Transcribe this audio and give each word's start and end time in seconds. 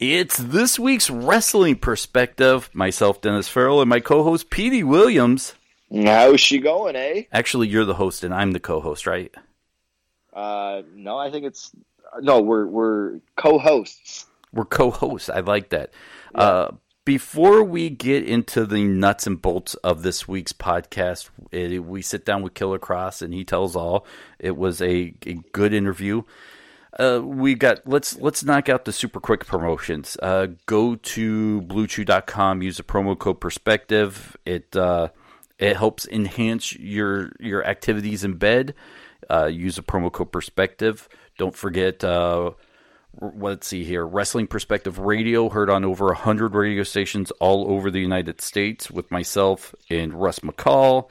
It's 0.00 0.38
this 0.38 0.78
week's 0.78 1.10
wrestling 1.10 1.76
perspective. 1.76 2.70
Myself, 2.72 3.20
Dennis 3.20 3.48
Farrell, 3.48 3.82
and 3.82 3.90
my 3.90 4.00
co-host 4.00 4.48
Petey 4.48 4.82
Williams. 4.82 5.54
How's 5.94 6.40
she 6.40 6.58
going, 6.58 6.96
eh? 6.96 7.24
Actually, 7.30 7.68
you're 7.68 7.84
the 7.84 7.94
host 7.94 8.24
and 8.24 8.32
I'm 8.32 8.52
the 8.52 8.60
co-host, 8.60 9.06
right? 9.06 9.30
Uh, 10.32 10.82
no, 10.94 11.18
I 11.18 11.30
think 11.30 11.44
it's 11.44 11.70
no. 12.22 12.40
We're 12.40 12.64
we're 12.64 13.20
co-hosts. 13.36 14.24
We're 14.54 14.64
co-hosts. 14.64 15.28
I 15.28 15.40
like 15.40 15.68
that. 15.68 15.92
Yeah. 16.34 16.40
Uh, 16.40 16.70
before 17.04 17.62
we 17.62 17.90
get 17.90 18.24
into 18.24 18.64
the 18.64 18.84
nuts 18.84 19.26
and 19.26 19.42
bolts 19.42 19.74
of 19.74 20.02
this 20.02 20.26
week's 20.26 20.54
podcast, 20.54 21.28
it, 21.50 21.84
we 21.84 22.00
sit 22.00 22.24
down 22.24 22.40
with 22.40 22.54
Killer 22.54 22.78
Kross 22.78 23.20
and 23.20 23.34
he 23.34 23.44
tells 23.44 23.76
all. 23.76 24.06
It 24.38 24.56
was 24.56 24.80
a, 24.80 25.12
a 25.26 25.34
good 25.52 25.74
interview. 25.74 26.22
Uh, 26.98 27.20
we 27.22 27.54
got 27.54 27.86
let's 27.86 28.18
let's 28.18 28.42
knock 28.42 28.68
out 28.68 28.84
the 28.84 28.92
super 28.92 29.20
quick 29.20 29.46
promotions. 29.46 30.16
Uh, 30.22 30.48
go 30.66 30.96
to 30.96 31.62
bluechew.com, 31.62 32.62
use 32.62 32.78
the 32.78 32.82
promo 32.82 33.18
code 33.18 33.40
perspective. 33.40 34.36
It 34.44 34.74
uh, 34.76 35.08
it 35.58 35.76
helps 35.76 36.06
enhance 36.08 36.74
your 36.74 37.30
your 37.38 37.64
activities 37.64 38.24
in 38.24 38.34
bed. 38.34 38.74
Uh, 39.28 39.46
use 39.46 39.76
the 39.76 39.82
promo 39.82 40.10
code 40.10 40.32
perspective. 40.32 41.08
Don't 41.38 41.54
forget 41.54 42.02
uh, 42.02 42.50
let's 43.20 43.66
see 43.66 43.84
here 43.84 44.06
wrestling 44.06 44.46
perspective 44.46 44.98
radio 44.98 45.48
heard 45.48 45.68
on 45.68 45.84
over 45.84 46.06
100 46.06 46.54
radio 46.54 46.82
stations 46.82 47.30
all 47.32 47.70
over 47.70 47.90
the 47.90 48.00
united 48.00 48.40
states 48.40 48.90
with 48.90 49.10
myself 49.10 49.74
and 49.90 50.14
russ 50.14 50.38
mccall 50.40 51.10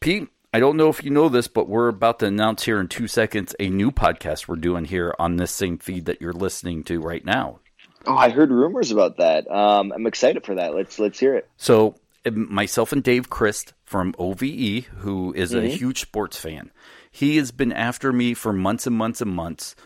pete 0.00 0.28
I 0.56 0.58
don't 0.58 0.78
know 0.78 0.88
if 0.88 1.04
you 1.04 1.10
know 1.10 1.28
this, 1.28 1.48
but 1.48 1.68
we're 1.68 1.88
about 1.88 2.20
to 2.20 2.26
announce 2.26 2.64
here 2.64 2.80
in 2.80 2.88
two 2.88 3.08
seconds 3.08 3.54
a 3.60 3.68
new 3.68 3.90
podcast 3.90 4.48
we're 4.48 4.56
doing 4.56 4.86
here 4.86 5.14
on 5.18 5.36
this 5.36 5.50
same 5.50 5.76
feed 5.76 6.06
that 6.06 6.22
you're 6.22 6.32
listening 6.32 6.82
to 6.84 6.98
right 6.98 7.22
now. 7.22 7.58
Oh, 8.06 8.16
I 8.16 8.30
heard 8.30 8.50
rumors 8.50 8.90
about 8.90 9.18
that. 9.18 9.46
Um, 9.50 9.92
I'm 9.92 10.06
excited 10.06 10.46
for 10.46 10.54
that. 10.54 10.74
Let's 10.74 10.98
let's 10.98 11.18
hear 11.18 11.34
it. 11.34 11.46
So, 11.58 11.96
um, 12.24 12.50
myself 12.50 12.90
and 12.94 13.02
Dave 13.02 13.28
Crist 13.28 13.74
from 13.84 14.14
OVE, 14.18 14.86
who 15.00 15.34
is 15.36 15.52
mm-hmm. 15.52 15.66
a 15.66 15.68
huge 15.68 16.00
sports 16.00 16.38
fan, 16.38 16.70
he 17.10 17.36
has 17.36 17.50
been 17.50 17.74
after 17.74 18.10
me 18.10 18.32
for 18.32 18.54
months 18.54 18.86
and 18.86 18.96
months 18.96 19.20
and 19.20 19.32
months 19.32 19.76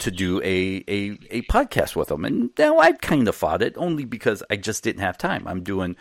to 0.00 0.10
do 0.10 0.42
a, 0.42 0.84
a, 0.86 1.18
a 1.30 1.42
podcast 1.44 1.96
with 1.96 2.10
him. 2.10 2.26
And 2.26 2.50
now 2.58 2.76
I've 2.76 3.00
kind 3.00 3.26
of 3.26 3.34
fought 3.34 3.62
it 3.62 3.72
only 3.78 4.04
because 4.04 4.42
I 4.50 4.56
just 4.56 4.84
didn't 4.84 5.00
have 5.00 5.16
time. 5.16 5.48
I'm 5.48 5.62
doing 5.62 5.96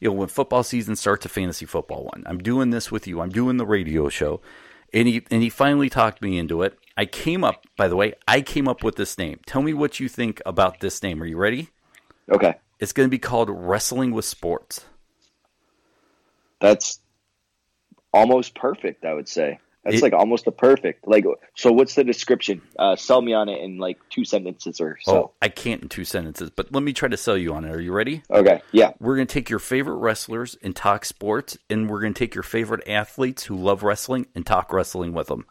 you 0.00 0.08
know, 0.08 0.14
when 0.14 0.28
football 0.28 0.62
season 0.62 0.96
starts, 0.96 1.26
a 1.26 1.28
fantasy 1.28 1.66
football 1.66 2.04
one. 2.04 2.24
I'm 2.26 2.38
doing 2.38 2.70
this 2.70 2.90
with 2.90 3.06
you. 3.06 3.20
I'm 3.20 3.30
doing 3.30 3.58
the 3.58 3.66
radio 3.66 4.08
show. 4.08 4.40
And 4.92 5.06
he, 5.06 5.24
and 5.30 5.42
he 5.42 5.50
finally 5.50 5.88
talked 5.88 6.20
me 6.20 6.38
into 6.38 6.62
it. 6.62 6.76
I 6.96 7.04
came 7.06 7.44
up, 7.44 7.66
by 7.76 7.86
the 7.86 7.96
way, 7.96 8.14
I 8.26 8.40
came 8.40 8.66
up 8.66 8.82
with 8.82 8.96
this 8.96 9.16
name. 9.18 9.40
Tell 9.46 9.62
me 9.62 9.72
what 9.72 10.00
you 10.00 10.08
think 10.08 10.42
about 10.44 10.80
this 10.80 11.02
name. 11.02 11.22
Are 11.22 11.26
you 11.26 11.36
ready? 11.36 11.68
Okay. 12.30 12.54
It's 12.80 12.92
going 12.92 13.06
to 13.06 13.10
be 13.10 13.18
called 13.18 13.50
Wrestling 13.50 14.10
with 14.10 14.24
Sports. 14.24 14.84
That's 16.60 17.00
almost 18.12 18.54
perfect, 18.54 19.04
I 19.04 19.14
would 19.14 19.28
say. 19.28 19.60
That's 19.84 19.96
it, 19.96 20.02
like 20.02 20.12
almost 20.12 20.44
the 20.44 20.52
perfect. 20.52 21.08
Like, 21.08 21.24
so 21.54 21.72
what's 21.72 21.94
the 21.94 22.04
description? 22.04 22.60
Uh, 22.78 22.96
sell 22.96 23.22
me 23.22 23.32
on 23.32 23.48
it 23.48 23.62
in 23.62 23.78
like 23.78 23.98
two 24.10 24.26
sentences 24.26 24.78
or 24.80 24.98
so. 25.00 25.12
Oh, 25.12 25.32
I 25.40 25.48
can't 25.48 25.82
in 25.82 25.88
two 25.88 26.04
sentences, 26.04 26.50
but 26.50 26.70
let 26.72 26.82
me 26.82 26.92
try 26.92 27.08
to 27.08 27.16
sell 27.16 27.36
you 27.36 27.54
on 27.54 27.64
it. 27.64 27.74
Are 27.74 27.80
you 27.80 27.92
ready? 27.92 28.22
Okay. 28.30 28.60
Yeah. 28.72 28.92
We're 29.00 29.16
going 29.16 29.26
to 29.26 29.32
take 29.32 29.48
your 29.48 29.58
favorite 29.58 29.96
wrestlers 29.96 30.56
and 30.62 30.76
talk 30.76 31.06
sports, 31.06 31.56
and 31.70 31.88
we're 31.88 32.00
going 32.00 32.12
to 32.12 32.18
take 32.18 32.34
your 32.34 32.44
favorite 32.44 32.86
athletes 32.86 33.44
who 33.44 33.56
love 33.56 33.82
wrestling 33.82 34.26
and 34.34 34.44
talk 34.44 34.70
wrestling 34.72 35.14
with 35.14 35.28
them. 35.28 35.46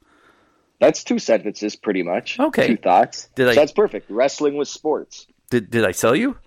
That's 0.79 1.03
two 1.03 1.19
sentences, 1.19 1.75
pretty 1.75 2.03
much. 2.03 2.39
Okay. 2.39 2.67
Two 2.67 2.77
thoughts. 2.77 3.29
Did 3.35 3.49
I? 3.49 3.55
That's 3.55 3.71
perfect. 3.71 4.11
Wrestling 4.11 4.55
with 4.57 4.67
sports. 4.67 5.25
Did 5.49 5.71
Did 5.71 5.85
I 5.85 5.91
sell 5.91 6.15
you? 6.15 6.37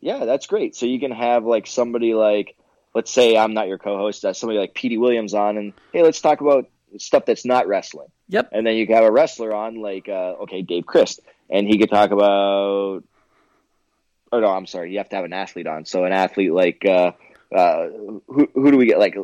Yeah, 0.00 0.24
that's 0.24 0.46
great. 0.46 0.74
So 0.74 0.86
you 0.86 0.98
can 0.98 1.12
have 1.12 1.44
like 1.44 1.66
somebody 1.66 2.14
like 2.14 2.56
let's 2.94 3.10
say 3.10 3.36
I'm 3.36 3.54
not 3.54 3.68
your 3.68 3.78
co-host, 3.78 4.24
uh, 4.24 4.32
somebody 4.32 4.58
like 4.58 4.74
Petey 4.74 4.98
Williams 4.98 5.34
on, 5.34 5.56
and 5.56 5.72
hey, 5.92 6.02
let's 6.02 6.20
talk 6.20 6.40
about 6.40 6.68
stuff 6.98 7.24
that's 7.26 7.44
not 7.44 7.68
wrestling. 7.68 8.08
Yep. 8.28 8.50
And 8.52 8.66
then 8.66 8.76
you 8.76 8.86
can 8.86 8.96
have 8.96 9.04
a 9.04 9.10
wrestler 9.10 9.54
on, 9.54 9.80
like 9.80 10.08
uh, 10.08 10.34
okay, 10.42 10.62
Dave 10.62 10.86
Crist, 10.86 11.20
and 11.48 11.66
he 11.66 11.78
could 11.78 11.90
talk 11.90 12.10
about. 12.10 13.02
Oh 14.32 14.38
no, 14.38 14.46
I'm 14.46 14.66
sorry. 14.66 14.92
You 14.92 14.98
have 14.98 15.08
to 15.08 15.16
have 15.16 15.24
an 15.24 15.32
athlete 15.32 15.66
on. 15.66 15.84
So 15.84 16.04
an 16.04 16.12
athlete 16.12 16.52
like 16.52 16.84
uh, 16.84 17.12
uh, 17.54 17.88
who 18.28 18.48
who 18.54 18.70
do 18.70 18.76
we 18.76 18.86
get? 18.86 18.98
Like, 18.98 19.16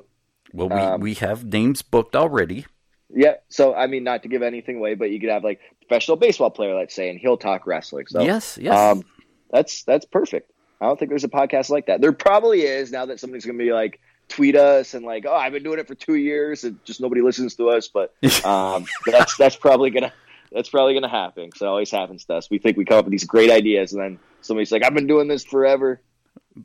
well, 0.53 0.69
we 0.69 0.75
um, 0.75 1.00
we 1.00 1.15
have 1.15 1.44
names 1.44 1.83
booked 1.83 2.16
already. 2.16 2.66
Yeah. 3.09 3.34
So 3.48 3.75
I 3.75 3.87
mean, 3.87 4.03
not 4.03 4.25
to 4.25 4.28
give 4.28 4.43
anything 4.43 4.77
away, 4.77 4.94
but 4.94 5.10
you 5.10 5.21
could 5.21 5.31
have 5.31 5.44
like 5.44 5.60
professional 5.81 6.16
baseball 6.16 6.50
player, 6.50 6.75
let's 6.75 6.94
say, 6.94 7.09
and 7.09 7.21
he'll 7.21 7.37
talk 7.37 7.66
wrestling. 7.66 8.06
So 8.09 8.22
yes, 8.22 8.59
yes. 8.60 8.77
Um, 8.77 9.04
that's 9.50 9.84
that's 9.84 10.04
perfect. 10.04 10.50
I 10.81 10.87
don't 10.87 10.98
think 10.98 11.09
there's 11.10 11.25
a 11.25 11.28
podcast 11.28 11.70
like 11.70 11.87
that. 11.87 12.00
There 12.00 12.12
probably 12.12 12.62
is 12.62 12.91
now 12.91 13.06
that 13.06 13.20
somebody's 13.20 13.44
going 13.44 13.59
to 13.59 13.64
be 13.64 13.72
like 13.72 14.00
tweet 14.28 14.56
us 14.56 14.94
and 14.94 15.04
like, 15.04 15.25
oh, 15.26 15.34
I've 15.34 15.53
been 15.53 15.62
doing 15.62 15.78
it 15.78 15.87
for 15.87 15.94
two 15.94 16.14
years 16.14 16.64
and 16.64 16.82
just 16.84 17.00
nobody 17.00 17.22
listens 17.22 17.54
to 17.56 17.70
us. 17.70 17.88
But 17.88 18.12
um, 18.44 18.86
that's 19.06 19.36
that's 19.36 19.56
probably 19.56 19.91
gonna 19.91 20.12
that's 20.53 20.69
probably 20.69 20.94
gonna 20.94 21.09
happen. 21.09 21.47
because 21.47 21.62
it 21.62 21.69
always 21.69 21.91
happens 21.91 22.25
to 22.26 22.34
us. 22.34 22.50
We 22.50 22.59
think 22.59 22.76
we 22.76 22.84
come 22.84 22.98
up 22.98 23.04
with 23.06 23.12
these 23.12 23.25
great 23.25 23.50
ideas 23.50 23.92
and 23.92 24.03
then 24.03 24.19
somebody's 24.42 24.72
like, 24.72 24.84
I've 24.84 24.94
been 24.94 25.06
doing 25.06 25.28
this 25.28 25.44
forever. 25.44 26.00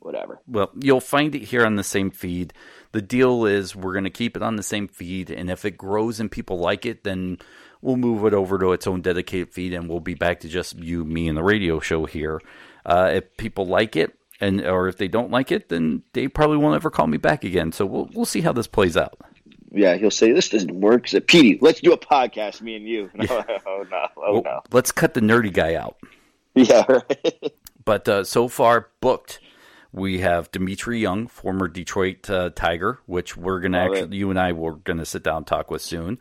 Whatever. 0.00 0.40
Well, 0.46 0.70
you'll 0.80 1.00
find 1.00 1.34
it 1.34 1.42
here 1.42 1.66
on 1.66 1.76
the 1.76 1.84
same 1.84 2.10
feed. 2.10 2.54
The 2.92 3.02
deal 3.02 3.44
is 3.44 3.76
we're 3.76 3.92
going 3.92 4.04
to 4.04 4.10
keep 4.10 4.36
it 4.36 4.42
on 4.42 4.56
the 4.56 4.62
same 4.62 4.88
feed, 4.88 5.30
and 5.30 5.50
if 5.50 5.66
it 5.66 5.76
grows 5.76 6.18
and 6.18 6.30
people 6.30 6.58
like 6.58 6.86
it, 6.86 7.04
then 7.04 7.38
we'll 7.82 7.96
move 7.96 8.24
it 8.24 8.32
over 8.32 8.58
to 8.58 8.72
its 8.72 8.86
own 8.86 9.02
dedicated 9.02 9.52
feed, 9.52 9.74
and 9.74 9.88
we'll 9.88 10.00
be 10.00 10.14
back 10.14 10.40
to 10.40 10.48
just 10.48 10.78
you, 10.78 11.04
me, 11.04 11.28
and 11.28 11.36
the 11.36 11.42
radio 11.42 11.80
show 11.80 12.06
here. 12.06 12.40
Uh, 12.86 13.10
if 13.14 13.36
people 13.36 13.66
like 13.66 13.96
it, 13.96 14.16
and 14.40 14.60
or 14.64 14.88
if 14.88 14.96
they 14.96 15.08
don't 15.08 15.30
like 15.30 15.52
it, 15.52 15.68
then 15.68 16.02
they 16.14 16.28
probably 16.28 16.56
won't 16.56 16.74
ever 16.74 16.90
call 16.90 17.06
me 17.06 17.18
back 17.18 17.44
again. 17.44 17.72
So 17.72 17.84
we'll 17.84 18.08
we'll 18.14 18.24
see 18.24 18.40
how 18.40 18.52
this 18.52 18.66
plays 18.66 18.96
out. 18.96 19.18
Yeah, 19.74 19.96
he'll 19.96 20.10
say 20.10 20.32
this 20.32 20.48
doesn't 20.48 20.80
work. 20.80 21.06
Petey, 21.26 21.58
let's 21.60 21.80
do 21.80 21.92
a 21.92 21.98
podcast, 21.98 22.60
me 22.60 22.76
and 22.76 22.86
you. 22.86 23.10
No, 23.14 23.24
yeah. 23.30 23.58
oh 23.66 23.84
no, 23.90 24.06
oh 24.16 24.32
well, 24.32 24.42
no. 24.42 24.60
Let's 24.72 24.92
cut 24.92 25.14
the 25.14 25.20
nerdy 25.20 25.52
guy 25.52 25.74
out. 25.74 25.96
Yeah, 26.54 26.84
right. 26.88 27.52
but 27.84 28.08
uh, 28.08 28.24
so 28.24 28.48
far 28.48 28.88
booked. 29.00 29.40
We 29.94 30.20
have 30.20 30.50
Dmitri 30.50 31.00
Young, 31.00 31.26
former 31.26 31.68
Detroit 31.68 32.28
uh, 32.30 32.48
Tiger, 32.54 33.00
which 33.04 33.36
we're 33.36 33.60
gonna 33.60 33.78
Love 33.84 33.92
actually, 33.92 34.16
it. 34.16 34.20
you 34.20 34.30
and 34.30 34.40
I 34.40 34.52
were 34.52 34.76
gonna 34.76 35.04
sit 35.04 35.22
down 35.22 35.38
and 35.38 35.46
talk 35.46 35.70
with 35.70 35.82
soon. 35.82 36.18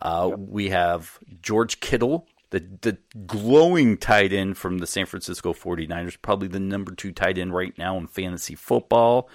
Uh, 0.00 0.28
yep. 0.30 0.38
We 0.38 0.68
have 0.70 1.18
George 1.42 1.80
Kittle, 1.80 2.26
the 2.50 2.60
the 2.80 2.98
glowing 3.26 3.96
tight 3.96 4.32
end 4.32 4.56
from 4.56 4.78
the 4.78 4.86
San 4.86 5.06
Francisco 5.06 5.52
49ers, 5.52 6.16
probably 6.20 6.48
the 6.48 6.60
number 6.60 6.92
two 6.94 7.12
tight 7.12 7.38
end 7.38 7.54
right 7.54 7.76
now 7.76 7.96
in 7.96 8.06
fantasy 8.06 8.54
football. 8.54 9.28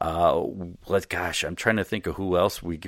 Uh, 0.00 0.44
let 0.86 1.08
gosh, 1.08 1.42
I'm 1.42 1.56
trying 1.56 1.76
to 1.76 1.84
think 1.84 2.06
of 2.06 2.16
who 2.16 2.36
else 2.36 2.62
we. 2.62 2.80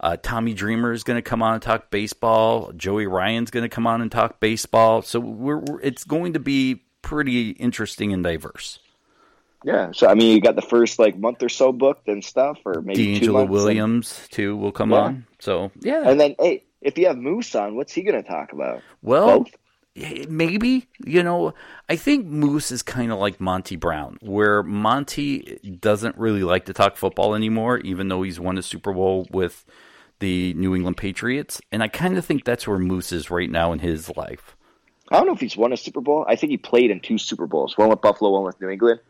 Uh, 0.00 0.16
Tommy 0.20 0.54
Dreamer 0.54 0.92
is 0.92 1.04
going 1.04 1.16
to 1.16 1.22
come 1.22 1.42
on 1.42 1.54
and 1.54 1.62
talk 1.62 1.90
baseball. 1.90 2.72
Joey 2.76 3.06
Ryan's 3.06 3.50
going 3.50 3.62
to 3.62 3.68
come 3.68 3.86
on 3.86 4.00
and 4.00 4.10
talk 4.10 4.40
baseball. 4.40 5.02
So 5.02 5.20
we're, 5.20 5.58
we're, 5.58 5.80
it's 5.80 6.04
going 6.04 6.32
to 6.34 6.40
be 6.40 6.82
pretty 7.02 7.50
interesting 7.50 8.12
and 8.12 8.22
diverse. 8.22 8.80
Yeah, 9.64 9.90
so 9.92 10.06
I 10.06 10.14
mean, 10.14 10.34
you 10.34 10.40
got 10.40 10.56
the 10.56 10.62
first 10.62 10.98
like 10.98 11.18
month 11.18 11.42
or 11.42 11.48
so 11.48 11.72
booked 11.72 12.08
and 12.08 12.24
stuff, 12.24 12.58
or 12.64 12.80
maybe 12.80 13.18
DeAngelo 13.18 13.48
Williams 13.48 14.18
and... 14.22 14.30
too 14.30 14.56
will 14.56 14.72
come 14.72 14.90
yeah. 14.90 14.98
on. 14.98 15.26
So 15.40 15.70
yeah, 15.80 16.08
and 16.08 16.20
then 16.20 16.36
hey, 16.38 16.64
if 16.80 16.96
you 16.96 17.06
have 17.08 17.16
Moose 17.16 17.54
on, 17.54 17.74
what's 17.74 17.92
he 17.92 18.02
going 18.02 18.22
to 18.22 18.28
talk 18.28 18.52
about? 18.52 18.82
Well, 19.02 19.40
Both? 19.40 20.28
maybe 20.28 20.86
you 21.04 21.22
know. 21.22 21.54
I 21.88 21.96
think 21.96 22.26
Moose 22.26 22.70
is 22.70 22.82
kind 22.82 23.10
of 23.10 23.18
like 23.18 23.40
Monty 23.40 23.74
Brown, 23.74 24.18
where 24.20 24.62
Monty 24.62 25.58
doesn't 25.80 26.16
really 26.16 26.44
like 26.44 26.66
to 26.66 26.72
talk 26.72 26.96
football 26.96 27.34
anymore, 27.34 27.78
even 27.78 28.08
though 28.08 28.22
he's 28.22 28.38
won 28.38 28.58
a 28.58 28.62
Super 28.62 28.92
Bowl 28.92 29.26
with 29.32 29.64
the 30.20 30.54
New 30.54 30.74
England 30.74 30.96
Patriots, 30.96 31.60
and 31.72 31.82
I 31.82 31.88
kind 31.88 32.18
of 32.18 32.24
think 32.24 32.44
that's 32.44 32.66
where 32.66 32.78
Moose 32.78 33.12
is 33.12 33.30
right 33.30 33.50
now 33.50 33.72
in 33.72 33.78
his 33.78 34.16
life. 34.16 34.56
I 35.10 35.16
don't 35.16 35.26
know 35.26 35.32
if 35.32 35.40
he's 35.40 35.56
won 35.56 35.72
a 35.72 35.76
Super 35.76 36.00
Bowl. 36.00 36.24
I 36.28 36.36
think 36.36 36.50
he 36.50 36.58
played 36.58 36.90
in 36.90 37.00
two 37.00 37.18
Super 37.18 37.46
Bowls, 37.46 37.78
one 37.78 37.88
with 37.88 38.00
Buffalo, 38.00 38.30
one 38.30 38.44
with 38.44 38.60
New 38.60 38.68
England. 38.68 39.00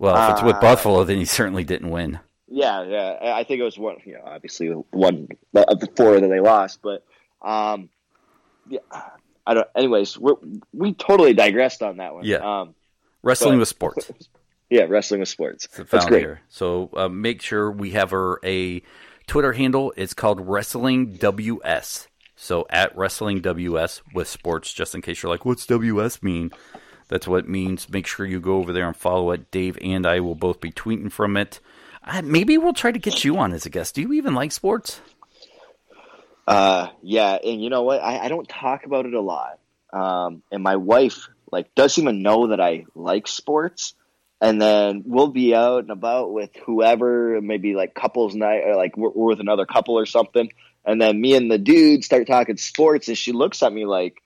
Well, 0.00 0.16
if 0.16 0.32
it's 0.32 0.42
with 0.42 0.56
uh, 0.56 0.60
Buffalo, 0.60 1.04
then 1.04 1.18
he 1.18 1.26
certainly 1.26 1.62
didn't 1.62 1.90
win. 1.90 2.18
Yeah, 2.48 2.82
yeah. 2.84 3.34
I 3.36 3.44
think 3.44 3.60
it 3.60 3.64
was 3.64 3.78
one. 3.78 3.96
You 4.06 4.14
know, 4.14 4.22
obviously 4.24 4.68
one 4.68 5.28
of 5.54 5.78
the 5.78 5.88
four 5.94 6.18
that 6.18 6.26
they 6.26 6.40
lost, 6.40 6.80
but 6.82 7.04
um, 7.42 7.90
yeah, 8.66 8.78
I 9.46 9.54
don't. 9.54 9.68
Anyways, 9.76 10.18
we 10.18 10.32
we 10.72 10.94
totally 10.94 11.34
digressed 11.34 11.82
on 11.82 11.98
that 11.98 12.14
one. 12.14 12.24
Yeah. 12.24 12.38
Um, 12.38 12.74
Wrestling 13.22 13.56
but- 13.56 13.60
with 13.60 13.68
sports. 13.68 14.10
yeah, 14.70 14.86
wrestling 14.88 15.20
with 15.20 15.28
sports. 15.28 15.68
That's 15.76 16.06
great. 16.06 16.22
here. 16.22 16.40
So 16.48 16.88
uh, 16.96 17.08
make 17.10 17.42
sure 17.42 17.70
we 17.70 17.90
have 17.90 18.14
our 18.14 18.40
a 18.42 18.82
Twitter 19.26 19.52
handle. 19.52 19.92
It's 19.98 20.14
called 20.14 20.40
Wrestling 20.40 21.12
WS. 21.16 22.08
So 22.36 22.66
at 22.70 22.96
Wrestling 22.96 23.42
WS 23.42 24.00
with 24.14 24.28
sports, 24.28 24.72
just 24.72 24.94
in 24.94 25.02
case 25.02 25.22
you're 25.22 25.30
like, 25.30 25.44
what's 25.44 25.66
WS 25.66 26.22
mean? 26.22 26.52
That's 27.10 27.26
what 27.26 27.40
it 27.40 27.48
means. 27.48 27.90
Make 27.90 28.06
sure 28.06 28.24
you 28.24 28.40
go 28.40 28.54
over 28.54 28.72
there 28.72 28.86
and 28.86 28.96
follow 28.96 29.32
it. 29.32 29.50
Dave 29.50 29.76
and 29.82 30.06
I 30.06 30.20
will 30.20 30.36
both 30.36 30.60
be 30.60 30.70
tweeting 30.70 31.10
from 31.10 31.36
it. 31.36 31.58
Uh, 32.04 32.22
maybe 32.22 32.56
we'll 32.56 32.72
try 32.72 32.92
to 32.92 32.98
get 32.98 33.24
you 33.24 33.36
on 33.36 33.52
as 33.52 33.66
a 33.66 33.70
guest. 33.70 33.96
Do 33.96 34.00
you 34.00 34.12
even 34.12 34.34
like 34.34 34.52
sports? 34.52 35.00
Uh, 36.46 36.88
yeah, 37.02 37.34
and 37.44 37.62
you 37.62 37.68
know 37.68 37.82
what? 37.82 38.00
I, 38.00 38.20
I 38.24 38.28
don't 38.28 38.48
talk 38.48 38.86
about 38.86 39.06
it 39.06 39.14
a 39.14 39.20
lot. 39.20 39.58
Um, 39.92 40.42
and 40.50 40.62
my 40.62 40.76
wife 40.76 41.28
like 41.50 41.74
doesn't 41.74 42.02
even 42.02 42.22
know 42.22 42.48
that 42.48 42.60
I 42.60 42.86
like 42.94 43.26
sports. 43.26 43.94
And 44.40 44.62
then 44.62 45.02
we'll 45.04 45.28
be 45.28 45.54
out 45.54 45.80
and 45.80 45.90
about 45.90 46.32
with 46.32 46.50
whoever, 46.64 47.40
maybe 47.42 47.74
like 47.74 47.94
couples 47.94 48.34
night, 48.34 48.62
or 48.64 48.74
like 48.76 48.96
we're, 48.96 49.10
we're 49.10 49.28
with 49.28 49.40
another 49.40 49.66
couple 49.66 49.98
or 49.98 50.06
something. 50.06 50.50
And 50.84 51.02
then 51.02 51.20
me 51.20 51.34
and 51.34 51.50
the 51.50 51.58
dude 51.58 52.04
start 52.04 52.26
talking 52.26 52.56
sports, 52.56 53.08
and 53.08 53.18
she 53.18 53.32
looks 53.32 53.62
at 53.62 53.72
me 53.72 53.84
like, 53.84 54.14
"H- 54.14 54.22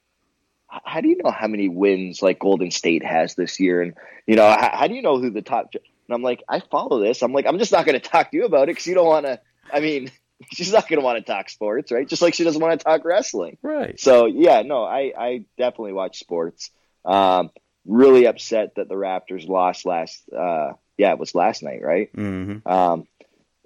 "How 0.85 1.01
do 1.01 1.09
you 1.09 1.17
know 1.23 1.31
how 1.31 1.47
many 1.47 1.69
wins 1.69 2.23
like 2.23 2.39
Golden 2.39 2.71
State 2.71 3.05
has 3.05 3.35
this 3.35 3.61
year?" 3.61 3.83
And 3.83 3.95
you 4.27 4.37
know, 4.37 4.49
how, 4.49 4.71
how 4.73 4.87
do 4.87 4.95
you 4.95 5.03
know 5.03 5.19
who 5.19 5.31
the 5.31 5.43
top? 5.43 5.75
And 5.75 6.15
I'm 6.15 6.23
like, 6.23 6.43
I 6.49 6.61
follow 6.61 7.01
this. 7.01 7.23
I'm 7.23 7.33
like, 7.33 7.47
I'm 7.47 7.59
just 7.59 7.73
not 7.73 7.87
going 7.87 7.99
to 7.99 8.09
talk 8.09 8.31
to 8.31 8.37
you 8.37 8.45
about 8.45 8.65
it 8.65 8.73
because 8.73 8.87
you 8.87 8.95
don't 8.95 9.07
want 9.07 9.27
to. 9.27 9.41
I 9.73 9.81
mean, 9.81 10.11
she's 10.53 10.73
not 10.73 10.89
going 10.89 11.01
to 11.01 11.05
want 11.05 11.25
to 11.25 11.33
talk 11.33 11.49
sports, 11.49 11.93
right? 11.93 12.09
Just 12.09 12.23
like 12.23 12.35
she 12.35 12.45
doesn't 12.45 12.61
want 12.61 12.79
to 12.79 12.85
talk 12.85 13.05
wrestling. 13.05 13.59
Right. 13.63 13.99
So 13.99 14.27
yeah, 14.27 14.63
no, 14.63 14.85
I 14.85 15.13
I 15.17 15.45
definitely 15.57 15.93
watch 15.93 16.19
sports. 16.19 16.71
Um, 17.05 17.51
really 17.87 18.27
upset 18.27 18.77
that 18.77 18.89
the 18.89 18.95
Raptors 18.95 19.47
lost 19.49 19.87
last. 19.87 20.23
Uh, 20.33 20.73
yeah, 20.97 21.13
it 21.13 21.19
was 21.19 21.35
last 21.35 21.63
night, 21.63 21.83
right? 21.83 22.11
hmm 22.15 22.59
Um, 22.67 23.07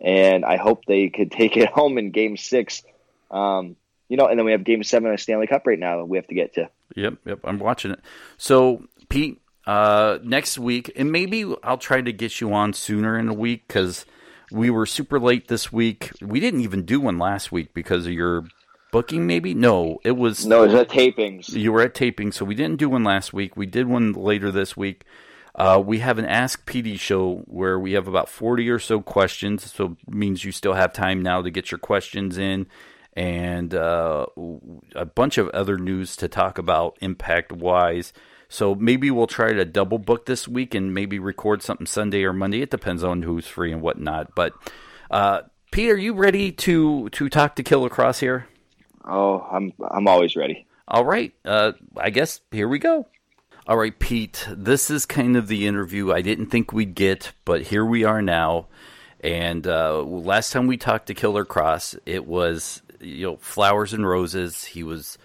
and 0.00 0.44
I 0.44 0.56
hope 0.56 0.84
they 0.86 1.08
could 1.08 1.30
take 1.32 1.56
it 1.56 1.68
home 1.68 1.98
in 1.98 2.10
Game 2.10 2.36
Six. 2.36 2.82
Um, 3.30 3.76
you 4.08 4.16
know, 4.16 4.26
and 4.26 4.38
then 4.38 4.46
we 4.46 4.52
have 4.52 4.64
Game 4.64 4.82
Seven 4.82 5.10
of 5.10 5.16
the 5.16 5.22
Stanley 5.22 5.46
Cup 5.46 5.66
right 5.66 5.78
now. 5.78 5.98
that 5.98 6.06
We 6.06 6.16
have 6.16 6.26
to 6.28 6.34
get 6.34 6.54
to. 6.54 6.70
Yep, 6.96 7.14
yep. 7.26 7.40
I'm 7.44 7.58
watching 7.58 7.92
it. 7.92 8.00
So, 8.36 8.84
Pete, 9.08 9.40
uh, 9.66 10.18
next 10.22 10.58
week, 10.58 10.90
and 10.96 11.12
maybe 11.12 11.44
I'll 11.62 11.78
try 11.78 12.00
to 12.00 12.12
get 12.12 12.40
you 12.40 12.52
on 12.52 12.72
sooner 12.72 13.18
in 13.18 13.28
a 13.28 13.34
week 13.34 13.68
because 13.68 14.06
we 14.50 14.70
were 14.70 14.86
super 14.86 15.20
late 15.20 15.48
this 15.48 15.70
week. 15.72 16.10
We 16.22 16.40
didn't 16.40 16.62
even 16.62 16.84
do 16.84 17.00
one 17.00 17.18
last 17.18 17.52
week 17.52 17.74
because 17.74 18.06
of 18.06 18.12
your 18.12 18.44
booking. 18.92 19.26
Maybe 19.26 19.52
no, 19.54 19.98
it 20.04 20.12
was 20.12 20.46
No, 20.46 20.64
is 20.64 20.72
that 20.72 20.88
tapings? 20.88 21.52
you 21.52 21.70
were 21.72 21.82
at 21.82 21.94
taping, 21.94 22.32
so 22.32 22.44
we 22.44 22.54
didn't 22.54 22.78
do 22.78 22.88
one 22.88 23.04
last 23.04 23.32
week. 23.32 23.56
We 23.56 23.66
did 23.66 23.86
one 23.86 24.12
later 24.12 24.50
this 24.50 24.76
week. 24.76 25.04
Uh, 25.54 25.82
we 25.84 25.98
have 25.98 26.18
an 26.18 26.24
Ask 26.24 26.64
PD 26.70 26.98
show 26.98 27.42
where 27.46 27.78
we 27.78 27.92
have 27.92 28.06
about 28.06 28.28
40 28.28 28.70
or 28.70 28.78
so 28.78 29.00
questions, 29.00 29.70
so 29.72 29.96
it 30.06 30.14
means 30.14 30.44
you 30.44 30.52
still 30.52 30.74
have 30.74 30.92
time 30.92 31.20
now 31.20 31.42
to 31.42 31.50
get 31.50 31.70
your 31.72 31.78
questions 31.78 32.38
in, 32.38 32.66
and 33.18 33.74
uh, 33.74 34.26
a 34.94 35.04
bunch 35.04 35.38
of 35.38 35.48
other 35.48 35.76
news 35.76 36.14
to 36.14 36.28
talk 36.28 36.56
about 36.56 36.96
impact 37.00 37.50
wise. 37.50 38.12
So 38.48 38.76
maybe 38.76 39.10
we'll 39.10 39.26
try 39.26 39.52
to 39.52 39.64
double 39.64 39.98
book 39.98 40.26
this 40.26 40.46
week 40.46 40.72
and 40.72 40.94
maybe 40.94 41.18
record 41.18 41.60
something 41.60 41.84
Sunday 41.84 42.22
or 42.22 42.32
Monday. 42.32 42.62
It 42.62 42.70
depends 42.70 43.02
on 43.02 43.22
who's 43.22 43.48
free 43.48 43.72
and 43.72 43.82
whatnot. 43.82 44.36
But 44.36 44.52
uh, 45.10 45.42
Pete, 45.72 45.90
are 45.90 45.98
you 45.98 46.14
ready 46.14 46.52
to 46.52 47.08
to 47.08 47.28
talk 47.28 47.56
to 47.56 47.64
Killer 47.64 47.90
Kross 47.90 48.20
here? 48.20 48.46
Oh, 49.04 49.40
I'm 49.50 49.72
I'm 49.90 50.06
always 50.06 50.36
ready. 50.36 50.68
All 50.86 51.04
right. 51.04 51.34
Uh, 51.44 51.72
I 51.96 52.10
guess 52.10 52.40
here 52.52 52.68
we 52.68 52.78
go. 52.78 53.08
All 53.66 53.76
right, 53.76 53.98
Pete. 53.98 54.46
This 54.48 54.90
is 54.90 55.06
kind 55.06 55.36
of 55.36 55.48
the 55.48 55.66
interview 55.66 56.12
I 56.12 56.22
didn't 56.22 56.46
think 56.46 56.72
we'd 56.72 56.94
get, 56.94 57.32
but 57.44 57.62
here 57.62 57.84
we 57.84 58.04
are 58.04 58.22
now. 58.22 58.68
And 59.20 59.66
uh, 59.66 60.02
last 60.02 60.52
time 60.52 60.68
we 60.68 60.76
talked 60.76 61.08
to 61.08 61.14
Killer 61.14 61.44
Kross, 61.44 61.98
it 62.06 62.24
was 62.24 62.80
you 63.00 63.26
know 63.26 63.36
flowers 63.36 63.92
and 63.92 64.06
roses. 64.06 64.64
He 64.64 64.82
was 64.82 65.18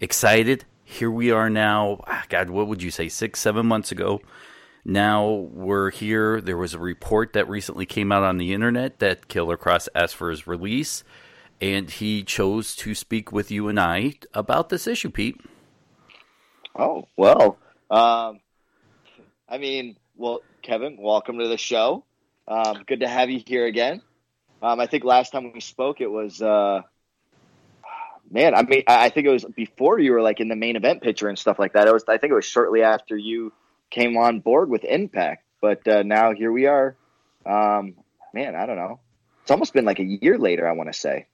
excited. 0.00 0.64
Here 0.84 1.10
we 1.10 1.30
are 1.30 1.50
now. 1.50 2.00
ah, 2.06 2.24
God, 2.28 2.50
what 2.50 2.68
would 2.68 2.82
you 2.82 2.90
say? 2.90 3.08
Six, 3.08 3.40
seven 3.40 3.66
months 3.66 3.90
ago. 3.90 4.20
Now 4.84 5.48
we're 5.52 5.90
here. 5.90 6.40
There 6.40 6.58
was 6.58 6.74
a 6.74 6.78
report 6.78 7.32
that 7.32 7.48
recently 7.48 7.86
came 7.86 8.12
out 8.12 8.22
on 8.22 8.36
the 8.36 8.52
internet 8.52 8.98
that 8.98 9.28
Killer 9.28 9.56
Kross 9.56 9.88
asked 9.94 10.14
for 10.14 10.30
his 10.30 10.46
release, 10.46 11.02
and 11.60 11.88
he 11.88 12.22
chose 12.22 12.76
to 12.76 12.94
speak 12.94 13.32
with 13.32 13.50
you 13.50 13.68
and 13.68 13.80
I 13.80 14.14
about 14.34 14.68
this 14.68 14.86
issue, 14.86 15.10
Pete. 15.10 15.40
Oh 16.78 17.08
well, 17.16 17.56
um, 17.90 18.40
I 19.48 19.58
mean, 19.58 19.96
well, 20.16 20.40
Kevin, 20.62 20.98
welcome 21.00 21.38
to 21.38 21.48
the 21.48 21.56
show. 21.56 22.04
Um, 22.46 22.84
good 22.86 23.00
to 23.00 23.08
have 23.08 23.30
you 23.30 23.42
here 23.46 23.64
again. 23.64 24.02
Um, 24.60 24.80
I 24.80 24.86
think 24.86 25.04
last 25.04 25.30
time 25.30 25.50
we 25.52 25.60
spoke, 25.60 26.00
it 26.00 26.10
was 26.10 26.42
uh, 26.42 26.82
man. 28.30 28.54
I 28.54 28.62
mean, 28.62 28.82
I 28.86 29.08
think 29.08 29.26
it 29.26 29.30
was 29.30 29.44
before 29.44 29.98
you 29.98 30.12
were 30.12 30.22
like 30.22 30.40
in 30.40 30.48
the 30.48 30.56
main 30.56 30.76
event 30.76 31.02
picture 31.02 31.28
and 31.28 31.38
stuff 31.38 31.58
like 31.58 31.74
that. 31.74 31.86
It 31.86 31.92
was, 31.92 32.04
I 32.08 32.18
think, 32.18 32.32
it 32.32 32.34
was 32.34 32.44
shortly 32.44 32.82
after 32.82 33.16
you 33.16 33.52
came 33.90 34.16
on 34.16 34.40
board 34.40 34.68
with 34.68 34.84
Impact. 34.84 35.44
But 35.60 35.86
uh, 35.88 36.02
now 36.02 36.32
here 36.32 36.52
we 36.52 36.66
are. 36.66 36.96
Um, 37.46 37.94
man, 38.32 38.54
I 38.54 38.66
don't 38.66 38.76
know. 38.76 39.00
It's 39.42 39.50
almost 39.50 39.72
been 39.72 39.84
like 39.84 39.98
a 39.98 40.04
year 40.04 40.38
later. 40.38 40.68
I 40.68 40.72
want 40.72 40.92
to 40.92 40.98
say. 40.98 41.26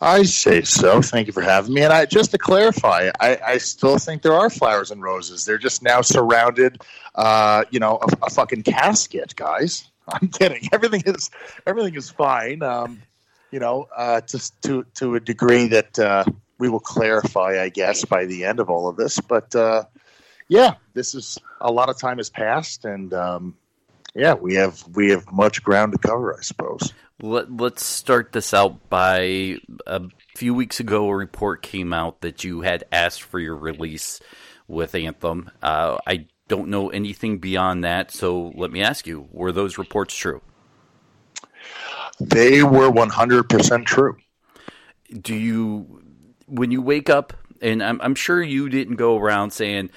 I 0.00 0.24
say 0.24 0.62
so. 0.62 1.00
Thank 1.00 1.28
you 1.28 1.32
for 1.32 1.40
having 1.40 1.74
me. 1.74 1.82
And 1.82 1.92
I 1.92 2.04
just 2.04 2.32
to 2.32 2.38
clarify, 2.38 3.10
I, 3.20 3.38
I 3.44 3.58
still 3.58 3.98
think 3.98 4.22
there 4.22 4.34
are 4.34 4.50
flowers 4.50 4.90
and 4.90 5.02
roses. 5.02 5.44
They're 5.44 5.58
just 5.58 5.82
now 5.82 6.02
surrounded, 6.02 6.82
uh, 7.14 7.64
you 7.70 7.78
know, 7.78 7.98
a, 8.02 8.26
a 8.26 8.30
fucking 8.30 8.64
casket, 8.64 9.34
guys. 9.36 9.90
I'm 10.08 10.28
kidding. 10.28 10.68
Everything 10.72 11.02
is 11.06 11.30
everything 11.66 11.94
is 11.94 12.10
fine. 12.10 12.62
Um, 12.62 13.02
you 13.54 13.60
know, 13.60 13.86
uh, 13.96 14.20
just 14.22 14.60
to 14.62 14.84
to 14.96 15.14
a 15.14 15.20
degree 15.20 15.68
that 15.68 15.96
uh, 15.96 16.24
we 16.58 16.68
will 16.68 16.80
clarify, 16.80 17.62
I 17.62 17.68
guess, 17.68 18.04
by 18.04 18.24
the 18.24 18.44
end 18.44 18.58
of 18.58 18.68
all 18.68 18.88
of 18.88 18.96
this. 18.96 19.20
But 19.20 19.54
uh, 19.54 19.84
yeah, 20.48 20.74
this 20.92 21.14
is 21.14 21.38
a 21.60 21.70
lot 21.70 21.88
of 21.88 21.96
time 21.96 22.16
has 22.16 22.30
passed, 22.30 22.84
and 22.84 23.14
um, 23.14 23.56
yeah, 24.12 24.34
we 24.34 24.54
have 24.54 24.84
we 24.92 25.10
have 25.10 25.30
much 25.30 25.62
ground 25.62 25.92
to 25.92 25.98
cover, 25.98 26.36
I 26.36 26.42
suppose. 26.42 26.92
Let, 27.22 27.56
let's 27.56 27.86
start 27.86 28.32
this 28.32 28.52
out 28.52 28.90
by 28.90 29.58
a 29.86 30.02
few 30.34 30.52
weeks 30.52 30.80
ago. 30.80 31.06
A 31.06 31.14
report 31.14 31.62
came 31.62 31.92
out 31.92 32.22
that 32.22 32.42
you 32.42 32.62
had 32.62 32.82
asked 32.90 33.22
for 33.22 33.38
your 33.38 33.54
release 33.54 34.18
with 34.66 34.96
Anthem. 34.96 35.48
Uh, 35.62 35.98
I 36.04 36.26
don't 36.48 36.70
know 36.70 36.88
anything 36.88 37.38
beyond 37.38 37.84
that, 37.84 38.10
so 38.10 38.52
let 38.56 38.72
me 38.72 38.82
ask 38.82 39.06
you: 39.06 39.28
Were 39.30 39.52
those 39.52 39.78
reports 39.78 40.16
true? 40.16 40.42
They 42.20 42.62
were 42.62 42.90
100% 42.90 43.84
true. 43.84 44.16
Do 45.20 45.34
you, 45.34 46.02
when 46.46 46.70
you 46.70 46.80
wake 46.80 47.10
up, 47.10 47.32
and 47.60 47.82
I'm, 47.82 48.00
I'm 48.00 48.14
sure 48.14 48.42
you 48.42 48.68
didn't 48.68 48.96
go 48.96 49.18
around 49.18 49.50
saying, 49.50 49.90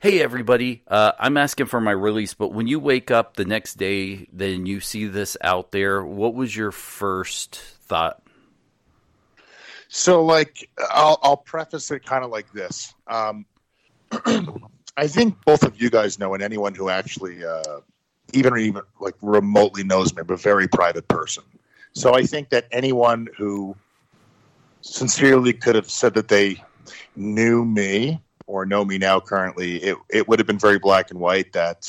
"Hey, 0.00 0.20
everybody, 0.20 0.82
uh, 0.88 1.12
I'm 1.18 1.36
asking 1.36 1.66
for 1.66 1.80
my 1.80 1.92
release," 1.92 2.34
but 2.34 2.52
when 2.52 2.66
you 2.66 2.78
wake 2.78 3.10
up 3.10 3.36
the 3.36 3.44
next 3.44 3.74
day, 3.74 4.26
then 4.32 4.66
you 4.66 4.80
see 4.80 5.06
this 5.06 5.36
out 5.42 5.72
there. 5.72 6.04
What 6.04 6.34
was 6.34 6.56
your 6.56 6.72
first 6.72 7.56
thought? 7.56 8.22
So, 9.88 10.24
like, 10.24 10.70
I'll, 10.90 11.18
I'll 11.22 11.36
preface 11.36 11.90
it 11.90 12.04
kind 12.04 12.24
of 12.24 12.30
like 12.30 12.50
this. 12.52 12.94
Um, 13.06 13.44
I 14.96 15.06
think 15.06 15.36
both 15.44 15.62
of 15.62 15.80
you 15.80 15.90
guys 15.90 16.18
know, 16.18 16.34
and 16.34 16.42
anyone 16.42 16.74
who 16.74 16.88
actually, 16.88 17.44
uh, 17.44 17.80
even 18.32 18.56
even 18.58 18.82
like 19.00 19.14
remotely 19.22 19.84
knows 19.84 20.14
me, 20.14 20.22
I'm 20.22 20.30
a 20.30 20.36
very 20.36 20.68
private 20.68 21.08
person. 21.08 21.44
So 21.94 22.14
I 22.14 22.22
think 22.22 22.48
that 22.50 22.66
anyone 22.72 23.28
who 23.36 23.76
sincerely 24.80 25.52
could 25.52 25.74
have 25.74 25.90
said 25.90 26.14
that 26.14 26.28
they 26.28 26.62
knew 27.16 27.64
me 27.64 28.20
or 28.46 28.66
know 28.66 28.84
me 28.84 28.98
now 28.98 29.20
currently, 29.20 29.76
it, 29.76 29.96
it 30.10 30.28
would 30.28 30.38
have 30.38 30.46
been 30.46 30.58
very 30.58 30.78
black 30.78 31.10
and 31.10 31.20
white 31.20 31.52
that 31.52 31.88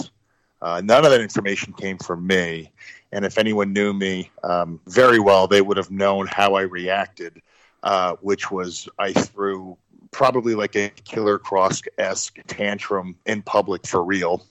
uh, 0.62 0.82
none 0.84 1.04
of 1.06 1.12
that 1.12 1.22
information 1.22 1.74
came 1.74 1.98
from 1.98 2.26
me. 2.26 2.72
And 3.12 3.26
if 3.26 3.38
anyone 3.38 3.74
knew 3.74 3.94
me 3.94 4.32
um, 4.44 4.80
very 4.88 5.20
well, 5.20 5.48
they 5.48 5.62
would 5.62 5.78
have 5.78 5.92
known 5.92 6.28
how 6.28 6.56
I 6.56 6.62
reacted, 6.62 7.42
uh, 7.84 8.16
which 8.22 8.50
was 8.50 8.90
I 8.98 9.14
threw 9.14 9.78
probably 10.12 10.56
like 10.56 10.76
a 10.76 10.90
Killer 11.04 11.40
Kross 11.40 11.86
esque 11.98 12.40
tantrum 12.48 13.16
in 13.26 13.42
public 13.42 13.86
for 13.86 14.04
real. 14.04 14.46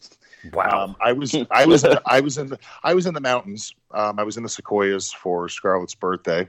Wow. 0.53 0.85
Um, 0.85 0.97
I 1.01 1.13
was 1.13 1.35
I 1.51 1.67
was 1.67 1.85
I 1.85 2.21
was 2.21 2.39
in 2.39 2.49
the 2.49 2.59
I 2.83 2.95
was 2.95 3.07
in 3.07 3.15
the 3.15 3.21
mountains. 3.21 3.75
Um, 3.93 4.19
I 4.19 4.23
was 4.23 4.37
in 4.37 4.43
the 4.43 4.49
sequoias 4.49 5.13
for 5.13 5.49
Scarlett's 5.49 5.95
birthday, 5.95 6.49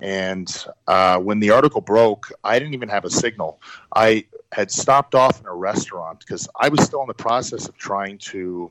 and 0.00 0.66
uh, 0.86 1.18
when 1.18 1.40
the 1.40 1.50
article 1.50 1.80
broke, 1.80 2.32
I 2.44 2.58
didn't 2.58 2.74
even 2.74 2.88
have 2.88 3.04
a 3.04 3.10
signal. 3.10 3.60
I 3.94 4.24
had 4.52 4.70
stopped 4.70 5.14
off 5.14 5.40
in 5.40 5.46
a 5.46 5.54
restaurant 5.54 6.20
because 6.20 6.48
I 6.58 6.68
was 6.68 6.82
still 6.82 7.02
in 7.02 7.08
the 7.08 7.14
process 7.14 7.68
of 7.68 7.76
trying 7.76 8.18
to 8.18 8.70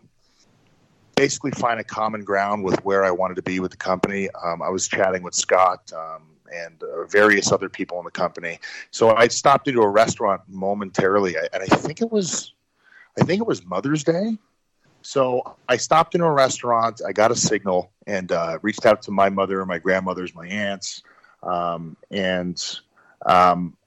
basically 1.16 1.52
find 1.52 1.80
a 1.80 1.84
common 1.84 2.24
ground 2.24 2.64
with 2.64 2.84
where 2.86 3.04
I 3.04 3.12
wanted 3.12 3.36
to 3.36 3.42
be 3.42 3.60
with 3.60 3.72
the 3.72 3.78
company. 3.78 4.30
Um, 4.44 4.62
I 4.62 4.70
was 4.70 4.88
chatting 4.88 5.24
with 5.24 5.34
Scott 5.34 5.92
um, 5.94 6.24
and 6.54 6.82
uh, 6.82 7.06
various 7.06 7.52
other 7.52 7.70
people 7.70 7.98
in 7.98 8.06
the 8.06 8.12
company. 8.12 8.60
So 8.92 9.16
I 9.16 9.28
stopped 9.28 9.68
into 9.68 9.82
a 9.82 9.90
restaurant 9.90 10.42
momentarily, 10.48 11.36
and 11.36 11.64
I 11.64 11.66
think 11.66 12.02
it 12.02 12.12
was, 12.12 12.54
I 13.20 13.26
think 13.26 13.42
it 13.42 13.48
was 13.48 13.66
Mother's 13.66 14.04
Day. 14.04 14.38
So 15.08 15.56
I 15.70 15.78
stopped 15.78 16.16
in 16.16 16.22
a 16.22 16.30
restaurant. 16.30 17.00
I 17.08 17.14
got 17.14 17.32
a 17.32 17.36
signal 17.38 17.94
and 18.08 18.30
uh, 18.30 18.60
reached 18.62 18.86
out 18.86 19.02
to 19.04 19.12
my 19.12 19.30
mother, 19.30 19.66
my 19.66 19.78
grandmothers, 19.78 20.36
my 20.36 20.46
aunts, 20.46 21.02
um, 21.44 21.96
and 22.12 22.62
um, 23.26 23.78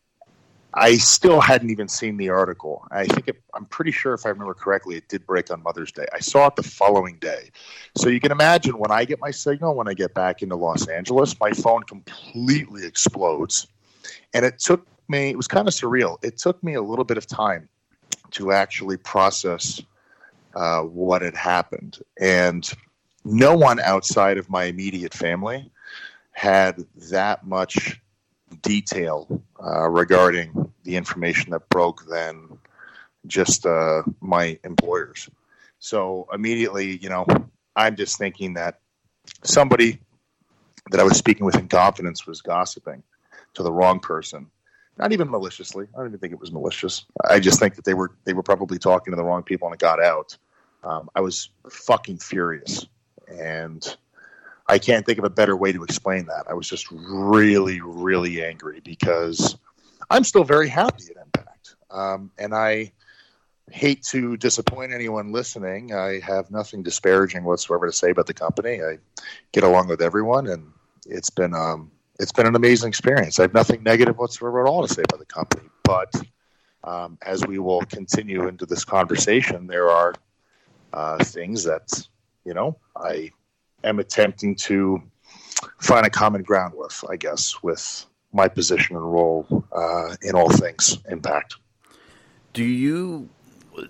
I 0.73 0.95
still 0.95 1.43
hadn't 1.43 1.69
even 1.69 1.89
seen 1.89 2.17
the 2.17 2.31
article. 2.31 2.87
I 2.91 3.05
think 3.05 3.29
it, 3.29 3.43
I'm 3.53 3.67
pretty 3.67 3.91
sure, 3.91 4.15
if 4.15 4.25
I 4.25 4.31
remember 4.31 4.55
correctly, 4.55 4.97
it 4.97 5.09
did 5.09 5.27
break 5.27 5.51
on 5.51 5.63
Mother's 5.63 5.93
Day. 5.93 6.07
I 6.11 6.21
saw 6.21 6.47
it 6.47 6.57
the 6.57 6.63
following 6.63 7.19
day. 7.19 7.51
So 7.99 8.09
you 8.09 8.19
can 8.19 8.33
imagine 8.33 8.79
when 8.79 8.91
I 8.91 9.05
get 9.05 9.21
my 9.21 9.31
signal, 9.31 9.75
when 9.75 9.89
I 9.89 9.93
get 9.93 10.15
back 10.15 10.41
into 10.41 10.57
Los 10.57 10.89
Angeles, 10.89 11.39
my 11.39 11.51
phone 11.51 11.83
completely 11.83 12.87
explodes. 12.87 13.67
And 14.33 14.47
it 14.47 14.59
took 14.59 14.87
me, 15.09 15.29
it 15.29 15.37
was 15.37 15.49
kind 15.49 15.69
of 15.69 15.75
surreal. 15.75 16.17
It 16.25 16.39
took 16.39 16.65
me 16.65 16.73
a 16.77 16.83
little 16.83 17.05
bit 17.05 17.19
of 17.19 17.27
time 17.27 17.69
to 18.31 18.53
actually 18.53 18.97
process 18.97 19.83
uh, 20.55 20.83
what 20.83 21.23
had 21.23 21.37
happened. 21.37 21.99
And 22.19 22.69
no 23.25 23.55
one 23.55 23.81
outside 23.81 24.39
of 24.39 24.49
my 24.49 24.65
immediate 24.65 25.15
family 25.15 25.71
had 26.33 26.85
that 27.11 27.47
much 27.47 28.01
detail 28.63 29.43
uh, 29.63 29.89
regarding 29.89 30.73
the 30.85 30.97
information 30.97 31.51
that 31.51 31.69
broke 31.69 32.07
than 32.07 32.59
just 33.27 33.67
uh, 33.67 34.03
my 34.21 34.59
employers. 34.65 35.29
So 35.79 36.29
immediately, 36.33 36.99
you 36.99 37.09
know, 37.09 37.27
I'm 37.77 37.97
just 37.97 38.19
thinking 38.19 38.55
that 38.55 38.81
somebody 39.45 40.01
that 40.91 41.01
I 41.01 41.05
was 41.05 41.17
speaking 41.17 41.47
with 41.47 41.59
in 41.59 41.69
confidence 41.69 42.27
was 42.27 42.41
gossiping 42.43 43.03
to 43.55 43.63
the 43.63 43.73
wrong 43.73 44.01
person. 44.01 44.51
Not 45.01 45.13
even 45.13 45.31
maliciously. 45.31 45.87
I 45.95 45.99
don't 45.99 46.09
even 46.09 46.19
think 46.19 46.35
it 46.35 46.41
was 46.41 46.53
malicious. 46.53 47.07
I 47.27 47.41
just 47.41 47.59
think 47.59 47.75
that 47.77 47.87
they 47.87 47.95
were 47.95 48.13
they 48.25 48.35
were 48.35 48.43
probably 48.43 48.79
talking 48.79 49.13
to 49.13 49.17
the 49.17 49.25
wrong 49.25 49.43
people 49.43 49.67
and 49.67 49.75
it 49.75 49.81
got 49.81 50.03
out. 50.03 50.37
Um, 50.85 51.09
I 51.15 51.23
was 51.23 51.49
fucking 51.71 52.19
furious, 52.19 52.87
and 53.27 53.97
I 54.67 54.79
can't 54.79 55.07
think 55.07 55.19
of 55.19 55.25
a 55.25 55.31
better 55.31 55.57
way 55.57 55.73
to 55.73 55.85
explain 55.85 56.27
that. 56.27 56.45
I 56.51 56.55
was 56.55 56.69
just 56.69 56.91
really, 56.91 57.81
really 57.81 58.45
angry 58.45 58.81
because 58.85 59.57
I'm 60.11 60.23
still 60.23 60.45
very 60.45 60.69
happy 60.69 61.05
at 61.11 61.23
Impact. 61.23 61.77
Um, 61.91 62.31
and 62.39 62.55
I 62.55 62.93
hate 63.71 64.03
to 64.05 64.37
disappoint 64.37 64.93
anyone 64.93 65.33
listening. 65.33 65.95
I 65.95 66.21
have 66.21 66.51
nothing 66.51 66.83
disparaging 66.83 67.45
whatsoever 67.45 67.87
to 67.87 67.93
say 67.93 68.11
about 68.11 68.27
the 68.27 68.35
company. 68.35 68.83
I 68.83 68.99
get 69.53 69.65
along 69.65 69.89
with 69.89 70.03
everyone, 70.03 70.47
and 70.47 70.73
it's 71.07 71.31
been 71.31 71.55
um, 71.55 71.91
it's 72.21 72.33
been 72.33 72.47
an 72.47 72.55
amazing 72.55 72.89
experience. 72.89 73.39
I 73.39 73.43
have 73.43 73.55
nothing 73.55 73.83
negative 73.83 74.19
whatsoever 74.19 74.65
at 74.65 74.71
all 74.71 74.87
to 74.87 74.93
say 74.93 75.03
about 75.03 75.19
the 75.19 75.27
company. 75.27 75.69
But 75.83 76.15
um, 76.85 77.19
as 77.23 77.45
we 77.47 77.59
will 77.59 77.81
continue 77.83 78.47
into 78.47 78.67
this 78.67 78.85
conversation, 78.85 79.67
there 79.67 79.91
are 79.91 80.15
uh, 80.93 81.23
things 81.25 81.65
that 81.65 82.07
you 82.45 82.55
know 82.55 82.77
I 82.97 83.31
am 83.83 83.99
attempting 83.99 84.57
to 84.57 85.03
find 85.79 86.07
a 86.07 86.11
common 86.11 86.43
ground 86.43 86.75
with, 86.77 87.05
I 87.09 87.17
guess, 87.17 87.63
with 87.63 88.07
my 88.33 88.49
position 88.49 88.97
and 88.97 89.13
role 89.13 89.65
uh, 89.73 90.17
in 90.23 90.35
all 90.35 90.51
things 90.51 90.99
impact. 91.09 91.57
Do 92.53 92.65
you? 92.65 93.29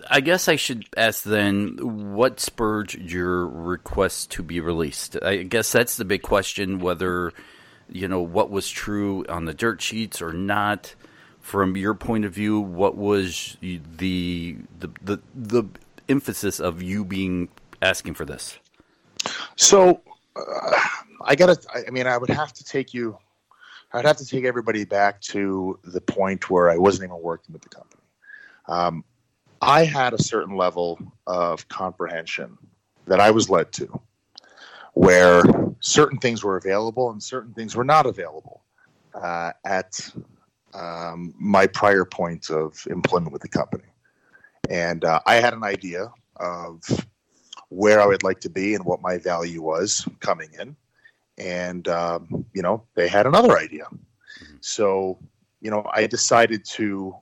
I 0.09 0.21
guess 0.21 0.47
I 0.47 0.57
should 0.57 0.87
ask 0.97 1.25
then 1.25 2.15
what 2.15 2.39
spurred 2.39 2.95
your 2.95 3.47
request 3.47 4.31
to 4.33 4.43
be 4.43 4.61
released? 4.61 5.17
I 5.23 5.39
guess 5.39 5.73
that's 5.73 5.97
the 5.97 6.05
big 6.05 6.23
question 6.23 6.79
whether, 6.79 7.33
you 7.91 8.09
know, 8.09 8.21
what 8.21 8.51
was 8.51 8.69
true 8.69 9.25
on 9.29 9.45
the 9.45 9.55
dirt 9.55 9.81
sheets 9.81 10.23
or 10.23 10.33
not. 10.33 10.95
From 11.41 11.77
your 11.77 11.95
point 11.95 12.25
of 12.25 12.33
view, 12.33 12.61
what 12.61 12.97
was 12.97 13.57
the 13.61 13.81
the 13.91 14.57
the, 15.03 15.21
the 15.35 15.65
emphasis 16.09 16.61
of 16.61 16.83
you 16.83 17.05
being 17.05 17.49
asking 17.81 18.15
for 18.15 18.25
this? 18.25 18.59
So 19.57 20.03
uh, 20.37 20.79
I 21.25 21.35
gotta. 21.35 21.59
I 21.75 21.91
mean, 21.91 22.07
I 22.07 22.19
would 22.19 22.31
have 22.31 22.53
to 22.55 22.65
take 22.65 22.93
you. 22.93 23.19
I'd 23.93 24.05
have 24.05 24.19
to 24.19 24.27
take 24.27 24.45
everybody 24.45 24.85
back 24.85 25.21
to 25.23 25.79
the 25.83 26.01
point 26.01 26.49
where 26.51 26.71
I 26.71 26.77
wasn't 26.77 27.11
even 27.11 27.21
working 27.21 27.53
with 27.53 27.63
the 27.63 27.71
company. 27.71 28.03
Um, 28.69 29.05
I 29.61 29.85
had 29.85 30.15
a 30.15 30.23
certain 30.23 30.57
level 30.57 30.99
of 31.27 31.69
comprehension 31.69 32.57
that 33.07 33.21
I 33.21 33.33
was 33.33 33.51
led 33.51 33.73
to, 33.73 34.01
where 34.95 35.43
certain 35.81 36.19
things 36.19 36.43
were 36.43 36.57
available 36.57 37.11
and 37.11 37.23
certain 37.23 37.53
things 37.55 37.77
were 37.77 37.85
not 37.85 38.07
available 38.07 38.63
uh, 39.15 39.53
at 39.65 40.13
um, 40.75 41.35
my 41.39 41.67
prior 41.67 42.05
point 42.05 42.51
of 42.51 42.87
employment 42.91 43.33
with 43.33 43.43
the 43.43 43.49
company. 43.49 43.85
And 44.69 45.05
uh, 45.05 45.21
I 45.27 45.37
had 45.37 45.53
an 45.53 45.65
idea 45.65 46.13
of 46.37 46.83
where 47.69 48.01
I 48.01 48.07
would 48.07 48.23
like 48.23 48.41
to 48.41 48.51
be 48.51 48.75
and 48.75 48.85
what 48.85 49.03
my 49.03 49.19
value 49.19 49.63
was 49.63 50.07
coming 50.21 50.51
in. 50.59 50.77
And, 51.39 51.89
um, 51.89 52.45
you 52.53 52.63
know, 52.63 52.85
they 52.95 53.09
had 53.09 53.27
another 53.27 53.59
idea. 53.59 53.87
So, 54.61 55.19
you 55.61 55.71
know, 55.71 55.89
I 55.93 56.07
decided 56.07 56.65
to 56.67 57.15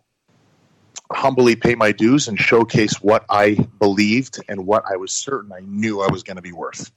humbly 1.13 1.57
pay 1.57 1.75
my 1.75 1.93
dues 1.93 2.29
and 2.29 2.39
showcase 2.39 3.01
what 3.01 3.25
I 3.31 3.55
believed 3.79 4.43
and 4.49 4.67
what 4.67 4.85
I 4.91 4.97
was 4.97 5.13
certain 5.13 5.53
I 5.53 5.61
knew 5.61 6.01
I 6.01 6.11
was 6.11 6.23
going 6.23 6.37
to 6.37 6.43
be 6.43 6.53
worth 6.53 6.91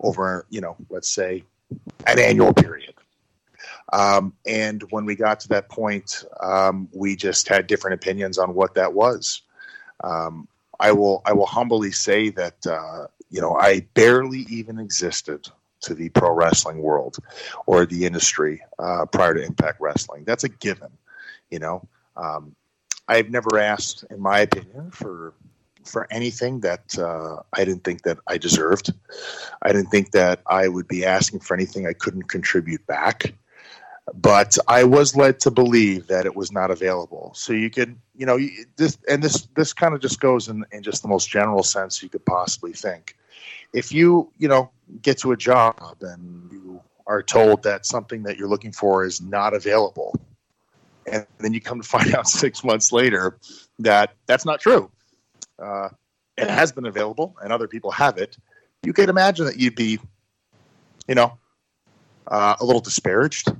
over, 0.00 0.46
you 0.50 0.60
know, 0.60 0.76
let's 0.90 1.10
say 1.10 1.44
an 2.06 2.18
annual 2.18 2.52
period. 2.52 2.94
Um, 3.92 4.34
and 4.46 4.82
when 4.90 5.04
we 5.04 5.14
got 5.14 5.40
to 5.40 5.48
that 5.48 5.68
point, 5.68 6.24
um, 6.40 6.88
we 6.92 7.16
just 7.16 7.48
had 7.48 7.66
different 7.66 7.94
opinions 7.94 8.38
on 8.38 8.54
what 8.54 8.74
that 8.74 8.92
was. 8.92 9.42
Um, 10.02 10.48
I 10.78 10.92
will 10.92 11.22
I 11.24 11.32
will 11.32 11.46
humbly 11.46 11.90
say 11.90 12.28
that 12.30 12.66
uh, 12.66 13.06
you 13.30 13.40
know 13.40 13.56
I 13.56 13.80
barely 13.94 14.40
even 14.50 14.78
existed 14.78 15.48
to 15.80 15.94
the 15.94 16.08
pro 16.10 16.32
wrestling 16.32 16.78
world 16.78 17.18
or 17.66 17.86
the 17.86 18.04
industry 18.04 18.62
uh, 18.78 19.06
prior 19.06 19.34
to 19.34 19.44
Impact 19.44 19.80
Wrestling. 19.80 20.24
That's 20.24 20.44
a 20.44 20.48
given. 20.48 20.90
You 21.50 21.60
know, 21.60 21.88
um, 22.16 22.54
I've 23.08 23.30
never 23.30 23.58
asked, 23.58 24.04
in 24.10 24.20
my 24.20 24.40
opinion, 24.40 24.90
for 24.90 25.32
for 25.86 26.06
anything 26.10 26.60
that 26.60 26.98
uh, 26.98 27.42
I 27.52 27.64
didn't 27.64 27.84
think 27.84 28.02
that 28.02 28.18
I 28.26 28.38
deserved. 28.38 28.92
I 29.62 29.72
didn't 29.72 29.90
think 29.90 30.12
that 30.12 30.40
I 30.46 30.68
would 30.68 30.88
be 30.88 31.04
asking 31.04 31.40
for 31.40 31.54
anything 31.54 31.86
I 31.86 31.92
couldn't 31.92 32.24
contribute 32.24 32.86
back 32.86 33.34
but 34.14 34.56
I 34.68 34.84
was 34.84 35.16
led 35.16 35.40
to 35.40 35.50
believe 35.50 36.06
that 36.06 36.26
it 36.26 36.36
was 36.36 36.52
not 36.52 36.70
available. 36.70 37.32
So 37.34 37.52
you 37.52 37.70
could, 37.70 37.96
you 38.14 38.26
know, 38.26 38.38
this 38.76 38.98
and 39.08 39.22
this 39.22 39.48
this 39.56 39.72
kind 39.72 39.94
of 39.94 40.00
just 40.00 40.20
goes 40.20 40.48
in, 40.48 40.64
in 40.70 40.82
just 40.82 41.02
the 41.02 41.08
most 41.08 41.28
general 41.28 41.62
sense 41.62 42.02
you 42.02 42.08
could 42.08 42.24
possibly 42.24 42.72
think. 42.72 43.16
If 43.72 43.92
you, 43.92 44.30
you 44.38 44.48
know, 44.48 44.70
get 45.02 45.18
to 45.18 45.32
a 45.32 45.36
job 45.36 45.96
and 46.00 46.50
you 46.52 46.80
are 47.06 47.22
told 47.22 47.64
that 47.64 47.84
something 47.84 48.22
that 48.24 48.36
you're 48.36 48.48
looking 48.48 48.72
for 48.72 49.04
is 49.04 49.20
not 49.20 49.54
available, 49.54 50.14
and 51.06 51.26
then 51.38 51.52
you 51.52 51.60
come 51.60 51.80
to 51.80 51.88
find 51.88 52.14
out 52.14 52.28
six 52.28 52.62
months 52.62 52.92
later 52.92 53.38
that 53.80 54.14
that's 54.26 54.44
not 54.44 54.60
true. 54.60 54.90
Uh, 55.58 55.88
it 56.36 56.50
has 56.50 56.72
been 56.72 56.86
available, 56.86 57.36
and 57.42 57.52
other 57.52 57.68
people 57.68 57.90
have 57.90 58.18
it. 58.18 58.36
You 58.82 58.92
could 58.92 59.08
imagine 59.08 59.46
that 59.46 59.58
you'd 59.58 59.74
be, 59.74 59.98
you 61.08 61.14
know, 61.14 61.38
uh, 62.26 62.56
a 62.60 62.64
little 62.64 62.80
disparaged 62.80 63.52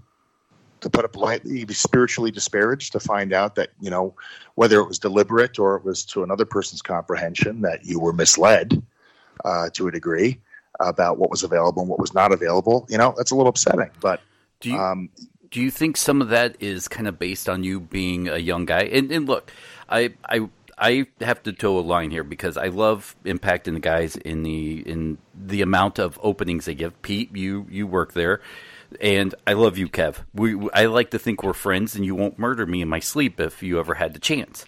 to 0.81 0.91
put 0.91 1.05
it 1.05 1.13
politely, 1.13 1.61
you'd 1.61 1.69
be 1.69 1.75
spiritually 1.75 2.31
disparaged 2.31 2.93
to 2.93 3.01
find 3.01 3.33
out 3.33 3.55
that, 3.55 3.71
you 3.81 3.91
know, 3.91 4.15
whether 4.55 4.79
it 4.81 4.87
was 4.87 4.99
deliberate 4.99 5.59
or 5.59 5.77
it 5.77 5.85
was 5.85 6.05
to 6.05 6.23
another 6.23 6.45
person's 6.45 6.83
comprehension 6.83 7.63
that 7.63 7.85
you 7.85 7.99
were 7.99 8.13
misled 8.13 8.83
uh, 9.45 9.69
to 9.73 9.89
a 9.89 9.91
degree 9.91 10.41
about 10.79 11.19
what 11.19 11.31
was 11.31 11.43
available 11.43 11.83
and 11.83 11.89
what 11.89 11.99
was 11.99 12.15
not 12.15 12.33
available, 12.33 12.87
you 12.89 12.99
know, 12.99 13.15
that's 13.17 13.31
a 13.31 13.35
little 13.35 13.49
upsetting. 13.49 13.91
But 14.01 14.21
do 14.61 14.71
you, 14.71 14.79
um, 14.79 15.09
do 15.51 15.61
you 15.61 15.71
think 15.71 15.97
some 15.97 16.21
of 16.21 16.29
that 16.29 16.57
is 16.61 16.89
kind 16.89 17.09
of 17.09 17.19
based 17.19 17.49
on 17.49 17.65
you 17.65 17.81
being 17.81 18.29
a 18.29 18.39
young 18.39 18.67
guy? 18.67 18.83
And, 18.83 19.11
and 19.11 19.27
look, 19.27 19.51
I, 19.89 20.13
I, 20.29 20.49
I 20.79 21.07
have 21.21 21.43
to 21.45 21.53
toe 21.53 21.79
a 21.79 21.81
line 21.81 22.11
here 22.11 22.25
because 22.25 22.57
I 22.57 22.67
love 22.67 23.17
impacting 23.25 23.75
the 23.75 23.81
guys 23.81 24.17
in 24.17 24.43
the 24.43 24.81
in 24.81 25.19
the 25.35 25.63
amount 25.63 25.99
of 25.99 26.19
openings 26.23 26.67
they 26.67 26.75
give. 26.75 27.01
Pete, 27.03 27.35
you 27.35 27.67
you 27.71 27.87
work 27.87 28.13
there 28.13 28.41
and 29.01 29.35
I 29.47 29.53
love 29.55 29.79
you, 29.79 29.89
Kev. 29.89 30.19
We, 30.35 30.69
I 30.73 30.87
like 30.87 31.11
to 31.11 31.19
think 31.19 31.43
we're 31.43 31.53
friends, 31.53 31.95
and 31.95 32.05
you 32.05 32.15
won't 32.15 32.39
murder 32.39 32.67
me 32.67 32.83
in 32.83 32.89
my 32.89 33.01
sleep 33.01 33.41
if 33.41 33.63
you 33.63 33.79
ever 33.79 33.95
had 33.95 34.15
the 34.15 34.21
chance. 34.21 34.65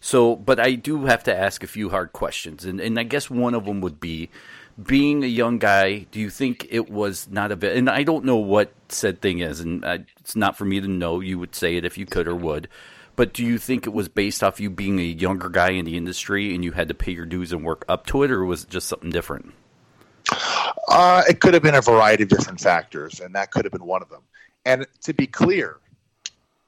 So, 0.00 0.36
but 0.36 0.60
I 0.60 0.74
do 0.74 1.06
have 1.06 1.24
to 1.24 1.36
ask 1.36 1.62
a 1.62 1.66
few 1.66 1.90
hard 1.90 2.12
questions, 2.12 2.64
and, 2.64 2.80
and 2.80 2.98
I 2.98 3.02
guess 3.02 3.28
one 3.30 3.54
of 3.54 3.64
them 3.64 3.80
would 3.80 4.00
be, 4.00 4.30
being 4.80 5.24
a 5.24 5.28
young 5.28 5.58
guy, 5.58 6.00
do 6.10 6.20
you 6.20 6.28
think 6.28 6.66
it 6.70 6.90
was 6.90 7.28
not 7.30 7.50
a 7.50 7.56
bit? 7.56 7.76
And 7.76 7.88
I 7.88 8.02
don't 8.02 8.24
know 8.24 8.36
what 8.36 8.72
said 8.88 9.22
thing 9.22 9.38
is, 9.38 9.60
and 9.60 9.84
I, 9.84 10.04
it's 10.20 10.36
not 10.36 10.56
for 10.56 10.64
me 10.64 10.80
to 10.80 10.88
know. 10.88 11.20
You 11.20 11.38
would 11.38 11.54
say 11.54 11.76
it 11.76 11.84
if 11.84 11.96
you 11.96 12.04
could 12.04 12.28
or 12.28 12.34
would. 12.34 12.68
But 13.16 13.32
do 13.32 13.44
you 13.44 13.58
think 13.58 13.86
it 13.86 13.94
was 13.94 14.08
based 14.08 14.44
off 14.44 14.60
you 14.60 14.68
being 14.68 14.98
a 15.00 15.02
younger 15.02 15.48
guy 15.48 15.70
in 15.70 15.86
the 15.86 15.96
industry 15.96 16.54
and 16.54 16.62
you 16.62 16.72
had 16.72 16.88
to 16.88 16.94
pay 16.94 17.12
your 17.12 17.26
dues 17.26 17.50
and 17.52 17.64
work 17.64 17.84
up 17.88 18.06
to 18.06 18.22
it, 18.22 18.30
or 18.30 18.44
was 18.44 18.64
it 18.64 18.70
just 18.70 18.86
something 18.88 19.10
different? 19.10 19.54
Uh, 20.88 21.22
it 21.28 21.40
could 21.40 21.54
have 21.54 21.62
been 21.62 21.74
a 21.74 21.80
variety 21.80 22.22
of 22.22 22.28
different 22.28 22.60
factors, 22.60 23.20
and 23.20 23.34
that 23.34 23.50
could 23.50 23.64
have 23.64 23.72
been 23.72 23.84
one 23.84 24.02
of 24.02 24.08
them. 24.10 24.22
And 24.64 24.86
to 25.04 25.14
be 25.14 25.26
clear, 25.26 25.78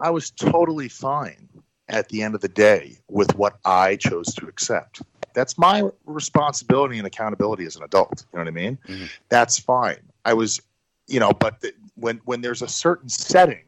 I 0.00 0.10
was 0.10 0.30
totally 0.30 0.88
fine 0.88 1.48
at 1.88 2.08
the 2.08 2.22
end 2.22 2.34
of 2.34 2.40
the 2.40 2.48
day 2.48 2.96
with 3.08 3.34
what 3.36 3.58
I 3.64 3.96
chose 3.96 4.34
to 4.34 4.46
accept. 4.46 5.02
That's 5.34 5.58
my 5.58 5.88
responsibility 6.06 6.98
and 6.98 7.06
accountability 7.06 7.64
as 7.66 7.76
an 7.76 7.82
adult. 7.82 8.24
You 8.32 8.38
know 8.38 8.44
what 8.44 8.48
I 8.48 8.52
mean? 8.52 8.78
Mm-hmm. 8.86 9.04
That's 9.28 9.58
fine. 9.58 10.00
I 10.24 10.34
was, 10.34 10.60
you 11.06 11.20
know, 11.20 11.32
but 11.32 11.60
the, 11.60 11.72
when 11.94 12.20
when 12.24 12.40
there's 12.40 12.62
a 12.62 12.68
certain 12.68 13.08
setting 13.08 13.64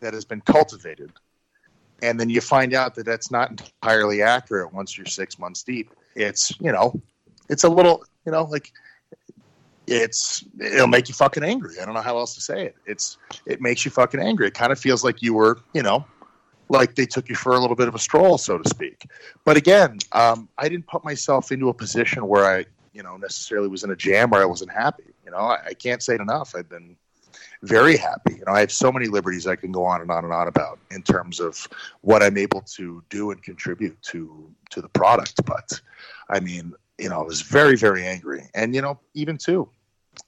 that 0.00 0.14
has 0.14 0.24
been 0.24 0.40
cultivated, 0.40 1.12
and 2.04 2.20
then 2.20 2.28
you 2.28 2.40
find 2.40 2.74
out 2.74 2.94
that 2.94 3.06
that's 3.06 3.30
not 3.30 3.50
entirely 3.50 4.22
accurate 4.22 4.72
once 4.72 4.96
you're 4.96 5.06
six 5.06 5.38
months 5.38 5.62
deep, 5.62 5.90
it's 6.14 6.52
you 6.60 6.70
know, 6.70 7.00
it's 7.48 7.64
a 7.64 7.68
little, 7.68 8.04
you 8.26 8.32
know, 8.32 8.44
like 8.44 8.72
it's 9.86 10.44
it'll 10.60 10.86
make 10.86 11.08
you 11.08 11.14
fucking 11.14 11.42
angry. 11.42 11.80
I 11.80 11.84
don't 11.84 11.94
know 11.94 12.02
how 12.02 12.18
else 12.18 12.34
to 12.34 12.40
say 12.40 12.66
it. 12.66 12.76
It's 12.86 13.18
it 13.46 13.60
makes 13.60 13.84
you 13.84 13.90
fucking 13.90 14.20
angry. 14.20 14.46
It 14.46 14.54
kind 14.54 14.72
of 14.72 14.78
feels 14.78 15.02
like 15.02 15.22
you 15.22 15.34
were, 15.34 15.58
you 15.72 15.82
know, 15.82 16.04
like 16.68 16.94
they 16.94 17.06
took 17.06 17.28
you 17.28 17.34
for 17.34 17.54
a 17.54 17.58
little 17.58 17.76
bit 17.76 17.88
of 17.88 17.94
a 17.94 17.98
stroll, 17.98 18.38
so 18.38 18.58
to 18.58 18.68
speak. 18.68 19.06
But 19.44 19.56
again, 19.56 19.98
um, 20.12 20.48
I 20.58 20.68
didn't 20.68 20.86
put 20.86 21.04
myself 21.04 21.52
into 21.52 21.68
a 21.70 21.74
position 21.74 22.26
where 22.26 22.44
I, 22.44 22.66
you 22.92 23.02
know, 23.02 23.16
necessarily 23.16 23.68
was 23.68 23.84
in 23.84 23.90
a 23.90 23.96
jam 23.96 24.30
where 24.30 24.42
I 24.42 24.46
wasn't 24.46 24.72
happy. 24.72 25.04
You 25.24 25.30
know, 25.30 25.38
I, 25.38 25.66
I 25.68 25.74
can't 25.74 26.02
say 26.02 26.14
it 26.14 26.20
enough. 26.20 26.54
I've 26.54 26.68
been 26.68 26.96
very 27.64 27.96
happy. 27.96 28.34
You 28.34 28.44
know, 28.46 28.52
I 28.52 28.60
have 28.60 28.72
so 28.72 28.92
many 28.92 29.06
liberties 29.06 29.46
I 29.46 29.56
can 29.56 29.72
go 29.72 29.84
on 29.84 30.00
and 30.00 30.10
on 30.10 30.24
and 30.24 30.32
on 30.32 30.48
about 30.48 30.78
in 30.90 31.02
terms 31.02 31.40
of 31.40 31.66
what 32.02 32.22
I'm 32.22 32.36
able 32.36 32.60
to 32.76 33.02
do 33.08 33.30
and 33.30 33.42
contribute 33.42 34.00
to 34.02 34.50
to 34.70 34.80
the 34.80 34.88
product. 34.88 35.44
But 35.44 35.80
I 36.28 36.40
mean, 36.40 36.74
you 36.98 37.08
know, 37.08 37.20
I 37.20 37.24
was 37.24 37.40
very, 37.42 37.76
very 37.76 38.06
angry, 38.06 38.48
and 38.54 38.74
you 38.74 38.82
know, 38.82 39.00
even 39.14 39.38
too, 39.38 39.68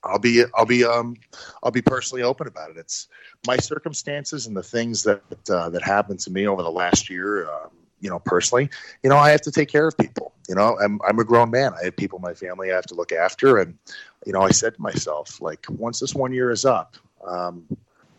I'll 0.03 0.19
be, 0.19 0.45
I'll 0.55 0.67
be, 0.67 0.85
um, 0.85 1.17
I'll 1.63 1.71
be 1.71 1.83
personally 1.83 2.23
open 2.23 2.47
about 2.47 2.71
it. 2.71 2.77
It's 2.77 3.09
my 3.47 3.57
circumstances 3.57 4.47
and 4.47 4.57
the 4.57 4.63
things 4.63 5.03
that 5.05 5.23
uh, 5.51 5.69
that 5.71 5.83
happened 5.83 6.21
to 6.21 6.31
me 6.31 6.47
over 6.47 6.63
the 6.63 6.71
last 6.71 7.11
year. 7.11 7.49
Um, 7.49 7.71
you 8.01 8.11
know, 8.11 8.19
personally, 8.19 8.69
you 9.03 9.11
know, 9.11 9.17
I 9.17 9.31
have 9.31 9.41
to 9.43 9.51
take 9.51 9.69
care 9.69 9.87
of 9.87 9.97
people. 9.97 10.33
You 10.49 10.55
know, 10.55 10.79
I'm 10.79 11.01
I'm 11.07 11.19
a 11.19 11.25
grown 11.25 11.51
man. 11.51 11.73
I 11.81 11.85
have 11.85 11.97
people 11.97 12.19
in 12.19 12.23
my 12.23 12.35
family 12.35 12.71
I 12.71 12.77
have 12.77 12.87
to 12.87 12.95
look 12.95 13.13
after, 13.13 13.59
and 13.59 13.77
you 14.25 14.33
know, 14.33 14.43
I 14.43 14.51
said 14.51 14.75
to 14.75 14.83
myself, 14.83 15.41
like, 15.41 15.67
once 15.69 16.01
this 16.01 16.15
one 16.15 16.33
year 16.33 16.51
is 16.51 16.65
up, 16.65 16.97
um, 17.25 17.67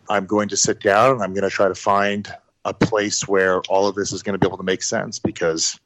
I'm 0.09 0.25
going 0.25 0.49
to 0.49 0.57
sit 0.57 0.79
down 0.79 1.11
and 1.11 1.23
I'm 1.23 1.33
going 1.33 1.43
to 1.43 1.49
try 1.49 1.67
to 1.67 1.75
find 1.75 2.31
a 2.65 2.73
place 2.73 3.27
where 3.27 3.61
all 3.69 3.87
of 3.87 3.95
this 3.95 4.11
is 4.11 4.23
going 4.23 4.33
to 4.33 4.39
be 4.39 4.47
able 4.47 4.57
to 4.57 4.63
make 4.63 4.83
sense 4.83 5.19
because 5.19 5.79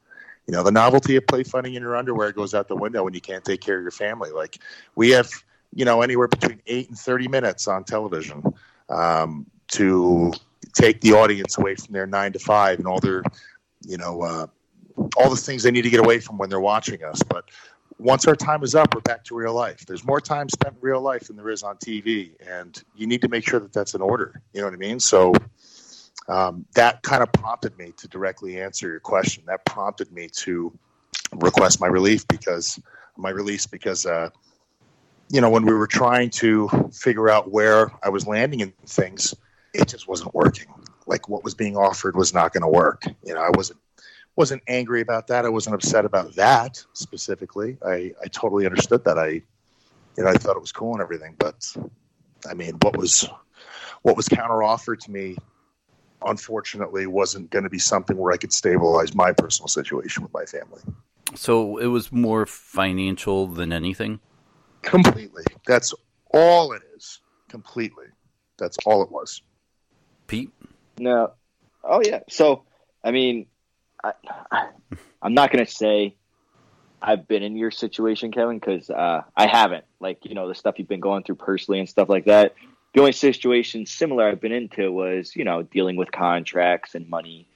you 0.46 0.52
know 0.52 0.62
the 0.62 0.72
novelty 0.72 1.16
of 1.16 1.26
play 1.26 1.44
fighting 1.44 1.74
in 1.74 1.82
your 1.82 1.96
underwear 1.96 2.32
goes 2.32 2.54
out 2.54 2.68
the 2.68 2.76
window 2.76 3.04
when 3.04 3.14
you 3.14 3.20
can't 3.20 3.44
take 3.44 3.60
care 3.60 3.76
of 3.76 3.82
your 3.82 3.92
family. 3.92 4.30
Like 4.30 4.58
we 4.96 5.10
have 5.10 5.30
you 5.74 5.84
know 5.84 6.02
anywhere 6.02 6.28
between 6.28 6.60
8 6.66 6.88
and 6.88 6.98
30 6.98 7.28
minutes 7.28 7.68
on 7.68 7.84
television 7.84 8.42
um, 8.88 9.46
to 9.68 10.32
take 10.72 11.00
the 11.00 11.12
audience 11.12 11.58
away 11.58 11.76
from 11.76 11.92
their 11.92 12.06
9 12.06 12.32
to 12.32 12.38
5 12.38 12.78
and 12.78 12.88
all 12.88 12.98
their 12.98 13.22
you 13.86 13.96
know 13.96 14.22
uh, 14.22 14.46
all 15.16 15.30
the 15.30 15.36
things 15.36 15.62
they 15.62 15.70
need 15.70 15.82
to 15.82 15.90
get 15.90 16.00
away 16.00 16.18
from 16.18 16.38
when 16.38 16.50
they're 16.50 16.60
watching 16.60 17.02
us. 17.04 17.22
But 17.22 17.44
once 18.02 18.26
our 18.26 18.34
time 18.34 18.62
is 18.64 18.74
up, 18.74 18.94
we're 18.94 19.00
back 19.00 19.24
to 19.24 19.34
real 19.36 19.54
life. 19.54 19.86
There's 19.86 20.04
more 20.04 20.20
time 20.20 20.48
spent 20.48 20.74
in 20.74 20.80
real 20.80 21.00
life 21.00 21.28
than 21.28 21.36
there 21.36 21.50
is 21.50 21.62
on 21.62 21.76
TV, 21.76 22.32
and 22.44 22.82
you 22.96 23.06
need 23.06 23.22
to 23.22 23.28
make 23.28 23.46
sure 23.46 23.60
that 23.60 23.72
that's 23.72 23.94
in 23.94 24.02
order. 24.02 24.42
You 24.52 24.60
know 24.60 24.66
what 24.66 24.74
I 24.74 24.78
mean? 24.78 24.98
So 24.98 25.32
um, 26.28 26.66
that 26.74 27.02
kind 27.02 27.22
of 27.22 27.32
prompted 27.32 27.78
me 27.78 27.92
to 27.98 28.08
directly 28.08 28.60
answer 28.60 28.88
your 28.88 29.00
question. 29.00 29.44
That 29.46 29.64
prompted 29.64 30.10
me 30.10 30.28
to 30.38 30.76
request 31.36 31.80
my 31.80 31.86
relief 31.86 32.26
because 32.26 32.80
my 33.16 33.30
release 33.30 33.66
because 33.66 34.04
uh, 34.04 34.30
you 35.30 35.40
know 35.40 35.50
when 35.50 35.64
we 35.64 35.72
were 35.72 35.86
trying 35.86 36.30
to 36.30 36.68
figure 36.92 37.30
out 37.30 37.50
where 37.50 37.92
I 38.02 38.08
was 38.08 38.26
landing 38.26 38.60
in 38.60 38.72
things, 38.84 39.34
it 39.74 39.86
just 39.86 40.08
wasn't 40.08 40.34
working. 40.34 40.66
Like 41.06 41.28
what 41.28 41.44
was 41.44 41.54
being 41.54 41.76
offered 41.76 42.16
was 42.16 42.34
not 42.34 42.52
going 42.52 42.62
to 42.62 42.68
work. 42.68 43.04
You 43.24 43.34
know, 43.34 43.40
I 43.40 43.50
wasn't 43.54 43.78
wasn't 44.36 44.62
angry 44.66 45.00
about 45.00 45.26
that. 45.28 45.44
I 45.44 45.48
wasn't 45.48 45.74
upset 45.74 46.04
about 46.04 46.34
that 46.36 46.84
specifically. 46.94 47.76
I, 47.84 48.12
I 48.22 48.28
totally 48.28 48.66
understood 48.66 49.04
that. 49.04 49.18
I, 49.18 49.28
you 49.28 50.24
know, 50.24 50.28
I 50.28 50.34
thought 50.34 50.56
it 50.56 50.60
was 50.60 50.72
cool 50.72 50.92
and 50.92 51.02
everything, 51.02 51.34
but 51.38 51.74
I 52.48 52.54
mean, 52.54 52.74
what 52.82 52.96
was, 52.96 53.28
what 54.02 54.16
was 54.16 54.28
counter 54.28 54.62
offered 54.62 55.00
to 55.00 55.10
me, 55.10 55.36
unfortunately, 56.24 57.06
wasn't 57.06 57.50
going 57.50 57.64
to 57.64 57.70
be 57.70 57.78
something 57.78 58.16
where 58.16 58.32
I 58.32 58.36
could 58.36 58.52
stabilize 58.52 59.14
my 59.14 59.32
personal 59.32 59.68
situation 59.68 60.22
with 60.22 60.32
my 60.32 60.44
family. 60.44 60.80
So 61.34 61.78
it 61.78 61.86
was 61.86 62.12
more 62.12 62.46
financial 62.46 63.46
than 63.46 63.72
anything. 63.72 64.20
Completely. 64.82 65.44
That's 65.66 65.94
all 66.32 66.72
it 66.72 66.82
is. 66.96 67.20
Completely. 67.48 68.06
That's 68.58 68.76
all 68.84 69.02
it 69.02 69.10
was. 69.10 69.42
Pete. 70.26 70.50
No. 70.98 71.32
Oh 71.84 72.02
yeah. 72.04 72.20
So 72.28 72.64
I 73.02 73.10
mean, 73.10 73.46
I, 74.02 74.12
am 75.22 75.34
not 75.34 75.52
going 75.52 75.64
to 75.64 75.70
say 75.70 76.14
I've 77.00 77.26
been 77.26 77.42
in 77.42 77.56
your 77.56 77.70
situation, 77.70 78.32
Kevin, 78.32 78.58
because 78.58 78.90
uh, 78.90 79.22
I 79.36 79.46
haven't. 79.46 79.84
Like, 80.00 80.24
you 80.24 80.34
know, 80.34 80.48
the 80.48 80.54
stuff 80.54 80.78
you've 80.78 80.88
been 80.88 81.00
going 81.00 81.24
through 81.24 81.36
personally 81.36 81.80
and 81.80 81.88
stuff 81.88 82.08
like 82.08 82.26
that. 82.26 82.54
The 82.94 83.00
only 83.00 83.12
situation 83.12 83.86
similar 83.86 84.28
I've 84.28 84.40
been 84.40 84.52
into 84.52 84.90
was, 84.92 85.34
you 85.34 85.44
know, 85.44 85.62
dealing 85.62 85.96
with 85.96 86.12
contracts 86.12 86.94
and 86.94 87.08
money 87.08 87.46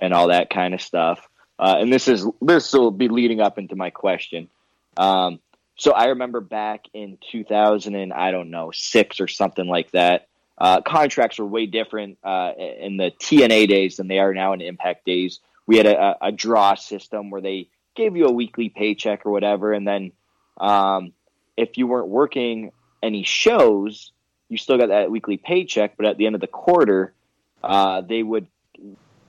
and 0.00 0.12
all 0.12 0.28
that 0.28 0.50
kind 0.50 0.74
of 0.74 0.82
stuff. 0.82 1.26
Uh, 1.58 1.76
and 1.78 1.92
this 1.92 2.08
is 2.08 2.26
this 2.40 2.72
will 2.72 2.90
be 2.90 3.08
leading 3.08 3.40
up 3.40 3.58
into 3.58 3.76
my 3.76 3.90
question. 3.90 4.48
Um, 4.96 5.38
so 5.76 5.92
I 5.92 6.06
remember 6.06 6.40
back 6.40 6.84
in 6.92 7.18
2000 7.30 7.94
and 7.94 8.12
I 8.12 8.30
don't 8.30 8.50
know 8.50 8.70
six 8.72 9.20
or 9.20 9.28
something 9.28 9.66
like 9.66 9.90
that. 9.92 10.28
Uh, 10.58 10.80
contracts 10.82 11.38
were 11.38 11.46
way 11.46 11.66
different 11.66 12.18
uh, 12.22 12.52
in 12.58 12.98
the 12.98 13.10
TNA 13.18 13.68
days 13.68 13.96
than 13.96 14.08
they 14.08 14.18
are 14.18 14.34
now 14.34 14.52
in 14.52 14.60
Impact 14.60 15.04
days 15.06 15.40
we 15.66 15.76
had 15.76 15.86
a, 15.86 16.16
a 16.20 16.32
draw 16.32 16.74
system 16.74 17.30
where 17.30 17.40
they 17.40 17.68
gave 17.94 18.16
you 18.16 18.26
a 18.26 18.32
weekly 18.32 18.68
paycheck 18.68 19.26
or 19.26 19.30
whatever, 19.30 19.72
and 19.72 19.86
then 19.86 20.12
um, 20.58 21.12
if 21.56 21.78
you 21.78 21.86
weren't 21.86 22.08
working 22.08 22.72
any 23.02 23.22
shows, 23.22 24.12
you 24.48 24.58
still 24.58 24.78
got 24.78 24.88
that 24.88 25.10
weekly 25.10 25.36
paycheck. 25.36 25.96
But 25.96 26.06
at 26.06 26.18
the 26.18 26.26
end 26.26 26.34
of 26.34 26.40
the 26.40 26.46
quarter, 26.46 27.14
uh, 27.62 28.02
they 28.02 28.22
would 28.22 28.46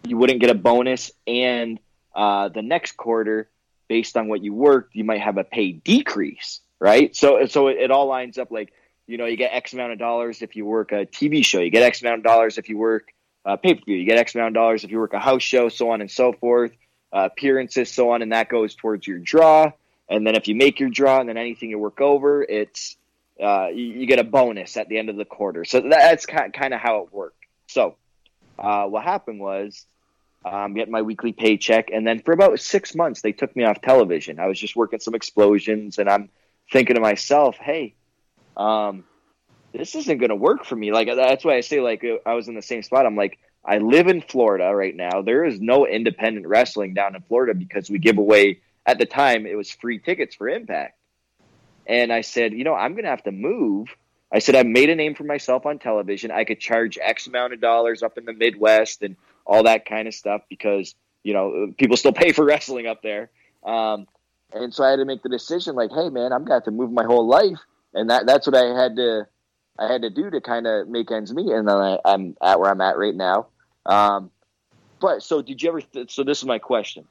you 0.05 0.17
wouldn't 0.17 0.41
get 0.41 0.49
a 0.49 0.55
bonus, 0.55 1.11
and 1.25 1.79
uh, 2.13 2.49
the 2.49 2.61
next 2.61 2.97
quarter, 2.97 3.49
based 3.87 4.17
on 4.17 4.27
what 4.27 4.43
you 4.43 4.53
worked, 4.53 4.95
you 4.95 5.03
might 5.03 5.21
have 5.21 5.37
a 5.37 5.43
pay 5.43 5.71
decrease, 5.71 6.61
right? 6.79 7.15
So 7.15 7.45
so 7.45 7.67
it, 7.67 7.77
it 7.77 7.91
all 7.91 8.07
lines 8.07 8.37
up 8.37 8.51
like 8.51 8.73
you 9.07 9.17
know 9.17 9.25
you 9.25 9.37
get 9.37 9.53
X 9.53 9.73
amount 9.73 9.93
of 9.93 9.99
dollars 9.99 10.41
if 10.41 10.55
you 10.55 10.65
work 10.65 10.91
a 10.91 11.05
TV 11.05 11.45
show, 11.45 11.59
you 11.59 11.69
get 11.69 11.83
X 11.83 12.01
amount 12.01 12.19
of 12.19 12.23
dollars 12.23 12.57
if 12.57 12.69
you 12.69 12.77
work 12.77 13.13
uh, 13.45 13.57
pay 13.57 13.75
per 13.75 13.81
view. 13.85 13.97
You 13.97 14.05
get 14.05 14.17
X 14.17 14.35
amount 14.35 14.49
of 14.49 14.53
dollars 14.53 14.83
if 14.83 14.91
you 14.91 14.99
work 14.99 15.13
a 15.13 15.19
house 15.19 15.43
show, 15.43 15.69
so 15.69 15.91
on 15.91 16.01
and 16.01 16.09
so 16.09 16.33
forth, 16.33 16.71
uh, 17.11 17.29
appearances, 17.31 17.91
so 17.91 18.11
on, 18.11 18.21
and 18.21 18.31
that 18.31 18.49
goes 18.49 18.75
towards 18.75 19.07
your 19.07 19.19
draw. 19.19 19.71
And 20.09 20.27
then 20.27 20.35
if 20.35 20.47
you 20.47 20.55
make 20.55 20.79
your 20.79 20.89
draw, 20.89 21.19
and 21.19 21.29
then 21.29 21.37
anything 21.37 21.69
you 21.69 21.79
work 21.79 22.01
over, 22.01 22.43
it's 22.43 22.97
uh, 23.41 23.67
you, 23.67 23.85
you, 23.85 24.05
get 24.05 24.19
a 24.19 24.23
bonus 24.23 24.77
at 24.77 24.89
the 24.89 24.97
end 24.97 25.09
of 25.09 25.15
the 25.15 25.25
quarter. 25.25 25.65
So 25.65 25.81
that's 25.81 26.25
kind 26.25 26.73
of 26.73 26.79
how 26.79 26.99
it 26.99 27.13
worked. 27.13 27.45
So 27.67 27.95
uh, 28.59 28.85
what 28.85 29.03
happened 29.03 29.39
was 29.39 29.85
I'm 30.45 30.73
getting 30.73 30.91
my 30.91 31.01
weekly 31.01 31.31
paycheck, 31.31 31.89
and 31.91 32.05
then 32.05 32.19
for 32.21 32.33
about 32.33 32.59
six 32.59 32.93
months 32.93 33.21
they 33.21 33.31
took 33.31 33.55
me 33.55 33.63
off 33.63 33.81
television. 33.81 34.39
I 34.39 34.47
was 34.47 34.59
just 34.59 34.75
working 34.75 34.99
some 34.99 35.13
Xplosions, 35.13 35.97
and 35.97 36.09
I'm 36.09 36.29
thinking 36.71 36.95
to 36.95 37.01
myself, 37.01 37.55
hey. 37.57 37.95
Um, 38.55 39.05
this 39.73 39.95
isn't 39.95 40.19
going 40.19 40.29
to 40.29 40.35
work 40.35 40.65
for 40.65 40.75
me. 40.75 40.91
Like 40.91 41.07
that's 41.07 41.43
why 41.43 41.55
I 41.55 41.61
say 41.61 41.81
like 41.81 42.05
I 42.25 42.33
was 42.33 42.47
in 42.47 42.55
the 42.55 42.61
same 42.61 42.83
spot. 42.83 43.05
I'm 43.05 43.15
like 43.15 43.39
I 43.65 43.77
live 43.79 44.07
in 44.07 44.21
Florida 44.21 44.73
right 44.73 44.95
now. 44.95 45.21
There 45.21 45.45
is 45.45 45.59
no 45.59 45.87
independent 45.87 46.47
wrestling 46.47 46.93
down 46.93 47.15
in 47.15 47.21
Florida 47.23 47.53
because 47.53 47.89
we 47.89 47.97
give 47.97 48.17
away 48.17 48.59
at 48.85 48.99
the 48.99 49.05
time 49.05 49.45
it 49.45 49.55
was 49.55 49.71
free 49.71 49.99
tickets 49.99 50.35
for 50.35 50.49
Impact. 50.49 50.97
And 51.87 52.13
I 52.13 52.21
said, 52.21 52.53
you 52.53 52.63
know, 52.63 52.75
I'm 52.75 52.93
going 52.93 53.03
to 53.03 53.09
have 53.09 53.23
to 53.23 53.31
move. 53.31 53.89
I 54.31 54.39
said 54.39 54.55
I 54.55 54.63
made 54.63 54.89
a 54.89 54.95
name 54.95 55.15
for 55.15 55.23
myself 55.23 55.65
on 55.65 55.79
television. 55.79 56.31
I 56.31 56.43
could 56.43 56.59
charge 56.59 56.97
X 57.01 57.27
amount 57.27 57.53
of 57.53 57.61
dollars 57.61 58.03
up 58.03 58.17
in 58.17 58.25
the 58.25 58.33
Midwest 58.33 59.01
and 59.01 59.15
all 59.45 59.63
that 59.63 59.85
kind 59.85 60.07
of 60.07 60.13
stuff 60.13 60.41
because 60.49 60.95
you 61.23 61.33
know 61.33 61.73
people 61.77 61.97
still 61.97 62.13
pay 62.23 62.31
for 62.31 62.45
wrestling 62.45 62.87
up 62.87 63.01
there. 63.01 63.29
Um, 63.63 64.07
and 64.53 64.73
so 64.73 64.83
I 64.83 64.91
had 64.91 64.97
to 64.97 65.05
make 65.05 65.23
the 65.23 65.29
decision, 65.29 65.75
like, 65.75 65.89
hey 65.91 66.09
man, 66.09 66.31
I'm 66.31 66.39
going 66.39 66.47
to 66.47 66.53
have 66.53 66.63
to 66.65 66.71
move 66.71 66.91
my 66.91 67.03
whole 67.03 67.27
life, 67.27 67.59
and 67.93 68.09
that 68.09 68.25
that's 68.25 68.47
what 68.47 68.55
I 68.55 68.81
had 68.81 68.95
to 68.97 69.27
I 69.77 69.91
had 69.91 70.03
to 70.03 70.09
do 70.09 70.29
to 70.29 70.41
kind 70.41 70.67
of 70.67 70.87
make 70.87 71.11
ends 71.11 71.33
meet, 71.33 71.51
and 71.51 71.67
then 71.67 71.75
I, 71.75 71.97
am 72.05 72.35
at 72.41 72.59
where 72.59 72.69
I'm 72.69 72.81
at 72.81 72.97
right 72.97 73.15
now. 73.15 73.47
Um, 73.85 74.29
but 74.99 75.23
so, 75.23 75.41
did 75.41 75.61
you 75.61 75.69
ever? 75.69 75.81
Th- 75.81 76.11
so 76.11 76.23
this 76.23 76.39
is 76.39 76.45
my 76.45 76.59
question. 76.59 77.05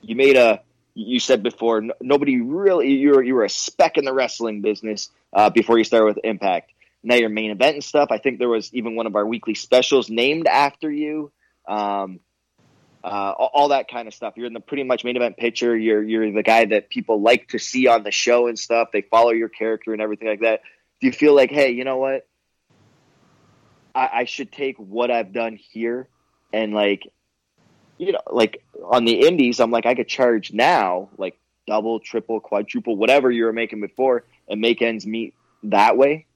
You 0.00 0.16
made 0.16 0.36
a. 0.36 0.60
You 0.94 1.18
said 1.18 1.42
before 1.42 1.78
n- 1.78 1.90
nobody 2.00 2.40
really 2.40 2.92
you 2.92 3.10
were 3.10 3.22
you 3.22 3.34
were 3.34 3.44
a 3.44 3.50
speck 3.50 3.98
in 3.98 4.04
the 4.04 4.14
wrestling 4.14 4.62
business 4.62 5.10
uh, 5.32 5.50
before 5.50 5.76
you 5.76 5.84
started 5.84 6.06
with 6.06 6.18
Impact. 6.24 6.72
Now 7.02 7.16
your 7.16 7.28
main 7.28 7.50
event 7.50 7.74
and 7.74 7.84
stuff. 7.84 8.08
I 8.10 8.18
think 8.18 8.38
there 8.38 8.48
was 8.48 8.72
even 8.72 8.96
one 8.96 9.06
of 9.06 9.14
our 9.14 9.26
weekly 9.26 9.54
specials 9.54 10.08
named 10.08 10.46
after 10.46 10.90
you. 10.90 11.32
Um, 11.68 12.20
uh, 13.02 13.34
all, 13.36 13.50
all, 13.52 13.68
that 13.68 13.88
kind 13.88 14.08
of 14.08 14.14
stuff. 14.14 14.34
You're 14.36 14.46
in 14.46 14.54
the 14.54 14.60
pretty 14.60 14.82
much 14.82 15.04
main 15.04 15.16
event 15.16 15.36
picture. 15.36 15.76
You're 15.76 16.02
you're 16.02 16.32
the 16.32 16.42
guy 16.42 16.64
that 16.66 16.88
people 16.88 17.20
like 17.20 17.48
to 17.48 17.58
see 17.58 17.86
on 17.86 18.02
the 18.02 18.10
show 18.10 18.46
and 18.46 18.58
stuff. 18.58 18.88
They 18.92 19.02
follow 19.02 19.32
your 19.32 19.50
character 19.50 19.92
and 19.92 20.00
everything 20.00 20.28
like 20.28 20.40
that 20.40 20.60
you 21.04 21.12
feel 21.12 21.34
like, 21.34 21.50
hey, 21.50 21.70
you 21.70 21.84
know 21.84 21.98
what? 21.98 22.26
I, 23.94 24.10
I 24.12 24.24
should 24.24 24.50
take 24.50 24.76
what 24.78 25.10
I've 25.10 25.32
done 25.32 25.56
here 25.56 26.08
and 26.52 26.72
like, 26.72 27.12
you 27.98 28.12
know, 28.12 28.20
like 28.30 28.62
on 28.84 29.04
the 29.04 29.26
indies, 29.26 29.60
I'm 29.60 29.70
like 29.70 29.86
I 29.86 29.94
could 29.94 30.08
charge 30.08 30.52
now 30.52 31.10
like 31.16 31.38
double, 31.66 32.00
triple, 32.00 32.40
quadruple, 32.40 32.96
whatever 32.96 33.30
you 33.30 33.44
were 33.44 33.52
making 33.52 33.80
before, 33.80 34.24
and 34.48 34.60
make 34.60 34.82
ends 34.82 35.06
meet 35.06 35.34
that 35.64 35.96
way. 35.96 36.26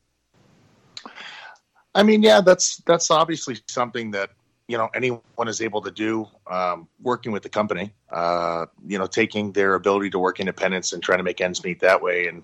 I 1.95 2.03
mean, 2.03 2.23
yeah, 2.23 2.41
that's 2.41 2.77
that's 2.79 3.11
obviously 3.11 3.59
something 3.67 4.13
that 4.13 4.31
you 4.69 4.79
know 4.79 4.89
anyone 4.95 5.49
is 5.49 5.61
able 5.61 5.81
to 5.83 5.91
do 5.91 6.29
um, 6.47 6.87
working 7.03 7.33
with 7.33 7.43
the 7.43 7.49
company. 7.49 7.93
Uh, 8.11 8.67
you 8.87 8.99
know, 8.99 9.07
taking 9.07 9.53
their 9.53 9.75
ability 9.75 10.11
to 10.11 10.19
work 10.19 10.39
independence 10.39 10.93
and 10.93 11.03
trying 11.03 11.19
to 11.19 11.25
make 11.25 11.41
ends 11.41 11.65
meet 11.65 11.81
that 11.81 12.01
way. 12.01 12.29
And 12.29 12.43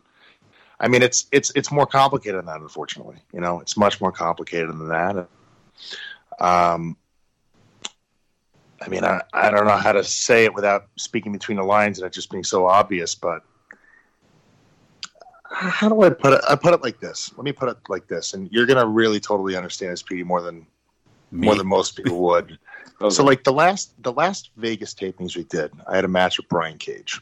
I 0.80 0.88
mean, 0.88 1.02
it's 1.02 1.26
it's 1.32 1.52
it's 1.54 1.70
more 1.70 1.86
complicated 1.86 2.38
than 2.38 2.46
that. 2.46 2.60
Unfortunately, 2.60 3.16
you 3.32 3.40
know, 3.40 3.60
it's 3.60 3.76
much 3.76 4.00
more 4.00 4.12
complicated 4.12 4.70
than 4.70 4.88
that. 4.88 5.28
Um, 6.40 6.96
I 8.82 8.88
mean, 8.88 9.04
I, 9.04 9.22
I 9.32 9.50
don't 9.50 9.66
know 9.66 9.76
how 9.76 9.92
to 9.92 10.04
say 10.04 10.44
it 10.44 10.54
without 10.54 10.88
speaking 10.96 11.32
between 11.32 11.56
the 11.56 11.64
lines 11.64 11.98
and 11.98 12.06
it 12.06 12.12
just 12.12 12.30
being 12.30 12.44
so 12.44 12.66
obvious, 12.66 13.14
but 13.14 13.42
how 15.50 15.88
do 15.88 16.02
I 16.02 16.10
put 16.10 16.32
it? 16.34 16.40
I 16.48 16.56
put 16.56 16.74
it 16.74 16.82
like 16.82 17.00
this. 17.00 17.32
Let 17.36 17.44
me 17.44 17.52
put 17.52 17.68
it 17.68 17.76
like 17.88 18.08
this, 18.08 18.34
and 18.34 18.50
you're 18.50 18.66
gonna 18.66 18.86
really 18.86 19.20
totally 19.20 19.56
understand 19.56 19.92
this, 19.92 20.02
Petey, 20.02 20.24
more 20.24 20.42
than 20.42 20.66
Me. 21.30 21.46
more 21.46 21.54
than 21.54 21.66
most 21.66 21.96
people 21.96 22.20
would. 22.22 22.58
okay. 23.00 23.10
So, 23.10 23.24
like 23.24 23.44
the 23.44 23.52
last 23.52 23.92
the 24.02 24.12
last 24.12 24.50
Vegas 24.56 24.94
tapings 24.94 25.36
we 25.36 25.44
did, 25.44 25.72
I 25.88 25.96
had 25.96 26.04
a 26.04 26.08
match 26.08 26.38
with 26.38 26.48
Brian 26.48 26.78
Cage. 26.78 27.20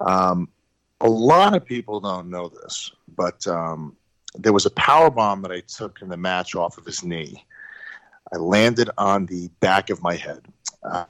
Um, 0.00 0.48
a 1.00 1.08
lot 1.08 1.54
of 1.54 1.64
people 1.64 2.00
don't 2.00 2.28
know 2.28 2.48
this, 2.48 2.92
but 3.16 3.46
um, 3.46 3.96
there 4.34 4.52
was 4.52 4.66
a 4.66 4.70
power 4.70 5.10
bomb 5.10 5.42
that 5.42 5.52
I 5.52 5.60
took 5.60 6.02
in 6.02 6.08
the 6.08 6.16
match 6.16 6.54
off 6.54 6.78
of 6.78 6.84
his 6.84 7.04
knee. 7.04 7.44
I 8.32 8.36
landed 8.36 8.90
on 8.98 9.26
the 9.26 9.48
back 9.60 9.90
of 9.90 10.02
my 10.02 10.16
head. 10.16 10.42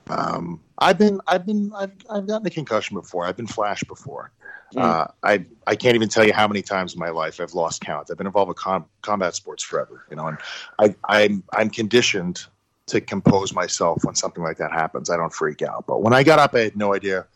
Um, 0.07 0.61
I've 0.77 0.97
been, 0.97 1.19
I've 1.27 1.45
been, 1.45 1.71
I've, 1.75 1.91
I've 2.09 2.27
gotten 2.27 2.47
a 2.47 2.49
concussion 2.49 2.95
before. 2.95 3.25
I've 3.25 3.37
been 3.37 3.47
flashed 3.47 3.87
before. 3.87 4.31
Mm. 4.73 4.81
Uh, 4.81 5.07
I, 5.23 5.45
I 5.67 5.75
can't 5.75 5.95
even 5.95 6.09
tell 6.09 6.25
you 6.25 6.33
how 6.33 6.47
many 6.47 6.61
times 6.61 6.93
in 6.93 6.99
my 6.99 7.09
life 7.09 7.39
I've 7.39 7.53
lost 7.53 7.81
count. 7.81 8.09
I've 8.09 8.17
been 8.17 8.27
involved 8.27 8.49
with 8.49 8.57
com- 8.57 8.85
combat 9.01 9.35
sports 9.35 9.63
forever, 9.63 10.05
you 10.09 10.15
know, 10.15 10.27
and 10.27 10.37
I, 10.79 10.95
I'm, 11.05 11.43
I'm 11.53 11.69
conditioned 11.69 12.45
to 12.87 13.01
compose 13.01 13.53
myself 13.53 14.03
when 14.03 14.15
something 14.15 14.43
like 14.43 14.57
that 14.57 14.71
happens. 14.71 15.09
I 15.09 15.17
don't 15.17 15.33
freak 15.33 15.61
out. 15.61 15.85
But 15.87 16.01
when 16.01 16.13
I 16.13 16.23
got 16.23 16.39
up, 16.39 16.55
I 16.55 16.61
had 16.61 16.77
no 16.77 16.95
idea 16.95 17.27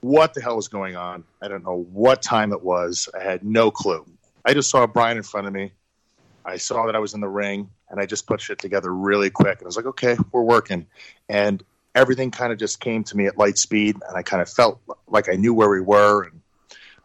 what 0.00 0.34
the 0.34 0.40
hell 0.40 0.56
was 0.56 0.68
going 0.68 0.96
on. 0.96 1.24
I 1.42 1.48
don't 1.48 1.64
know 1.64 1.86
what 1.92 2.22
time 2.22 2.52
it 2.52 2.62
was. 2.62 3.08
I 3.14 3.22
had 3.22 3.44
no 3.44 3.70
clue. 3.70 4.04
I 4.44 4.54
just 4.54 4.70
saw 4.70 4.86
Brian 4.86 5.16
in 5.16 5.22
front 5.22 5.46
of 5.46 5.52
me. 5.52 5.72
I 6.44 6.56
saw 6.56 6.86
that 6.86 6.96
I 6.96 6.98
was 6.98 7.14
in 7.14 7.20
the 7.20 7.28
ring, 7.28 7.68
and 7.90 8.00
I 8.00 8.06
just 8.06 8.26
put 8.26 8.40
shit 8.40 8.58
together 8.58 8.92
really 8.92 9.30
quick. 9.30 9.58
And 9.58 9.64
I 9.64 9.66
was 9.66 9.76
like, 9.76 9.86
okay, 9.86 10.16
we're 10.32 10.42
working. 10.42 10.86
And 11.28 11.62
everything 11.94 12.30
kind 12.30 12.52
of 12.52 12.58
just 12.58 12.80
came 12.80 13.04
to 13.04 13.16
me 13.16 13.26
at 13.26 13.36
light 13.36 13.58
speed, 13.58 13.96
and 14.06 14.16
I 14.16 14.22
kind 14.22 14.40
of 14.40 14.48
felt 14.48 14.80
like 15.08 15.28
I 15.28 15.34
knew 15.34 15.52
where 15.52 15.68
we 15.68 15.80
were. 15.80 16.24
And 16.24 16.40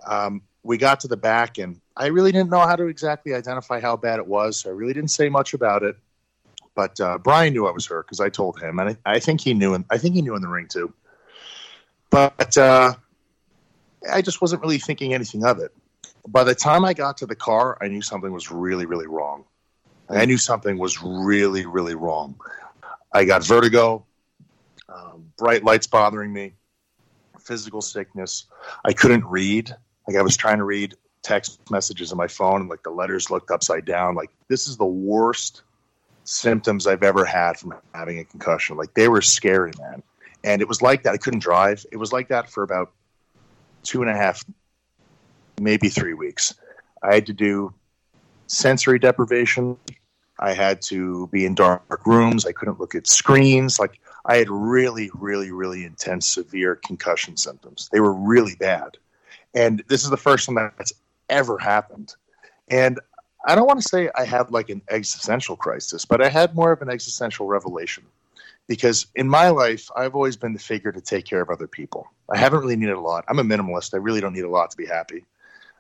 um, 0.06 0.42
we 0.64 0.78
got 0.78 1.02
to 1.02 1.08
the 1.08 1.18
back, 1.18 1.58
and 1.58 1.82
I 1.98 2.08
really 2.08 2.32
didn't 2.32 2.50
know 2.50 2.60
how 2.60 2.76
to 2.76 2.88
exactly 2.88 3.34
identify 3.34 3.82
how 3.82 3.98
bad 3.98 4.20
it 4.20 4.28
was. 4.28 4.62
So 4.62 4.70
I 4.70 4.74
really 4.74 4.94
didn't 4.94 5.12
say 5.12 5.30
much 5.30 5.54
about 5.54 5.84
it. 5.84 5.98
But 6.76 7.00
uh, 7.00 7.18
Brian 7.20 7.54
knew 7.54 7.68
I 7.68 7.72
was 7.72 7.86
hurt 7.86 8.08
because 8.08 8.20
I 8.20 8.30
told 8.30 8.60
him, 8.60 8.80
and 8.80 8.98
I, 9.06 9.14
I, 9.14 9.20
think 9.20 9.42
he 9.42 9.54
knew. 9.54 9.76
In, 9.76 9.86
I 9.92 9.98
think 9.98 10.16
he 10.16 10.22
knew 10.22 10.36
in 10.36 10.42
the 10.42 10.48
ring 10.48 10.68
too. 10.68 10.92
But 12.14 12.56
uh, 12.60 12.94
I 14.12 14.22
just 14.22 14.40
wasn't 14.40 14.62
really 14.62 14.78
thinking 14.78 15.16
anything 15.16 15.44
of 15.44 15.58
it. 15.58 15.72
By 16.28 16.44
the 16.44 16.54
time 16.54 16.86
I 16.86 16.94
got 16.94 17.18
to 17.18 17.26
the 17.26 17.36
car, 17.36 17.76
I 17.82 17.88
knew 17.88 18.04
something 18.04 18.32
was 18.32 18.52
really, 18.52 18.86
really 18.86 19.08
wrong. 19.08 19.46
I 20.10 20.26
knew 20.26 20.38
something 20.38 20.78
was 20.78 21.02
really, 21.02 21.66
really 21.66 21.96
wrong. 21.96 22.36
I 23.12 23.26
got 23.26 23.44
vertigo 23.44 24.06
um, 24.90 25.32
bright 25.38 25.64
lights 25.64 25.88
bothering 25.88 26.32
me, 26.32 26.54
physical 27.40 27.82
sickness. 27.82 28.46
I 28.86 28.94
couldn't 28.94 29.26
read. 29.26 29.76
Like 30.08 30.16
I 30.16 30.22
was 30.22 30.38
trying 30.38 30.58
to 30.58 30.66
read 30.66 30.94
text 31.24 31.60
messages 31.72 32.12
on 32.12 32.20
my 32.20 32.28
phone, 32.28 32.62
and 32.62 32.70
like 32.70 32.84
the 32.84 32.92
letters 32.92 33.32
looked 33.32 33.50
upside 33.50 33.86
down. 33.86 34.14
Like 34.14 34.30
this 34.50 34.68
is 34.68 34.78
the 34.78 34.86
worst 34.86 35.64
symptoms 36.26 36.86
I've 36.86 37.02
ever 37.02 37.26
had 37.26 37.58
from 37.58 37.74
having 37.96 38.20
a 38.20 38.24
concussion. 38.24 38.78
Like 38.78 38.94
they 38.94 39.08
were 39.08 39.22
scary, 39.22 39.72
man. 39.80 40.04
And 40.44 40.62
it 40.62 40.68
was 40.68 40.82
like 40.82 41.04
that. 41.04 41.14
I 41.14 41.18
couldn't 41.18 41.40
drive. 41.40 41.86
It 41.92 41.98
was 41.98 42.12
like 42.12 42.28
that 42.30 42.50
for 42.50 42.64
about 42.64 42.92
two 43.84 44.02
and 44.02 44.10
a 44.10 44.16
half, 44.16 44.44
maybe 45.60 45.90
three 45.90 46.14
weeks. 46.14 46.54
I 47.02 47.16
had 47.16 47.26
to 47.28 47.34
do 47.34 47.74
sensory 48.48 49.00
deprivation. 49.00 49.78
I 50.40 50.54
had 50.54 50.82
to 50.84 51.28
be 51.28 51.46
in 51.46 51.56
dark 51.56 52.06
rooms. 52.06 52.46
I 52.46 52.52
couldn't 52.52 52.80
look 52.80 52.96
at 52.96 53.08
screens. 53.08 53.80
Like 53.80 54.00
I 54.26 54.38
had 54.38 54.50
really, 54.50 55.10
really, 55.14 55.52
really 55.52 55.86
intense, 55.86 56.28
severe 56.28 56.76
concussion 56.76 57.38
symptoms. 57.38 57.90
They 57.92 58.00
were 58.00 58.14
really 58.14 58.56
bad. 58.56 58.98
And 59.54 59.84
this 59.88 60.04
is 60.04 60.10
the 60.10 60.18
first 60.18 60.48
time 60.48 60.56
that's 60.78 60.94
ever 61.30 61.58
happened. 61.58 62.16
And 62.70 63.00
I 63.46 63.56
don't 63.56 63.68
want 63.68 63.82
to 63.82 63.88
say 63.88 64.10
I 64.16 64.26
had 64.26 64.52
like 64.52 64.70
an 64.70 64.82
existential 64.90 65.56
crisis, 65.56 66.06
but 66.06 66.22
I 66.22 66.30
had 66.30 66.56
more 66.56 66.72
of 66.72 66.82
an 66.82 66.90
existential 66.90 67.46
revelation. 67.46 68.04
Because 68.68 69.08
in 69.16 69.28
my 69.28 69.50
life, 69.50 69.90
I've 69.96 70.16
always 70.16 70.38
been 70.38 70.54
the 70.54 70.60
figure 70.60 70.92
to 70.92 71.02
take 71.02 71.26
care 71.26 71.42
of 71.42 71.50
other 71.50 71.68
people. 71.68 72.08
I 72.30 72.38
haven't 72.38 72.60
really 72.60 72.78
needed 72.78 72.96
a 72.96 73.02
lot. 73.02 73.26
I'm 73.28 73.40
a 73.40 73.44
minimalist. 73.44 73.94
I 73.94 73.98
really 73.98 74.22
don't 74.22 74.34
need 74.34 74.46
a 74.46 74.50
lot 74.50 74.72
to 74.72 74.78
be 74.78 74.86
happy. 74.86 75.26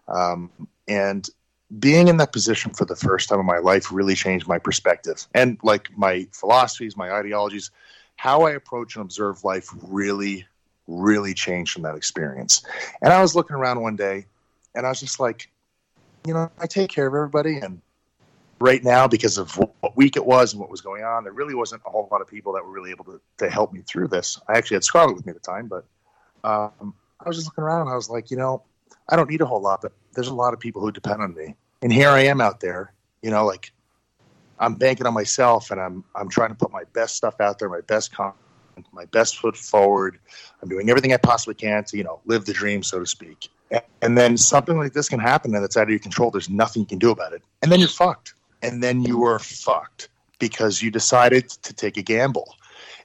Um, 0.07 0.51
and 0.87 1.27
being 1.79 2.09
in 2.09 2.17
that 2.17 2.33
position 2.33 2.73
for 2.73 2.85
the 2.85 2.95
first 2.95 3.29
time 3.29 3.39
in 3.39 3.45
my 3.45 3.57
life 3.57 3.91
really 3.91 4.15
changed 4.15 4.47
my 4.47 4.59
perspective 4.59 5.25
and 5.33 5.57
like 5.63 5.89
my 5.97 6.27
philosophies, 6.31 6.97
my 6.97 7.11
ideologies 7.11 7.71
how 8.15 8.43
I 8.43 8.51
approach 8.51 8.95
and 8.95 9.03
observe 9.03 9.43
life 9.43 9.69
really, 9.81 10.45
really 10.87 11.33
changed 11.33 11.73
from 11.73 11.83
that 11.83 11.95
experience. 11.95 12.63
And 13.01 13.11
I 13.11 13.21
was 13.21 13.35
looking 13.35 13.55
around 13.55 13.81
one 13.81 13.95
day 13.95 14.25
and 14.75 14.85
I 14.85 14.89
was 14.89 14.99
just 14.99 15.19
like, 15.19 15.49
you 16.25 16.33
know, 16.33 16.49
I 16.59 16.67
take 16.67 16.89
care 16.89 17.07
of 17.07 17.13
everybody. 17.13 17.57
And 17.57 17.81
right 18.59 18.83
now, 18.83 19.07
because 19.07 19.37
of 19.37 19.57
what 19.57 19.97
week 19.97 20.15
it 20.15 20.25
was 20.25 20.53
and 20.53 20.59
what 20.59 20.69
was 20.69 20.81
going 20.81 21.03
on, 21.03 21.23
there 21.23 21.33
really 21.33 21.55
wasn't 21.55 21.81
a 21.85 21.89
whole 21.89 22.07
lot 22.11 22.21
of 22.21 22.27
people 22.27 22.53
that 22.53 22.63
were 22.63 22.71
really 22.71 22.91
able 22.91 23.05
to, 23.05 23.21
to 23.37 23.49
help 23.49 23.73
me 23.73 23.81
through 23.81 24.07
this. 24.07 24.39
I 24.47 24.57
actually 24.57 24.75
had 24.75 24.83
Scarlett 24.83 25.15
with 25.15 25.25
me 25.25 25.31
at 25.31 25.35
the 25.35 25.51
time, 25.51 25.67
but 25.67 25.85
um, 26.43 26.93
I 27.19 27.27
was 27.27 27.37
just 27.37 27.47
looking 27.47 27.63
around 27.63 27.81
and 27.81 27.89
I 27.89 27.95
was 27.95 28.09
like, 28.09 28.31
you 28.31 28.37
know, 28.37 28.63
I 29.09 29.15
don't 29.15 29.29
need 29.29 29.41
a 29.41 29.45
whole 29.45 29.61
lot, 29.61 29.81
but 29.81 29.91
there's 30.13 30.27
a 30.27 30.33
lot 30.33 30.53
of 30.53 30.59
people 30.59 30.81
who 30.81 30.91
depend 30.91 31.21
on 31.21 31.33
me. 31.33 31.55
And 31.81 31.91
here 31.91 32.09
I 32.09 32.21
am 32.21 32.39
out 32.39 32.59
there, 32.59 32.93
you 33.21 33.29
know, 33.31 33.45
like 33.45 33.71
I'm 34.59 34.75
banking 34.75 35.05
on 35.05 35.13
myself 35.13 35.71
and 35.71 35.81
I'm 35.81 36.03
I'm 36.15 36.29
trying 36.29 36.49
to 36.49 36.55
put 36.55 36.71
my 36.71 36.83
best 36.93 37.17
stuff 37.17 37.41
out 37.41 37.59
there, 37.59 37.67
my 37.69 37.81
best 37.81 38.13
content, 38.13 38.37
my 38.93 39.05
best 39.05 39.37
foot 39.37 39.57
forward. 39.57 40.19
I'm 40.61 40.69
doing 40.69 40.89
everything 40.89 41.13
I 41.13 41.17
possibly 41.17 41.55
can 41.55 41.83
to, 41.85 41.97
you 41.97 42.03
know, 42.03 42.21
live 42.25 42.45
the 42.45 42.53
dream, 42.53 42.83
so 42.83 42.99
to 42.99 43.05
speak. 43.05 43.49
And 44.01 44.17
then 44.17 44.37
something 44.37 44.77
like 44.77 44.93
this 44.93 45.09
can 45.09 45.19
happen 45.19 45.55
and 45.55 45.65
it's 45.65 45.75
out 45.75 45.83
of 45.83 45.89
your 45.89 45.99
control. 45.99 46.29
There's 46.29 46.49
nothing 46.49 46.83
you 46.83 46.87
can 46.87 46.99
do 46.99 47.09
about 47.09 47.33
it. 47.33 47.41
And 47.61 47.71
then 47.71 47.79
you're 47.79 47.89
fucked. 47.89 48.35
And 48.63 48.82
then 48.82 49.04
you 49.04 49.23
are 49.26 49.39
fucked 49.39 50.10
because 50.39 50.82
you 50.82 50.89
decided 50.89 51.49
to 51.49 51.73
take 51.73 51.97
a 51.97 52.02
gamble. 52.02 52.56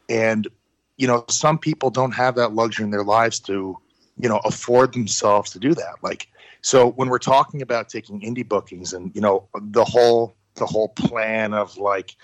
And, 0.09 0.49
you 0.97 1.07
know, 1.07 1.25
some 1.29 1.59
people 1.59 1.91
don't 1.91 2.13
have 2.13 2.37
that 2.37 2.55
luxury 2.55 2.85
in 2.85 2.91
their 2.91 3.05
lives 3.05 3.41
to, 3.41 3.77
you 4.19 4.29
know, 4.29 4.39
afford 4.45 4.95
themselves 4.95 5.51
to 5.51 5.59
do 5.59 5.75
that. 5.75 5.97
Like, 6.03 6.29
so 6.63 6.91
when 6.93 7.09
we're 7.09 7.19
talking 7.19 7.61
about 7.61 7.89
taking 7.89 8.21
indie 8.21 8.49
bookings 8.49 8.93
and, 8.93 9.15
you 9.15 9.21
know, 9.21 9.49
the 9.61 9.85
whole 9.85 10.35
the 10.55 10.67
whole 10.67 10.89
plan 10.89 11.55
of 11.55 11.77
like 11.77 12.17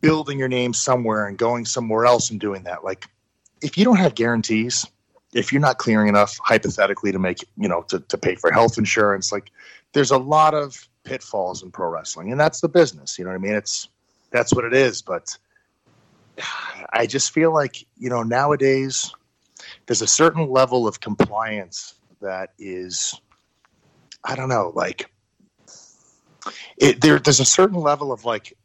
building 0.00 0.38
your 0.38 0.48
name 0.48 0.72
somewhere 0.72 1.26
and 1.26 1.38
going 1.38 1.64
somewhere 1.64 2.06
else 2.06 2.30
and 2.30 2.40
doing 2.40 2.64
that. 2.64 2.84
Like, 2.84 3.06
if 3.60 3.78
you 3.78 3.84
don't 3.84 3.96
have 3.96 4.14
guarantees, 4.14 4.86
if 5.32 5.52
you're 5.52 5.60
not 5.60 5.78
clearing 5.78 6.08
enough 6.08 6.38
hypothetically 6.42 7.12
to 7.12 7.18
make, 7.18 7.44
you 7.56 7.68
know, 7.68 7.82
to, 7.82 8.00
to 8.00 8.18
pay 8.18 8.34
for 8.34 8.50
health 8.50 8.78
insurance, 8.78 9.32
like 9.32 9.50
there's 9.92 10.10
a 10.10 10.18
lot 10.18 10.54
of 10.54 10.88
pitfalls 11.04 11.62
in 11.62 11.70
pro 11.70 11.88
wrestling 11.88 12.30
and 12.30 12.40
that's 12.40 12.60
the 12.60 12.68
business. 12.68 13.18
You 13.18 13.24
know 13.24 13.30
what 13.30 13.36
I 13.36 13.40
mean? 13.40 13.54
It's, 13.54 13.88
that's 14.30 14.54
what 14.54 14.64
it 14.64 14.74
is. 14.74 15.02
But 15.02 15.36
I 16.92 17.06
just 17.06 17.32
feel 17.32 17.52
like, 17.52 17.86
you 17.98 18.10
know, 18.10 18.22
nowadays 18.22 19.12
there's 19.86 20.02
a 20.02 20.06
certain 20.06 20.50
level 20.50 20.88
of 20.88 21.00
compliance 21.00 21.94
that 22.20 22.50
is, 22.58 23.20
I 24.24 24.34
don't 24.34 24.48
know, 24.48 24.72
like 24.74 25.10
it, 26.76 27.00
there, 27.00 27.18
there's 27.18 27.40
a 27.40 27.44
certain 27.44 27.78
level 27.78 28.12
of 28.12 28.24
like, 28.24 28.56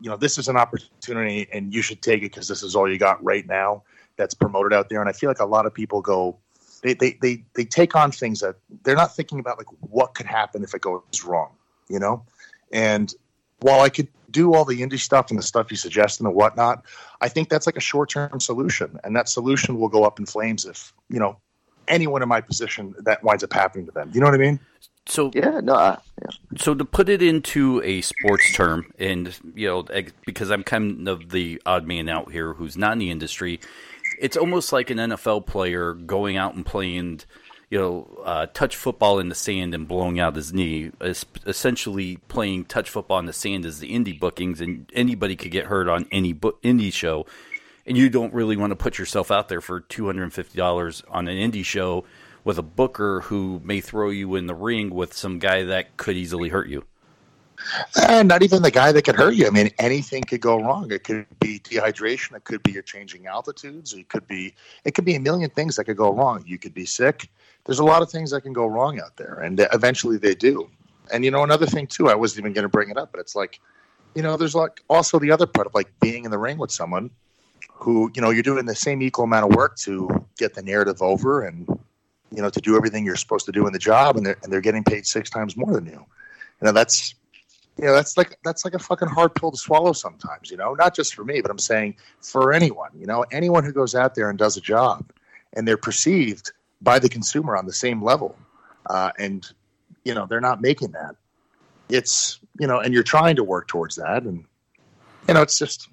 you 0.00 0.10
know, 0.10 0.16
this 0.16 0.38
is 0.38 0.48
an 0.48 0.56
opportunity 0.56 1.48
and 1.52 1.72
you 1.72 1.82
should 1.82 2.02
take 2.02 2.18
it 2.18 2.32
because 2.32 2.48
this 2.48 2.62
is 2.62 2.76
all 2.76 2.90
you 2.90 2.98
got 2.98 3.22
right 3.24 3.46
now 3.46 3.82
that's 4.16 4.34
promoted 4.34 4.72
out 4.72 4.88
there. 4.88 5.00
And 5.00 5.08
I 5.08 5.12
feel 5.12 5.30
like 5.30 5.40
a 5.40 5.46
lot 5.46 5.66
of 5.66 5.72
people 5.72 6.00
go, 6.02 6.38
they, 6.86 6.94
they, 6.94 7.18
they, 7.20 7.44
they 7.54 7.64
take 7.64 7.96
on 7.96 8.12
things 8.12 8.40
that 8.40 8.56
they're 8.84 8.96
not 8.96 9.14
thinking 9.14 9.40
about 9.40 9.58
like 9.58 9.66
what 9.80 10.14
could 10.14 10.26
happen 10.26 10.62
if 10.62 10.72
it 10.72 10.80
goes 10.80 11.24
wrong, 11.24 11.50
you 11.88 11.98
know? 11.98 12.24
And 12.72 13.12
while 13.60 13.80
I 13.80 13.88
could 13.88 14.08
do 14.30 14.54
all 14.54 14.64
the 14.64 14.80
indie 14.80 14.98
stuff 14.98 15.30
and 15.30 15.38
the 15.38 15.42
stuff 15.42 15.70
you 15.70 15.76
suggest 15.76 16.20
and 16.20 16.26
the 16.26 16.30
whatnot, 16.30 16.84
I 17.20 17.28
think 17.28 17.48
that's 17.48 17.66
like 17.66 17.76
a 17.76 17.80
short 17.80 18.10
term 18.10 18.38
solution. 18.38 19.00
And 19.02 19.16
that 19.16 19.28
solution 19.28 19.80
will 19.80 19.88
go 19.88 20.04
up 20.04 20.20
in 20.20 20.26
flames 20.26 20.64
if, 20.64 20.92
you 21.08 21.18
know, 21.18 21.38
anyone 21.88 22.22
in 22.22 22.28
my 22.28 22.40
position 22.40 22.94
that 23.00 23.22
winds 23.24 23.42
up 23.42 23.52
happening 23.52 23.86
to 23.86 23.92
them. 23.92 24.10
You 24.14 24.20
know 24.20 24.26
what 24.26 24.34
I 24.34 24.38
mean? 24.38 24.60
So 25.08 25.30
yeah, 25.34 25.60
no, 25.62 25.74
uh, 25.74 25.96
yeah. 26.20 26.30
So 26.58 26.74
to 26.74 26.84
put 26.84 27.08
it 27.08 27.22
into 27.22 27.80
a 27.84 28.00
sports 28.00 28.52
term, 28.54 28.92
and 28.98 29.38
you 29.54 29.68
know, 29.68 29.84
because 30.24 30.50
I'm 30.50 30.64
kind 30.64 31.08
of 31.08 31.30
the 31.30 31.62
odd 31.64 31.86
man 31.86 32.08
out 32.08 32.32
here 32.32 32.54
who's 32.54 32.76
not 32.76 32.94
in 32.94 32.98
the 32.98 33.10
industry, 33.12 33.60
it's 34.18 34.36
almost 34.36 34.72
like 34.72 34.90
an 34.90 34.98
NFL 34.98 35.46
player 35.46 35.94
going 35.94 36.36
out 36.36 36.54
and 36.54 36.64
playing, 36.64 37.20
you 37.70 37.78
know, 37.78 38.20
uh, 38.24 38.46
touch 38.46 38.76
football 38.76 39.18
in 39.18 39.28
the 39.28 39.34
sand 39.34 39.74
and 39.74 39.88
blowing 39.88 40.18
out 40.18 40.36
his 40.36 40.52
knee. 40.52 40.90
essentially, 41.00 42.18
playing 42.28 42.64
touch 42.64 42.90
football 42.90 43.18
in 43.18 43.26
the 43.26 43.32
sand 43.32 43.64
is 43.64 43.78
the 43.78 43.92
indie 43.92 44.18
bookings, 44.18 44.60
and 44.60 44.90
anybody 44.94 45.36
could 45.36 45.50
get 45.50 45.66
hurt 45.66 45.88
on 45.88 46.06
any 46.10 46.32
bo- 46.32 46.58
indie 46.62 46.92
show, 46.92 47.26
and 47.86 47.96
you 47.96 48.08
don't 48.08 48.34
really 48.34 48.56
want 48.56 48.70
to 48.70 48.76
put 48.76 48.98
yourself 48.98 49.30
out 49.30 49.48
there 49.48 49.60
for 49.60 49.80
two 49.80 50.06
hundred 50.06 50.24
and 50.24 50.34
fifty 50.34 50.56
dollars 50.56 51.02
on 51.08 51.28
an 51.28 51.36
indie 51.36 51.64
show 51.64 52.04
with 52.44 52.58
a 52.58 52.62
booker 52.62 53.22
who 53.22 53.60
may 53.64 53.80
throw 53.80 54.08
you 54.08 54.36
in 54.36 54.46
the 54.46 54.54
ring 54.54 54.90
with 54.90 55.12
some 55.12 55.40
guy 55.40 55.64
that 55.64 55.96
could 55.96 56.16
easily 56.16 56.48
hurt 56.48 56.68
you. 56.68 56.84
And 58.08 58.28
not 58.28 58.42
even 58.42 58.62
the 58.62 58.70
guy 58.70 58.92
that 58.92 59.02
could 59.02 59.16
hurt 59.16 59.34
you. 59.34 59.46
I 59.46 59.50
mean, 59.50 59.70
anything 59.78 60.22
could 60.22 60.40
go 60.40 60.60
wrong. 60.60 60.90
It 60.90 61.04
could 61.04 61.26
be 61.40 61.58
dehydration. 61.58 62.36
It 62.36 62.44
could 62.44 62.62
be 62.62 62.72
you're 62.72 62.82
changing 62.82 63.26
altitudes. 63.26 63.92
It 63.94 64.08
could 64.08 64.26
be 64.26 64.54
it 64.84 64.94
could 64.94 65.04
be 65.04 65.14
a 65.14 65.20
million 65.20 65.50
things 65.50 65.76
that 65.76 65.84
could 65.84 65.96
go 65.96 66.12
wrong. 66.12 66.44
You 66.46 66.58
could 66.58 66.74
be 66.74 66.86
sick. 66.86 67.30
There's 67.64 67.78
a 67.78 67.84
lot 67.84 68.02
of 68.02 68.10
things 68.10 68.30
that 68.30 68.42
can 68.42 68.52
go 68.52 68.66
wrong 68.66 69.00
out 69.00 69.16
there, 69.16 69.40
and 69.40 69.66
eventually 69.72 70.18
they 70.18 70.34
do. 70.34 70.70
And 71.12 71.24
you 71.24 71.30
know, 71.30 71.42
another 71.42 71.66
thing 71.66 71.86
too. 71.86 72.08
I 72.08 72.14
wasn't 72.14 72.40
even 72.40 72.52
going 72.52 72.64
to 72.64 72.68
bring 72.68 72.90
it 72.90 72.96
up, 72.96 73.10
but 73.12 73.20
it's 73.20 73.34
like, 73.34 73.60
you 74.14 74.22
know, 74.22 74.36
there's 74.36 74.54
like 74.54 74.82
also 74.88 75.18
the 75.18 75.30
other 75.30 75.46
part 75.46 75.66
of 75.66 75.74
like 75.74 75.88
being 76.00 76.24
in 76.24 76.30
the 76.30 76.38
ring 76.38 76.58
with 76.58 76.70
someone 76.70 77.10
who 77.72 78.10
you 78.14 78.22
know 78.22 78.30
you're 78.30 78.42
doing 78.42 78.66
the 78.66 78.74
same 78.74 79.02
equal 79.02 79.24
amount 79.24 79.50
of 79.50 79.56
work 79.56 79.76
to 79.76 80.24
get 80.38 80.54
the 80.54 80.62
narrative 80.62 81.02
over 81.02 81.42
and 81.42 81.66
you 82.34 82.42
know, 82.42 82.50
to 82.50 82.60
do 82.60 82.76
everything 82.76 83.04
you're 83.04 83.16
supposed 83.16 83.46
to 83.46 83.52
do 83.52 83.66
in 83.66 83.72
the 83.72 83.78
job, 83.78 84.16
and 84.16 84.26
they're 84.26 84.36
and 84.42 84.52
they're 84.52 84.60
getting 84.60 84.84
paid 84.84 85.06
six 85.06 85.30
times 85.30 85.56
more 85.56 85.72
than 85.72 85.86
you. 85.86 85.92
You 86.60 86.66
know, 86.66 86.72
that's 86.72 87.14
you 87.78 87.84
know, 87.84 87.92
that's 87.92 88.16
like 88.16 88.38
that's 88.42 88.64
like 88.64 88.74
a 88.74 88.78
fucking 88.78 89.08
hard 89.08 89.34
pill 89.34 89.50
to 89.50 89.56
swallow 89.56 89.92
sometimes. 89.92 90.50
You 90.50 90.56
know, 90.56 90.74
not 90.74 90.94
just 90.94 91.14
for 91.14 91.24
me, 91.24 91.40
but 91.40 91.50
I'm 91.50 91.58
saying 91.58 91.96
for 92.20 92.52
anyone. 92.52 92.90
You 92.98 93.06
know, 93.06 93.24
anyone 93.30 93.64
who 93.64 93.72
goes 93.72 93.94
out 93.94 94.14
there 94.14 94.30
and 94.30 94.38
does 94.38 94.56
a 94.56 94.60
job, 94.60 95.10
and 95.52 95.68
they're 95.68 95.76
perceived 95.76 96.52
by 96.80 96.98
the 96.98 97.08
consumer 97.08 97.56
on 97.56 97.66
the 97.66 97.72
same 97.72 98.02
level, 98.02 98.36
uh, 98.88 99.10
and 99.18 99.46
you 100.04 100.14
know 100.14 100.26
they're 100.26 100.40
not 100.40 100.62
making 100.62 100.92
that. 100.92 101.16
It's 101.90 102.40
you 102.58 102.66
know, 102.66 102.80
and 102.80 102.94
you're 102.94 103.02
trying 103.02 103.36
to 103.36 103.44
work 103.44 103.68
towards 103.68 103.96
that, 103.96 104.22
and 104.22 104.44
you 105.28 105.34
know, 105.34 105.42
it's 105.42 105.58
just 105.58 105.88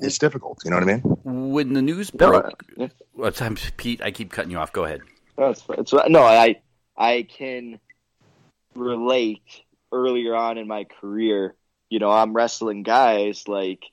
it's 0.00 0.16
difficult. 0.16 0.60
You 0.64 0.70
know 0.70 0.78
what 0.78 0.88
I 0.88 0.94
mean? 0.94 1.00
When 1.52 1.74
the 1.74 1.82
news 1.82 2.10
broke, 2.10 2.64
no, 2.76 2.88
uh, 3.22 3.54
Pete, 3.76 4.00
I 4.02 4.10
keep 4.10 4.32
cutting 4.32 4.50
you 4.50 4.58
off. 4.58 4.72
Go 4.72 4.84
ahead. 4.84 5.02
That's 5.36 5.62
it's, 5.70 5.92
no, 5.92 6.22
I 6.22 6.60
I 6.96 7.26
can 7.28 7.78
relate 8.74 9.42
earlier 9.92 10.34
on 10.34 10.58
in 10.58 10.66
my 10.66 10.84
career. 10.84 11.54
You 11.88 11.98
know, 11.98 12.10
I'm 12.10 12.34
wrestling 12.34 12.82
guys 12.82 13.46
like 13.46 13.84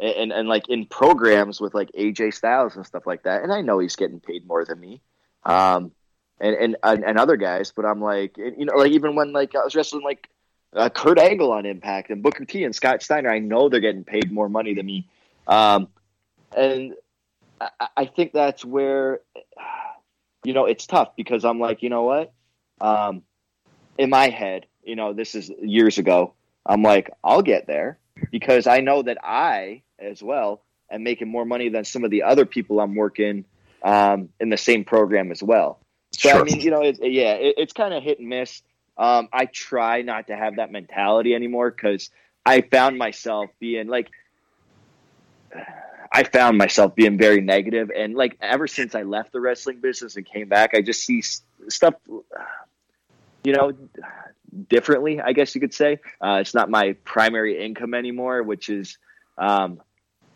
and 0.00 0.32
and 0.32 0.48
like 0.48 0.68
in 0.68 0.86
programs 0.86 1.60
with 1.60 1.74
like 1.74 1.90
AJ 1.92 2.34
Styles 2.34 2.76
and 2.76 2.86
stuff 2.86 3.06
like 3.06 3.24
that, 3.24 3.42
and 3.42 3.52
I 3.52 3.60
know 3.60 3.78
he's 3.78 3.96
getting 3.96 4.20
paid 4.20 4.46
more 4.46 4.64
than 4.64 4.80
me, 4.80 5.00
um, 5.44 5.92
and 6.40 6.76
and 6.82 7.04
and 7.04 7.18
other 7.18 7.36
guys, 7.36 7.72
but 7.74 7.84
I'm 7.84 8.00
like, 8.00 8.38
you 8.38 8.64
know, 8.64 8.76
like 8.76 8.92
even 8.92 9.16
when 9.16 9.32
like 9.32 9.54
I 9.54 9.64
was 9.64 9.74
wrestling 9.74 10.04
like 10.04 10.28
uh, 10.74 10.88
Kurt 10.88 11.18
Angle 11.18 11.52
on 11.52 11.66
Impact 11.66 12.10
and 12.10 12.22
Booker 12.22 12.44
T 12.44 12.64
and 12.64 12.74
Scott 12.74 13.02
Steiner, 13.02 13.30
I 13.30 13.40
know 13.40 13.68
they're 13.68 13.80
getting 13.80 14.04
paid 14.04 14.30
more 14.30 14.48
money 14.48 14.74
than 14.74 14.86
me, 14.86 15.08
um, 15.48 15.88
and 16.56 16.94
I, 17.60 17.88
I 17.96 18.04
think 18.06 18.32
that's 18.32 18.64
where 18.64 19.20
you 20.44 20.54
know, 20.54 20.66
it's 20.66 20.86
tough 20.86 21.16
because 21.16 21.44
I'm 21.44 21.58
like, 21.58 21.82
you 21.82 21.90
know 21.90 22.02
what? 22.02 22.32
Um, 22.80 23.22
in 23.98 24.10
my 24.10 24.28
head, 24.28 24.66
you 24.84 24.96
know, 24.96 25.12
this 25.12 25.34
is 25.34 25.50
years 25.60 25.98
ago. 25.98 26.34
I'm 26.66 26.82
like, 26.82 27.10
I'll 27.24 27.42
get 27.42 27.66
there 27.66 27.98
because 28.30 28.66
I 28.66 28.80
know 28.80 29.02
that 29.02 29.18
I, 29.22 29.82
as 29.98 30.22
well, 30.22 30.62
am 30.90 31.02
making 31.02 31.28
more 31.28 31.44
money 31.44 31.68
than 31.68 31.84
some 31.84 32.04
of 32.04 32.10
the 32.10 32.24
other 32.24 32.44
people 32.44 32.80
I'm 32.80 32.94
working 32.94 33.44
um, 33.82 34.28
in 34.40 34.50
the 34.50 34.56
same 34.56 34.84
program 34.84 35.30
as 35.30 35.42
well. 35.42 35.80
So 36.12 36.30
sure. 36.30 36.40
I 36.40 36.42
mean, 36.42 36.60
you 36.60 36.70
know, 36.70 36.82
it, 36.82 36.98
yeah, 37.00 37.34
it, 37.34 37.54
it's 37.56 37.72
kind 37.72 37.94
of 37.94 38.02
hit 38.02 38.18
and 38.18 38.28
miss. 38.28 38.62
Um, 38.98 39.28
I 39.32 39.46
try 39.46 40.02
not 40.02 40.26
to 40.26 40.36
have 40.36 40.56
that 40.56 40.70
mentality 40.70 41.34
anymore 41.34 41.70
because 41.70 42.10
I 42.44 42.60
found 42.60 42.98
myself 42.98 43.50
being 43.58 43.86
like 43.86 44.10
I 46.12 46.24
found 46.24 46.58
myself 46.58 46.94
being 46.94 47.18
very 47.18 47.40
negative, 47.40 47.90
and 47.96 48.14
like 48.14 48.36
ever 48.40 48.66
since 48.66 48.94
I 48.94 49.02
left 49.02 49.32
the 49.32 49.40
wrestling 49.40 49.80
business 49.80 50.16
and 50.16 50.26
came 50.26 50.48
back, 50.48 50.74
I 50.74 50.82
just 50.82 51.04
see 51.04 51.22
stuff, 51.22 51.94
you 53.44 53.52
know, 53.52 53.72
differently. 54.68 55.20
I 55.20 55.32
guess 55.32 55.54
you 55.54 55.60
could 55.60 55.74
say 55.74 55.98
uh, 56.20 56.38
it's 56.40 56.54
not 56.54 56.70
my 56.70 56.94
primary 57.04 57.64
income 57.64 57.94
anymore, 57.94 58.42
which 58.42 58.68
is, 58.68 58.98
um, 59.38 59.80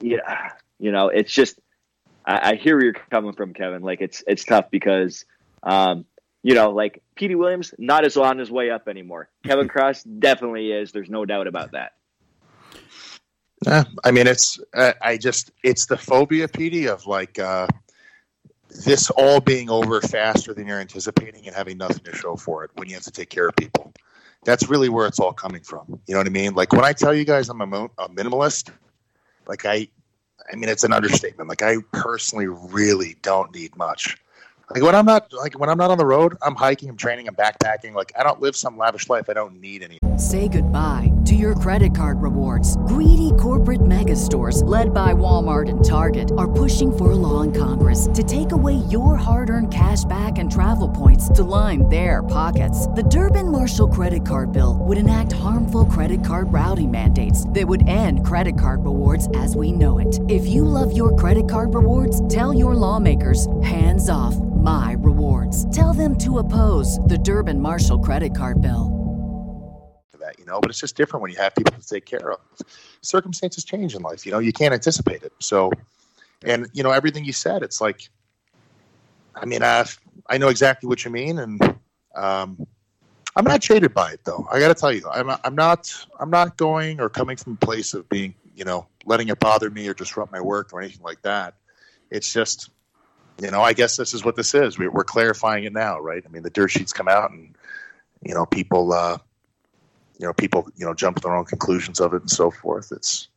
yeah, 0.01 0.51
you 0.79 0.93
know, 0.93 1.09
it's 1.09 1.33
just 1.33 1.59
I, 2.25 2.53
I 2.53 2.55
hear 2.57 2.77
where 2.77 2.85
you're 2.85 2.95
coming 3.11 3.33
from, 3.33 3.55
Kevin. 3.55 3.83
Like 3.83 4.01
it's 4.01 4.23
it's 4.27 4.45
tough 4.45 4.71
because. 4.71 5.25
Um, 5.63 6.05
you 6.45 6.55
know, 6.55 6.73
like 6.73 7.03
Petey 7.15 7.35
Williams, 7.35 7.73
not 7.79 8.05
as 8.05 8.19
on 8.19 8.39
his 8.39 8.51
way 8.51 8.71
up 8.71 8.87
anymore. 8.87 9.31
Kevin 9.45 9.67
Kross 9.67 10.05
definitely 10.21 10.71
is. 10.71 10.93
There's 10.93 11.09
no 11.09 11.25
doubt 11.25 11.47
about 11.47 11.73
that. 11.73 11.93
Yeah, 13.67 13.85
I 14.05 14.11
mean, 14.11 14.27
it's 14.27 14.61
uh, 14.75 14.93
I 15.01 15.17
just 15.17 15.51
it's 15.63 15.87
the 15.87 15.97
phobia, 15.97 16.47
Petey, 16.47 16.87
of 16.87 17.07
like 17.07 17.39
uh, 17.39 17.67
this 18.85 19.11
all 19.11 19.41
being 19.41 19.71
over 19.71 20.03
faster 20.03 20.53
than 20.53 20.67
you're 20.67 20.81
anticipating 20.81 21.47
and 21.47 21.57
having 21.57 21.79
nothing 21.79 22.05
to 22.05 22.15
show 22.15 22.37
for 22.37 22.63
it 22.65 22.71
when 22.75 22.89
you 22.89 22.95
have 22.95 23.05
to 23.05 23.11
take 23.11 23.31
care 23.31 23.49
of 23.49 23.57
people. 23.57 23.95
That's 24.45 24.69
really 24.69 24.89
where 24.89 25.07
it's 25.07 25.19
all 25.19 25.33
coming 25.33 25.63
from. 25.63 26.01
You 26.07 26.15
know 26.15 26.21
what 26.21 26.27
I 26.27 26.31
mean? 26.31 26.55
Like 26.55 26.73
when 26.73 26.85
I 26.85 26.93
tell 26.93 27.15
you 27.15 27.25
guys 27.25 27.49
I'm 27.49 27.61
a, 27.61 27.67
mo- 27.67 27.91
a 27.99 28.09
minimalist, 28.09 28.71
like 29.47 29.65
I, 29.65 29.89
I 30.53 30.57
mean 30.57 30.69
it's 30.69 30.85
an 30.85 30.93
understatement. 30.93 31.49
Like 31.49 31.63
I 31.63 31.77
personally 31.93 32.47
really 32.47 33.17
don't 33.23 33.55
need 33.55 33.77
much. 33.77 34.17
Like 34.71 34.83
when 34.83 34.95
I'm 34.95 35.05
not 35.05 35.31
like 35.33 35.59
when 35.59 35.69
I'm 35.69 35.77
not 35.77 35.91
on 35.91 35.99
the 35.99 36.07
road, 36.07 36.37
I'm 36.41 36.55
hiking, 36.55 36.89
I'm 36.89 36.97
training, 36.97 37.29
I'm 37.29 37.35
backpacking. 37.35 37.95
Like 37.95 38.13
I 38.19 38.23
don't 38.23 38.41
live 38.41 38.57
some 38.57 38.79
lavish 38.79 39.09
life. 39.09 39.29
I 39.29 39.35
don't 39.35 39.61
need 39.61 39.83
any. 39.83 39.99
Say 40.17 40.49
goodbye 40.49 41.13
to 41.27 41.35
your 41.35 41.55
credit 41.55 41.95
card 41.95 42.23
rewards. 42.23 42.77
Greedy 42.79 43.33
corporate 43.39 43.85
mega 43.85 44.17
stores, 44.17 44.63
led 44.63 44.95
by 44.95 45.13
Walmart 45.13 45.69
and 45.69 45.85
Target, 45.85 46.33
are 46.39 46.51
pushing 46.51 46.97
for 46.97 47.13
a 47.13 47.15
law 47.15 47.43
in 47.43 47.53
Congress 47.53 48.09
to 48.15 48.23
take 48.23 48.53
away 48.53 48.75
your 48.75 49.17
hard-earned 49.17 49.73
cash 49.73 50.05
back 50.05 50.39
and 50.39 50.51
travel 50.51 50.89
points 50.89 51.29
to 51.31 51.43
line 51.43 51.89
their 51.89 52.23
pockets. 52.23 52.87
The 52.89 53.03
Durbin 53.03 53.51
Marshall 53.51 53.89
credit 53.89 54.27
card 54.27 54.53
bill 54.53 54.79
would 54.81 54.99
enact 54.99 55.33
harmful 55.33 55.87
credit 55.87 56.25
card 56.25 56.53
routing 56.53 56.91
mandates 56.91 57.49
that 57.51 57.67
would 57.67 57.89
end 57.89 58.25
credit 58.25 58.59
card 58.59 58.85
rewards 58.85 59.29
as 59.37 59.57
we 59.57 59.73
know 59.73 59.99
it. 59.99 60.21
If 60.29 60.47
you 60.47 60.65
love 60.65 60.97
your 60.97 61.15
credit 61.17 61.51
card 61.51 61.75
rewards, 61.75 62.27
tell 62.33 62.55
your 62.55 62.75
lawmakers 62.75 63.47
hands 63.63 64.09
off 64.09 64.35
my 64.65 64.97
rewards. 64.99 65.71
Tell 65.77 65.93
them 65.93 66.17
to 66.19 66.39
oppose 66.39 66.99
the 67.01 67.19
Durbin 67.19 67.61
Marshall 67.61 67.99
credit 67.99 68.35
card 68.35 68.61
bill. 68.63 68.91
That, 70.19 70.39
you 70.39 70.47
know, 70.47 70.59
but 70.59 70.71
it's 70.71 70.81
just 70.81 70.97
different 70.97 71.21
when 71.23 71.31
you 71.31 71.37
have 71.37 71.55
people 71.55 71.79
to 71.79 71.87
take 71.87 72.07
care 72.07 72.33
of. 72.33 72.41
Circumstances 73.03 73.63
change 73.63 73.95
in 73.95 74.01
life, 74.01 74.25
you 74.25 74.33
know, 74.33 74.39
you 74.39 74.53
can't 74.53 74.73
anticipate 74.73 75.23
it. 75.23 75.33
So, 75.39 75.71
and, 76.45 76.67
you 76.73 76.83
know, 76.83 76.91
everything 76.91 77.27
you 77.27 77.35
said, 77.35 77.63
it's 77.63 77.83
like, 77.83 78.09
I 79.37 79.45
mean, 79.45 79.63
I, 79.63 79.85
I 80.31 80.39
know 80.39 80.49
exactly 80.49 80.89
what 80.89 81.05
you 81.05 81.11
mean. 81.11 81.39
And, 81.39 81.61
um, 82.17 82.67
I'm 83.37 83.45
not 83.45 83.61
jaded 83.61 83.93
by 83.93 84.13
it 84.13 84.21
though. 84.25 84.49
I 84.51 84.61
got 84.61 84.69
to 84.69 84.75
tell 84.75 84.93
you, 84.93 85.07
I'm, 85.11 85.29
I'm 85.45 85.55
not, 85.55 85.93
I'm 86.19 86.31
not 86.31 86.57
going 86.57 87.01
or 87.01 87.11
coming 87.11 87.37
from 87.37 87.55
a 87.55 87.67
place 87.67 87.93
of 87.93 88.09
being, 88.09 88.35
you 88.57 88.65
know, 88.65 88.87
letting 89.05 89.29
it 89.29 89.39
bother 89.41 89.69
me 89.69 89.87
or 89.89 89.93
disrupt 89.93 90.33
my 90.33 90.41
work 90.41 90.73
or 90.73 90.81
anything 90.81 91.03
like 91.03 91.21
that. 91.23 91.55
It's 92.11 92.33
just, 92.33 92.71
you 93.41 93.51
know, 93.51 93.63
I 93.63 93.73
guess 93.73 93.97
this 93.97 94.15
is 94.15 94.25
what 94.25 94.37
this 94.37 94.55
is. 94.55 94.79
We, 94.79 94.87
are 94.87 95.05
clarifying 95.05 95.65
it 95.65 95.73
now, 95.73 95.99
right? 95.99 96.23
I 96.25 96.29
mean, 96.31 96.43
the 96.43 96.51
dirt 96.51 96.71
sheets 96.71 96.93
come 96.93 97.09
out, 97.09 97.31
and 97.31 97.55
you 98.23 98.35
know, 98.35 98.47
people, 98.47 98.93
uh, 98.93 99.19
you 100.19 100.27
know, 100.27 100.33
people, 100.33 100.69
you 100.77 100.87
know, 100.87 100.95
jump 100.95 101.17
to 101.17 101.23
their 101.23 101.35
own 101.35 101.45
conclusions 101.45 102.01
of 102.01 102.15
it 102.15 102.23
and 102.23 102.31
so 102.31 102.51
forth. 102.51 102.93
It's, 102.93 103.29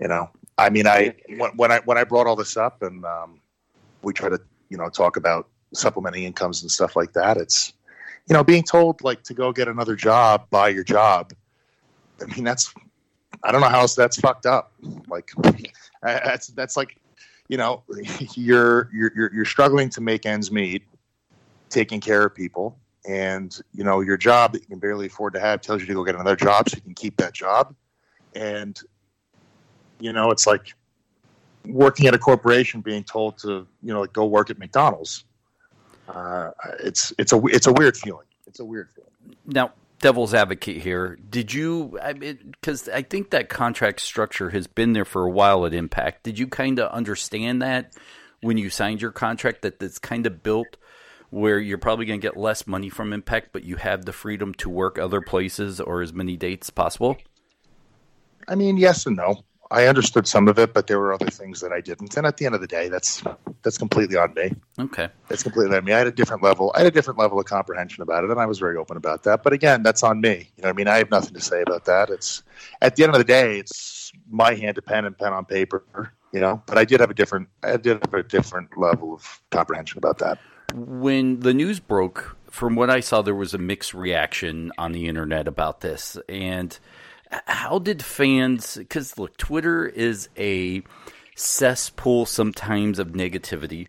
you 0.00 0.08
know, 0.08 0.30
I 0.58 0.70
mean, 0.70 0.86
I 0.86 1.14
when, 1.56 1.70
I 1.70 1.78
when 1.84 1.96
I 1.96 2.04
brought 2.04 2.26
all 2.26 2.36
this 2.36 2.56
up, 2.56 2.82
and 2.82 3.04
um, 3.04 3.40
we 4.02 4.12
try 4.12 4.28
to, 4.28 4.40
you 4.68 4.76
know, 4.76 4.88
talk 4.88 5.16
about 5.16 5.48
supplementing 5.72 6.24
incomes 6.24 6.62
and 6.62 6.70
stuff 6.70 6.96
like 6.96 7.12
that. 7.12 7.36
It's, 7.36 7.72
you 8.28 8.34
know, 8.34 8.42
being 8.42 8.64
told 8.64 9.02
like 9.02 9.22
to 9.24 9.34
go 9.34 9.52
get 9.52 9.68
another 9.68 9.94
job, 9.94 10.50
buy 10.50 10.68
your 10.68 10.84
job. 10.84 11.32
I 12.20 12.26
mean, 12.34 12.44
that's, 12.44 12.74
I 13.44 13.52
don't 13.52 13.60
know 13.60 13.68
how 13.68 13.80
else 13.80 13.94
that's 13.94 14.18
fucked 14.18 14.44
up. 14.44 14.72
Like, 15.08 15.30
that's 16.02 16.48
that's 16.48 16.76
like 16.76 16.96
you 17.50 17.56
know, 17.56 17.82
you're 18.34 18.88
you're 18.92 19.34
you're 19.34 19.44
struggling 19.44 19.90
to 19.90 20.00
make 20.00 20.24
ends 20.24 20.52
meet, 20.52 20.84
taking 21.68 22.00
care 22.00 22.24
of 22.24 22.32
people, 22.32 22.78
and 23.08 23.60
you 23.74 23.82
know 23.82 24.00
your 24.00 24.16
job 24.16 24.52
that 24.52 24.60
you 24.60 24.68
can 24.68 24.78
barely 24.78 25.06
afford 25.06 25.34
to 25.34 25.40
have 25.40 25.60
tells 25.60 25.80
you 25.80 25.86
to 25.88 25.94
go 25.94 26.04
get 26.04 26.14
another 26.14 26.36
job 26.36 26.68
so 26.68 26.76
you 26.76 26.82
can 26.82 26.94
keep 26.94 27.16
that 27.16 27.34
job, 27.34 27.74
and 28.36 28.80
you 29.98 30.12
know 30.12 30.30
it's 30.30 30.46
like 30.46 30.74
working 31.66 32.06
at 32.06 32.14
a 32.14 32.18
corporation 32.18 32.82
being 32.82 33.02
told 33.02 33.36
to 33.38 33.66
you 33.82 33.92
know 33.92 34.02
like, 34.02 34.12
go 34.12 34.26
work 34.26 34.48
at 34.48 34.58
McDonald's. 34.58 35.24
Uh, 36.08 36.52
it's 36.78 37.12
it's 37.18 37.32
a 37.32 37.42
it's 37.46 37.66
a 37.66 37.72
weird 37.72 37.96
feeling. 37.96 38.26
It's 38.46 38.60
a 38.60 38.64
weird 38.64 38.90
feeling. 38.90 39.36
Now, 39.44 39.72
devil's 40.00 40.34
advocate 40.34 40.82
here. 40.82 41.18
Did 41.28 41.52
you? 41.52 41.98
I 42.02 42.12
because 42.12 42.88
I 42.88 43.02
think 43.02 43.30
that 43.30 43.48
contract 43.48 44.00
structure 44.00 44.50
has 44.50 44.66
been 44.66 44.92
there 44.92 45.04
for 45.04 45.24
a 45.24 45.30
while 45.30 45.64
at 45.66 45.74
Impact. 45.74 46.24
Did 46.24 46.38
you 46.38 46.46
kind 46.46 46.78
of 46.78 46.90
understand 46.90 47.62
that 47.62 47.94
when 48.40 48.58
you 48.58 48.70
signed 48.70 49.02
your 49.02 49.12
contract 49.12 49.62
that 49.62 49.82
it's 49.82 49.98
kind 49.98 50.26
of 50.26 50.42
built 50.42 50.76
where 51.30 51.60
you're 51.60 51.78
probably 51.78 52.06
going 52.06 52.20
to 52.20 52.26
get 52.26 52.36
less 52.36 52.66
money 52.66 52.88
from 52.88 53.12
Impact, 53.12 53.50
but 53.52 53.62
you 53.62 53.76
have 53.76 54.04
the 54.04 54.12
freedom 54.12 54.52
to 54.54 54.68
work 54.68 54.98
other 54.98 55.20
places 55.20 55.80
or 55.80 56.02
as 56.02 56.12
many 56.12 56.36
dates 56.36 56.70
possible? 56.70 57.16
I 58.48 58.56
mean, 58.56 58.76
yes 58.76 59.06
and 59.06 59.16
no. 59.16 59.44
I 59.72 59.86
understood 59.86 60.26
some 60.26 60.48
of 60.48 60.58
it, 60.58 60.74
but 60.74 60.88
there 60.88 60.98
were 60.98 61.12
other 61.12 61.30
things 61.30 61.60
that 61.60 61.72
I 61.72 61.80
didn't. 61.80 62.16
And 62.16 62.26
at 62.26 62.38
the 62.38 62.46
end 62.46 62.56
of 62.56 62.60
the 62.60 62.66
day, 62.66 62.88
that's 62.88 63.22
that's 63.62 63.78
completely 63.78 64.16
on 64.16 64.34
me. 64.34 64.52
Okay, 64.78 65.08
that's 65.28 65.44
completely 65.44 65.76
on 65.76 65.84
me. 65.84 65.92
I 65.92 65.98
had 65.98 66.08
a 66.08 66.12
different 66.12 66.42
level. 66.42 66.72
I 66.74 66.78
had 66.78 66.88
a 66.88 66.90
different 66.90 67.20
level 67.20 67.38
of 67.38 67.46
comprehension 67.46 68.02
about 68.02 68.24
it, 68.24 68.30
and 68.30 68.40
I 68.40 68.46
was 68.46 68.58
very 68.58 68.76
open 68.76 68.96
about 68.96 69.22
that. 69.24 69.44
But 69.44 69.52
again, 69.52 69.82
that's 69.82 70.02
on 70.02 70.20
me. 70.20 70.50
You 70.56 70.64
know, 70.64 70.70
I 70.70 70.72
mean, 70.72 70.88
I 70.88 70.98
have 70.98 71.10
nothing 71.10 71.34
to 71.34 71.40
say 71.40 71.62
about 71.62 71.84
that. 71.84 72.10
It's 72.10 72.42
at 72.82 72.96
the 72.96 73.04
end 73.04 73.12
of 73.12 73.18
the 73.18 73.24
day, 73.24 73.58
it's 73.58 74.12
my 74.28 74.54
hand 74.54 74.74
to 74.74 74.82
pen 74.82 75.04
and 75.04 75.16
pen 75.16 75.32
on 75.32 75.44
paper. 75.44 75.84
You 76.32 76.40
know, 76.40 76.62
but 76.66 76.78
I 76.78 76.84
did 76.84 77.00
have 77.00 77.10
a 77.10 77.14
different. 77.14 77.48
I 77.62 77.76
did 77.76 78.00
have 78.04 78.14
a 78.14 78.22
different 78.24 78.76
level 78.76 79.14
of 79.14 79.40
comprehension 79.50 79.98
about 79.98 80.18
that. 80.18 80.38
When 80.74 81.40
the 81.40 81.54
news 81.54 81.80
broke, 81.80 82.36
from 82.50 82.74
what 82.74 82.90
I 82.90 83.00
saw, 83.00 83.22
there 83.22 83.34
was 83.34 83.54
a 83.54 83.58
mixed 83.58 83.94
reaction 83.94 84.72
on 84.78 84.92
the 84.92 85.06
internet 85.06 85.46
about 85.48 85.80
this, 85.80 86.18
and 86.28 86.76
how 87.30 87.78
did 87.78 88.04
fans? 88.04 88.76
Because 88.76 89.18
look, 89.18 89.36
Twitter 89.36 89.86
is 89.86 90.28
a 90.36 90.82
cesspool 91.34 92.26
sometimes 92.26 92.98
of 92.98 93.08
negativity. 93.08 93.88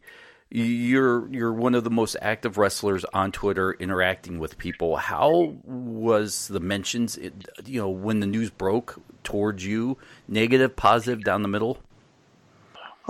You're 0.49 1.31
you're 1.33 1.53
one 1.53 1.75
of 1.75 1.83
the 1.85 1.89
most 1.89 2.17
active 2.21 2.57
wrestlers 2.57 3.05
on 3.13 3.31
Twitter, 3.31 3.71
interacting 3.73 4.37
with 4.37 4.57
people. 4.57 4.97
How 4.97 5.55
was 5.63 6.49
the 6.49 6.59
mentions? 6.59 7.17
You 7.65 7.81
know, 7.81 7.89
when 7.89 8.19
the 8.19 8.27
news 8.27 8.49
broke 8.49 9.01
towards 9.23 9.65
you, 9.65 9.97
negative, 10.27 10.75
positive, 10.75 11.23
down 11.23 11.41
the 11.41 11.47
middle. 11.47 11.79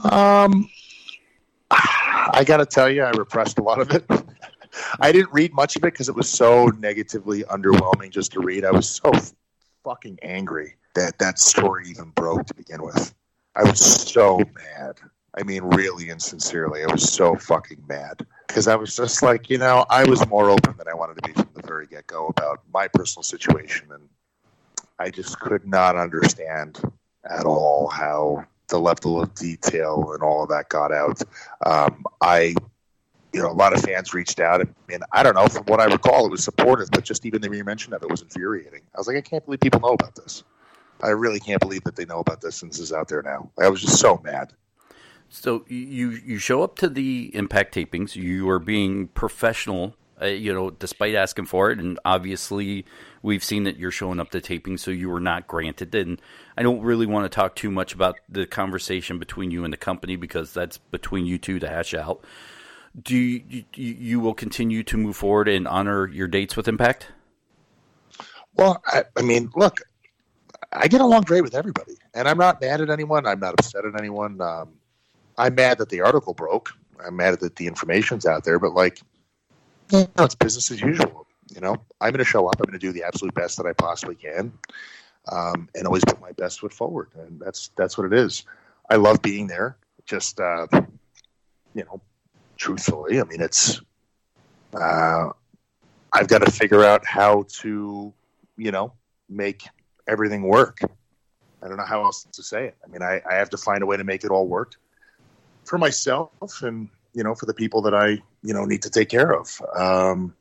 Um, 0.04 0.70
I 1.72 2.44
got 2.46 2.58
to 2.58 2.66
tell 2.66 2.90
you, 2.90 3.04
I 3.04 3.12
repressed 3.12 3.60
a 3.60 3.64
lot 3.64 3.82
of 3.82 3.92
it. 3.92 4.06
I 5.00 5.12
didn't 5.12 5.34
read 5.34 5.54
much 5.54 5.76
of 5.76 5.84
it 5.84 5.94
because 5.94 6.10
it 6.10 6.16
was 6.16 6.30
so 6.30 6.68
negatively 6.80 7.44
underwhelming 7.44 8.12
just 8.12 8.32
to 8.34 8.40
read. 8.40 8.64
I 8.64 8.72
was 8.72 8.90
so 8.90 9.12
fucking 9.84 10.20
angry 10.22 10.76
that 10.96 11.18
that 11.20 11.40
story 11.40 11.86
even 11.90 12.10
broke 12.12 12.46
to 12.48 12.54
begin 12.54 12.84
with. 12.84 13.14
I 13.56 13.64
was 13.64 13.80
so 13.80 14.38
mad. 14.38 15.00
I 15.36 15.44
mean, 15.44 15.64
really 15.64 16.10
and 16.10 16.22
sincerely, 16.22 16.84
I 16.84 16.92
was 16.92 17.12
so 17.12 17.36
fucking 17.36 17.84
mad 17.88 18.26
because 18.48 18.68
I 18.68 18.76
was 18.76 18.96
just 18.96 19.24
like, 19.24 19.50
you 19.50 19.58
know, 19.58 19.86
I 19.90 20.04
was 20.04 20.28
more 20.28 20.50
open 20.50 20.76
than 20.78 20.88
I 20.90 20.94
wanted 20.94 21.22
to 21.22 21.28
be 21.28 21.34
from 21.34 21.50
the 21.54 21.66
very 21.66 21.88
get 21.88 22.08
go 22.08 22.28
about 22.28 22.62
my 22.74 22.88
personal 22.90 23.24
situation, 23.24 23.88
and 23.92 24.10
I 25.00 25.10
just 25.10 25.40
could 25.40 25.66
not 25.66 25.96
understand 25.96 26.82
at 27.30 27.46
all 27.46 27.88
how 27.88 28.46
the 28.68 28.80
level 28.80 29.22
of 29.22 29.34
detail 29.36 30.12
and 30.14 30.24
all 30.24 30.44
of 30.44 30.50
that 30.50 30.70
got 30.70 30.92
out. 30.92 31.22
Um, 31.66 32.06
I 32.22 32.56
you 33.34 33.42
know, 33.42 33.50
a 33.50 33.54
lot 33.54 33.74
of 33.74 33.82
fans 33.82 34.14
reached 34.14 34.40
out, 34.40 34.62
and, 34.62 35.04
I 35.12 35.24
don't 35.24 35.36
know. 35.36 35.48
From 35.48 35.64
what 35.66 35.80
I 35.80 35.86
recall, 35.86 36.26
it 36.26 36.32
was 36.32 36.44
supportive, 36.44 36.90
but 36.92 37.04
just 37.04 37.26
even 37.26 37.42
the 37.42 37.50
mere 37.50 37.64
mention 37.64 37.94
of 37.94 38.04
it 38.04 38.10
was 38.10 38.22
infuriating. 38.22 38.82
I 38.94 38.98
was 38.98 39.08
like, 39.08 39.18
I 39.18 39.22
can't 39.22 39.44
believe 39.46 39.62
people 39.62 39.80
know 39.80 39.94
about 39.94 40.16
this. 40.16 40.44
I 41.02 41.10
really 41.10 41.40
can't 41.40 41.60
believe 41.60 41.84
that 41.86 41.96
they 41.96 42.06
know 42.06 42.20
about 42.20 42.42
this 42.42 42.62
this 42.62 42.80
is 42.80 42.94
out 42.94 43.08
there 43.08 43.22
now. 43.22 43.50
I 43.60 43.70
was 43.70 43.82
just 43.82 44.00
so 44.00 44.22
mad. 44.24 44.54
So 45.30 45.64
you 45.68 46.10
you 46.10 46.38
show 46.38 46.62
up 46.62 46.76
to 46.78 46.90
the 46.90 47.32
Impact 47.34 47.74
tapings. 47.74 48.16
You 48.16 48.50
are 48.50 48.60
being 48.60 49.08
professional, 49.08 49.96
uh, 50.22 50.26
you 50.26 50.54
know, 50.54 50.70
despite 50.70 51.16
asking 51.16 51.46
for 51.46 51.72
it, 51.72 51.80
and 51.80 51.98
obviously 52.04 52.86
we've 53.22 53.44
seen 53.44 53.64
that 53.64 53.78
you're 53.78 53.92
showing 53.92 54.20
up 54.20 54.30
to 54.32 54.42
tapings, 54.42 54.82
so 54.82 54.92
you 54.92 55.10
were 55.10 55.22
not 55.22 55.48
granted. 55.48 55.96
And 55.96 56.22
I 56.58 56.64
don't 56.64 56.82
really 56.82 57.06
want 57.06 57.26
to 57.26 57.30
talk 57.30 57.56
too 57.56 57.72
much 57.72 57.94
about 57.94 58.20
the 58.28 58.46
conversation 58.46 59.18
between 59.18 59.52
you 59.52 59.64
and 59.64 59.72
the 59.72 59.78
company 59.78 60.18
because 60.18 60.54
that's 60.54 60.78
between 60.78 61.26
you 61.26 61.38
two 61.38 61.60
to 61.60 61.68
hash 61.70 61.94
out 61.94 62.24
do 63.00 63.16
you, 63.16 63.64
you, 63.76 63.94
you 63.94 64.20
will 64.20 64.34
continue 64.34 64.84
to 64.84 64.98
move 64.98 65.16
forward 65.16 65.48
and 65.48 65.68
honor 65.68 66.08
your 66.08 66.28
dates 66.28 66.58
with 66.58 66.68
Impact? 66.68 67.08
Well, 68.56 68.82
I, 68.86 69.04
I, 69.18 69.22
mean, 69.22 69.50
look, 69.56 69.80
I 70.72 70.88
get 70.88 71.02
along 71.02 71.24
great 71.24 71.42
with 71.42 71.56
everybody, 71.56 71.94
and 72.14 72.28
I'm 72.28 72.38
not 72.38 72.60
mad 72.62 72.82
at 72.82 72.90
anyone. 72.90 73.26
I'm 73.26 73.40
not 73.40 73.54
upset 73.54 73.86
at 73.86 73.98
anyone. 73.98 74.42
Um, 74.42 74.74
I'm 75.38 75.56
mad 75.56 75.78
that 75.78 75.90
the 75.90 76.02
article 76.02 76.34
broke. 76.34 76.72
I'm 77.06 77.16
mad 77.16 77.40
that 77.40 77.56
the 77.56 77.68
information's 77.68 78.26
out 78.26 78.44
there, 78.44 78.60
but 78.60 78.74
like, 78.74 79.02
you 79.92 80.08
know, 80.18 80.26
it's 80.26 80.36
business 80.36 80.70
as 80.72 80.82
usual. 80.82 81.28
You 81.54 81.62
know, 81.62 81.78
I'm 82.00 82.12
going 82.12 82.20
to 82.20 82.26
show 82.26 82.48
up. 82.48 82.56
I'm 82.60 82.70
going 82.70 82.80
to 82.80 82.86
do 82.86 82.92
the 82.92 83.04
absolute 83.04 83.34
best 83.34 83.58
that 83.58 83.66
I 83.66 83.74
possibly 83.74 84.16
can, 84.16 84.54
um, 85.30 85.68
and 85.76 85.86
always 85.86 86.06
put 86.06 86.22
my 86.22 86.32
best 86.34 86.60
foot 86.60 86.74
forward. 86.74 87.10
And 87.16 87.40
that's 87.40 87.72
that's 87.76 87.98
what 87.98 88.06
it 88.06 88.14
is. 88.14 88.46
I 88.90 88.96
love 88.96 89.22
being 89.22 89.48
there. 89.48 89.78
Just 90.06 90.40
uh, 90.40 90.68
you 91.74 91.84
know, 91.86 92.02
truthfully. 92.62 93.20
I 93.20 93.24
mean, 93.24 93.42
it's 93.42 93.82
uh, 94.74 95.30
I've 96.14 96.28
got 96.28 96.46
to 96.46 96.52
figure 96.52 96.84
out 96.84 97.04
how 97.06 97.46
to, 97.62 98.14
you 98.56 98.72
know, 98.72 98.94
make 99.28 99.64
everything 100.08 100.44
work. 100.44 100.78
I 101.64 101.68
don't 101.68 101.78
know 101.78 101.86
how 101.86 102.04
else 102.04 102.24
to 102.32 102.44
say 102.44 102.68
it. 102.68 102.78
I 102.86 102.88
mean, 102.88 103.02
I, 103.02 103.22
I 103.30 103.36
have 103.36 103.50
to 103.52 103.58
find 103.58 103.82
a 103.82 103.86
way 103.86 103.98
to 103.98 104.04
make 104.04 104.24
it 104.24 104.30
all 104.30 104.48
work 104.48 104.76
for 105.64 105.78
myself 105.78 106.62
and 106.64 106.90
you 107.14 107.24
know 107.24 107.36
for 107.36 107.46
the 107.46 107.54
people 107.54 107.84
that 107.84 107.94
I 107.94 108.20
you 108.42 108.54
know 108.54 108.66
need 108.66 108.84
to 108.84 108.90
take 108.90 109.10
care 109.10 109.34
of. 109.34 109.62
Um, 109.76 110.36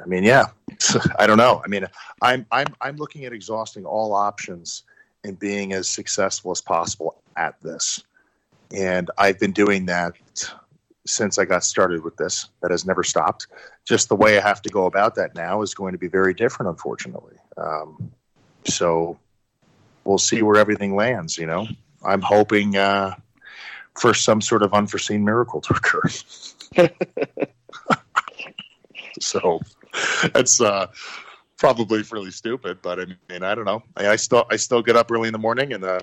I 0.00 0.06
mean, 0.06 0.22
yeah, 0.22 0.46
I 1.18 1.26
don't 1.26 1.38
know. 1.38 1.62
I 1.64 1.68
mean, 1.68 1.86
I'm 2.20 2.46
I'm 2.52 2.68
I'm 2.80 2.96
looking 2.96 3.24
at 3.24 3.32
exhausting 3.32 3.84
all 3.84 4.14
options 4.14 4.84
and 5.24 5.38
being 5.38 5.72
as 5.72 5.88
successful 5.88 6.50
as 6.50 6.60
possible 6.60 7.22
at 7.36 7.60
this. 7.62 8.02
And 8.72 9.10
I've 9.16 9.38
been 9.38 9.52
doing 9.52 9.86
that 9.86 10.14
since 11.06 11.38
I 11.38 11.44
got 11.44 11.64
started 11.64 12.04
with 12.04 12.16
this. 12.16 12.48
That 12.60 12.70
has 12.70 12.84
never 12.84 13.02
stopped. 13.02 13.46
Just 13.84 14.08
the 14.08 14.16
way 14.16 14.38
I 14.38 14.42
have 14.42 14.62
to 14.62 14.68
go 14.68 14.86
about 14.86 15.14
that 15.16 15.34
now 15.34 15.62
is 15.62 15.74
going 15.74 15.92
to 15.92 15.98
be 15.98 16.08
very 16.08 16.34
different, 16.34 16.70
unfortunately. 16.70 17.36
Um, 17.56 18.12
so 18.64 19.18
we'll 20.04 20.18
see 20.18 20.42
where 20.42 20.56
everything 20.56 20.94
lands. 20.94 21.38
You 21.38 21.46
know, 21.46 21.66
I'm 22.04 22.20
hoping 22.20 22.76
uh, 22.76 23.14
for 23.98 24.14
some 24.14 24.40
sort 24.40 24.62
of 24.62 24.74
unforeseen 24.74 25.24
miracle 25.24 25.60
to 25.62 25.74
occur. 25.74 26.02
so 29.20 29.60
that's 30.32 30.60
uh, 30.60 30.88
probably 31.56 32.02
really 32.10 32.30
stupid, 32.30 32.78
but 32.82 33.00
I 33.00 33.06
mean, 33.28 33.42
I 33.42 33.54
don't 33.54 33.64
know. 33.64 33.82
I, 33.96 34.08
I, 34.08 34.16
still 34.16 34.46
I 34.50 34.56
still 34.56 34.82
get 34.82 34.96
up 34.96 35.10
early 35.10 35.28
in 35.28 35.32
the 35.32 35.38
morning 35.38 35.72
and 35.72 35.84
uh, 35.84 36.00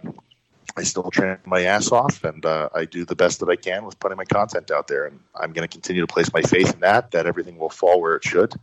I 0.78 0.84
still 0.84 1.10
train 1.10 1.38
my 1.46 1.62
ass 1.62 1.92
off, 1.92 2.24
and 2.24 2.46
uh, 2.46 2.70
I 2.76 2.84
do 2.86 3.06
the 3.06 3.16
best 3.16 3.40
that 3.40 3.50
I 3.50 3.56
can 3.56 3.86
with 3.86 3.98
putting 4.00 4.18
my 4.18 4.26
content 4.26 4.72
out 4.72 4.88
there. 4.88 5.06
And 5.06 5.20
I'm 5.34 5.54
going 5.54 5.68
to 5.68 5.72
continue 5.72 6.02
to 6.02 6.12
place 6.12 6.34
my 6.34 6.42
faith 6.42 6.74
in 6.74 6.82
that 6.82 7.12
that 7.12 7.26
everything 7.26 7.58
will 7.58 7.70
fall 7.70 8.02
where 8.02 8.16
it 8.16 8.26
should, 8.26 8.54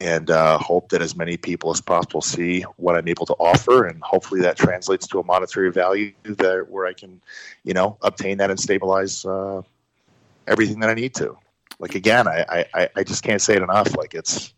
and 0.00 0.30
uh, 0.30 0.56
hope 0.56 0.88
that 0.88 1.02
as 1.02 1.14
many 1.14 1.36
people 1.36 1.70
as 1.70 1.82
possible 1.82 2.22
see 2.22 2.62
what 2.78 2.96
I'm 2.96 3.08
able 3.08 3.26
to 3.26 3.34
offer, 3.34 3.84
and 3.84 4.02
hopefully 4.02 4.40
that 4.40 4.56
translates 4.56 5.06
to 5.08 5.18
a 5.18 5.24
monetary 5.24 5.70
value 5.70 6.12
that 6.22 6.66
where 6.70 6.86
I 6.86 6.94
can, 6.94 7.20
you 7.62 7.74
know, 7.74 7.98
obtain 8.00 8.38
that 8.38 8.50
and 8.50 8.58
stabilize 8.58 9.26
uh, 9.26 9.60
everything 10.46 10.80
that 10.80 10.88
I 10.88 10.94
need 10.94 11.14
to. 11.16 11.36
Like 11.78 11.94
again, 11.94 12.26
I, 12.26 12.64
I 12.72 12.88
I 12.96 13.02
just 13.04 13.22
can't 13.22 13.42
say 13.42 13.56
it 13.56 13.62
enough. 13.62 13.94
Like 13.96 14.14
it's, 14.14 14.54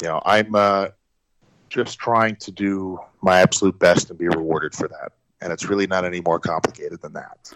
you 0.00 0.08
know, 0.08 0.22
I'm 0.24 0.54
uh, 0.54 0.88
just 1.68 1.98
trying 1.98 2.36
to 2.36 2.50
do 2.50 2.98
my 3.20 3.40
absolute 3.40 3.78
best 3.78 4.08
and 4.08 4.18
be 4.18 4.26
rewarded 4.26 4.74
for 4.74 4.88
that 4.88 5.12
and 5.40 5.52
it's 5.52 5.64
really 5.64 5.86
not 5.86 6.04
any 6.04 6.20
more 6.20 6.38
complicated 6.38 7.00
than 7.00 7.12
that. 7.14 7.52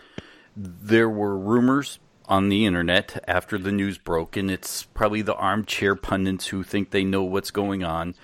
There 0.56 1.08
were 1.08 1.36
rumors 1.36 1.98
on 2.26 2.48
the 2.48 2.64
internet 2.64 3.22
after 3.28 3.58
the 3.58 3.72
news 3.72 3.98
broke, 3.98 4.36
and 4.36 4.50
it's 4.50 4.84
probably 4.84 5.22
the 5.22 5.34
armchair 5.34 5.94
pundits 5.94 6.46
who 6.46 6.62
think 6.62 6.90
they 6.90 7.04
know 7.04 7.22
what's 7.22 7.50
going 7.50 7.84
on. 7.84 8.14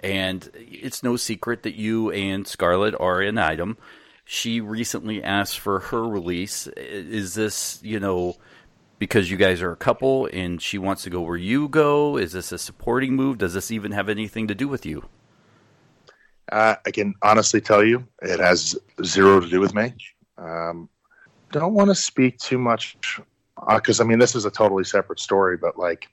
And 0.00 0.48
it's 0.54 1.02
no 1.02 1.16
secret 1.16 1.64
that 1.64 1.74
you 1.74 2.12
and 2.12 2.46
Scarlett 2.46 2.94
are 3.00 3.20
an 3.20 3.36
item. 3.36 3.76
She 4.24 4.60
recently 4.60 5.24
asked 5.24 5.58
for 5.58 5.80
her 5.80 6.06
release. 6.06 6.68
Is 6.76 7.34
this, 7.34 7.80
you 7.82 7.98
know, 7.98 8.36
because 8.98 9.30
you 9.30 9.36
guys 9.36 9.60
are 9.62 9.72
a 9.72 9.76
couple 9.76 10.28
and 10.32 10.62
she 10.62 10.78
wants 10.78 11.02
to 11.02 11.10
go 11.10 11.22
where 11.22 11.36
you 11.36 11.68
go? 11.68 12.16
Is 12.16 12.32
this 12.32 12.52
a 12.52 12.58
supporting 12.58 13.16
move? 13.16 13.38
Does 13.38 13.54
this 13.54 13.70
even 13.70 13.92
have 13.92 14.08
anything 14.08 14.46
to 14.48 14.54
do 14.54 14.68
with 14.68 14.86
you? 14.86 15.08
Uh, 16.50 16.76
I 16.86 16.90
can 16.90 17.14
honestly 17.22 17.60
tell 17.60 17.84
you 17.84 18.06
it 18.22 18.40
has 18.40 18.76
zero 19.04 19.40
to 19.40 19.48
do 19.48 19.60
with 19.60 19.74
me. 19.74 19.94
Um, 20.36 20.88
don't 21.52 21.74
want 21.74 21.88
to 21.90 21.94
speak 21.94 22.38
too 22.38 22.58
much 22.58 22.96
because 23.68 24.00
uh, 24.00 24.04
I 24.04 24.06
mean 24.06 24.18
this 24.18 24.34
is 24.34 24.44
a 24.44 24.50
totally 24.50 24.84
separate 24.84 25.20
story, 25.20 25.56
but 25.56 25.78
like 25.78 26.08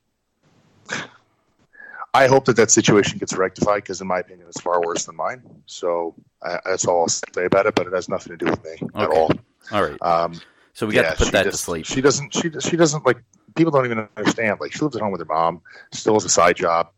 I 2.13 2.27
hope 2.27 2.45
that 2.45 2.55
that 2.55 2.71
situation 2.71 3.17
gets 3.17 3.35
rectified 3.35 3.83
because 3.83 3.99
in 4.01 4.07
my 4.07 4.19
opinion 4.19 4.47
it's 4.47 4.61
far 4.61 4.81
worse 4.81 5.05
than 5.05 5.15
mine. 5.15 5.41
So 5.65 6.15
uh, 6.41 6.59
that's 6.65 6.85
all 6.85 7.01
I'll 7.01 7.07
say 7.07 7.45
about 7.45 7.65
it. 7.65 7.75
But 7.75 7.87
it 7.87 7.93
has 7.93 8.09
nothing 8.09 8.37
to 8.37 8.45
do 8.45 8.49
with 8.49 8.63
me 8.63 8.71
okay. 8.95 9.03
at 9.03 9.09
all. 9.09 9.31
All 9.71 9.83
right. 9.83 10.01
Um, 10.01 10.39
so 10.73 10.85
we 10.85 10.93
got 10.93 11.05
yeah, 11.05 11.11
to 11.11 11.17
put 11.17 11.31
that 11.31 11.43
just, 11.43 11.59
to 11.59 11.63
sleep. 11.63 11.85
She 11.85 12.01
doesn't. 12.01 12.33
She 12.33 12.51
she 12.59 12.75
doesn't 12.75 13.05
like 13.05 13.17
people 13.55 13.71
don't 13.71 13.85
even 13.85 14.07
understand. 14.17 14.59
Like 14.59 14.73
she 14.73 14.79
lives 14.79 14.95
at 14.95 15.01
home 15.01 15.11
with 15.11 15.21
her 15.21 15.25
mom, 15.25 15.61
still 15.91 16.13
has 16.13 16.25
a 16.25 16.29
side 16.29 16.57
job. 16.57 16.89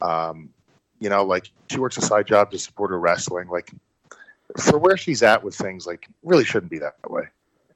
Um, 0.00 0.50
you 1.04 1.10
know, 1.10 1.22
like 1.22 1.50
she 1.70 1.78
works 1.78 1.98
a 1.98 2.00
side 2.00 2.26
job 2.26 2.50
to 2.50 2.58
support 2.58 2.90
her 2.90 2.98
wrestling. 2.98 3.48
Like 3.48 3.70
for 4.58 4.78
where 4.78 4.96
she's 4.96 5.22
at 5.22 5.44
with 5.44 5.54
things, 5.54 5.86
like 5.86 6.08
really 6.22 6.46
shouldn't 6.46 6.70
be 6.70 6.78
that 6.78 6.94
way, 7.10 7.24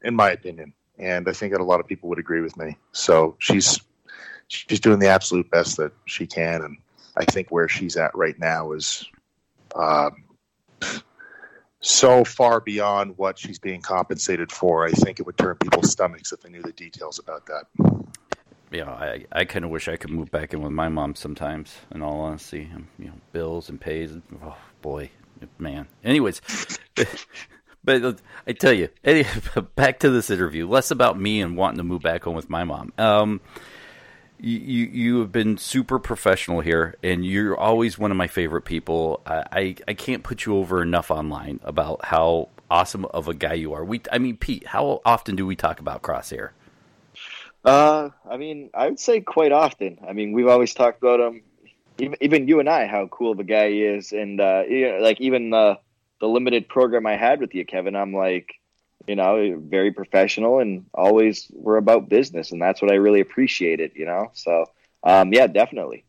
in 0.02 0.16
my 0.16 0.30
opinion. 0.30 0.72
And 0.98 1.28
I 1.28 1.32
think 1.32 1.52
that 1.52 1.60
a 1.60 1.64
lot 1.64 1.78
of 1.78 1.86
people 1.86 2.08
would 2.08 2.18
agree 2.18 2.40
with 2.40 2.56
me. 2.56 2.78
So 2.92 3.36
she's 3.38 3.78
she's 4.48 4.80
doing 4.80 4.98
the 4.98 5.08
absolute 5.08 5.50
best 5.50 5.76
that 5.76 5.92
she 6.06 6.26
can, 6.26 6.62
and 6.62 6.78
I 7.18 7.26
think 7.26 7.50
where 7.50 7.68
she's 7.68 7.98
at 7.98 8.16
right 8.16 8.38
now 8.38 8.72
is 8.72 9.04
um, 9.76 10.24
so 11.80 12.24
far 12.24 12.60
beyond 12.60 13.18
what 13.18 13.38
she's 13.38 13.58
being 13.58 13.82
compensated 13.82 14.50
for. 14.50 14.86
I 14.86 14.92
think 14.92 15.20
it 15.20 15.26
would 15.26 15.36
turn 15.36 15.56
people's 15.56 15.92
stomachs 15.92 16.32
if 16.32 16.40
they 16.40 16.48
knew 16.48 16.62
the 16.62 16.72
details 16.72 17.18
about 17.18 17.44
that. 17.44 17.66
Yeah, 18.70 18.90
I 18.90 19.24
I 19.32 19.44
kind 19.44 19.64
of 19.64 19.70
wish 19.70 19.88
I 19.88 19.96
could 19.96 20.10
move 20.10 20.30
back 20.30 20.52
in 20.52 20.60
with 20.62 20.72
my 20.72 20.88
mom 20.88 21.14
sometimes. 21.14 21.74
In 21.94 22.02
all 22.02 22.20
honesty, 22.20 22.70
you 22.98 23.06
know, 23.06 23.12
bills 23.32 23.68
and 23.68 23.80
pays. 23.80 24.12
Oh 24.42 24.56
boy, 24.82 25.10
man. 25.58 25.88
Anyways. 26.04 26.40
But 27.84 28.20
I 28.46 28.52
tell 28.52 28.72
you, 28.72 28.90
back 29.76 30.00
to 30.00 30.10
this 30.10 30.28
interview. 30.28 30.68
Less 30.68 30.90
about 30.90 31.18
me 31.18 31.40
and 31.40 31.56
wanting 31.56 31.78
to 31.78 31.84
move 31.84 32.02
back 32.02 32.24
home 32.24 32.34
with 32.34 32.50
my 32.50 32.64
mom. 32.64 32.92
Um, 32.98 33.40
you 34.38 34.58
you 34.58 35.20
have 35.20 35.32
been 35.32 35.56
super 35.56 35.98
professional 35.98 36.60
here, 36.60 36.96
and 37.02 37.24
you're 37.24 37.56
always 37.56 37.98
one 37.98 38.10
of 38.10 38.16
my 38.16 38.26
favorite 38.26 38.62
people. 38.62 39.22
I, 39.24 39.44
I, 39.52 39.76
I 39.88 39.94
can't 39.94 40.22
put 40.22 40.44
you 40.44 40.56
over 40.56 40.82
enough 40.82 41.10
online 41.10 41.60
about 41.64 42.04
how 42.04 42.50
awesome 42.70 43.06
of 43.06 43.26
a 43.28 43.34
guy 43.34 43.54
you 43.54 43.72
are. 43.72 43.84
We, 43.84 44.02
I 44.12 44.18
mean, 44.18 44.36
Pete, 44.36 44.66
how 44.66 45.00
often 45.04 45.34
do 45.34 45.46
we 45.46 45.56
talk 45.56 45.80
about 45.80 46.02
Crosshair? 46.02 46.50
Uh, 47.68 48.10
I 48.28 48.36
mean, 48.36 48.70
I 48.74 48.88
would 48.88 48.98
say 48.98 49.20
quite 49.20 49.52
often. 49.52 49.98
I 50.08 50.12
mean, 50.12 50.32
we've 50.32 50.48
always 50.48 50.74
talked 50.74 51.02
about 51.02 51.20
him. 51.20 51.42
Even, 51.98 52.16
even 52.20 52.48
you 52.48 52.60
and 52.60 52.68
I, 52.68 52.86
how 52.86 53.08
cool 53.08 53.34
the 53.34 53.44
guy 53.44 53.66
is, 53.66 54.12
and 54.12 54.40
uh, 54.40 54.62
you 54.68 54.88
know, 54.88 54.98
like 54.98 55.20
even 55.20 55.50
the 55.50 55.78
the 56.20 56.28
limited 56.28 56.68
program 56.68 57.06
I 57.06 57.16
had 57.16 57.40
with 57.40 57.54
you, 57.54 57.64
Kevin, 57.64 57.94
I'm 57.94 58.12
like, 58.12 58.54
you 59.06 59.16
know, 59.16 59.58
very 59.58 59.92
professional 59.92 60.58
and 60.58 60.86
always 60.94 61.46
we're 61.52 61.76
about 61.76 62.08
business. 62.08 62.52
And 62.52 62.60
that's 62.60 62.82
what 62.82 62.90
I 62.90 62.96
really 62.96 63.20
appreciated, 63.20 63.92
you 63.94 64.04
know? 64.06 64.30
So, 64.34 64.66
um, 65.04 65.32
yeah, 65.32 65.46
definitely. 65.46 66.04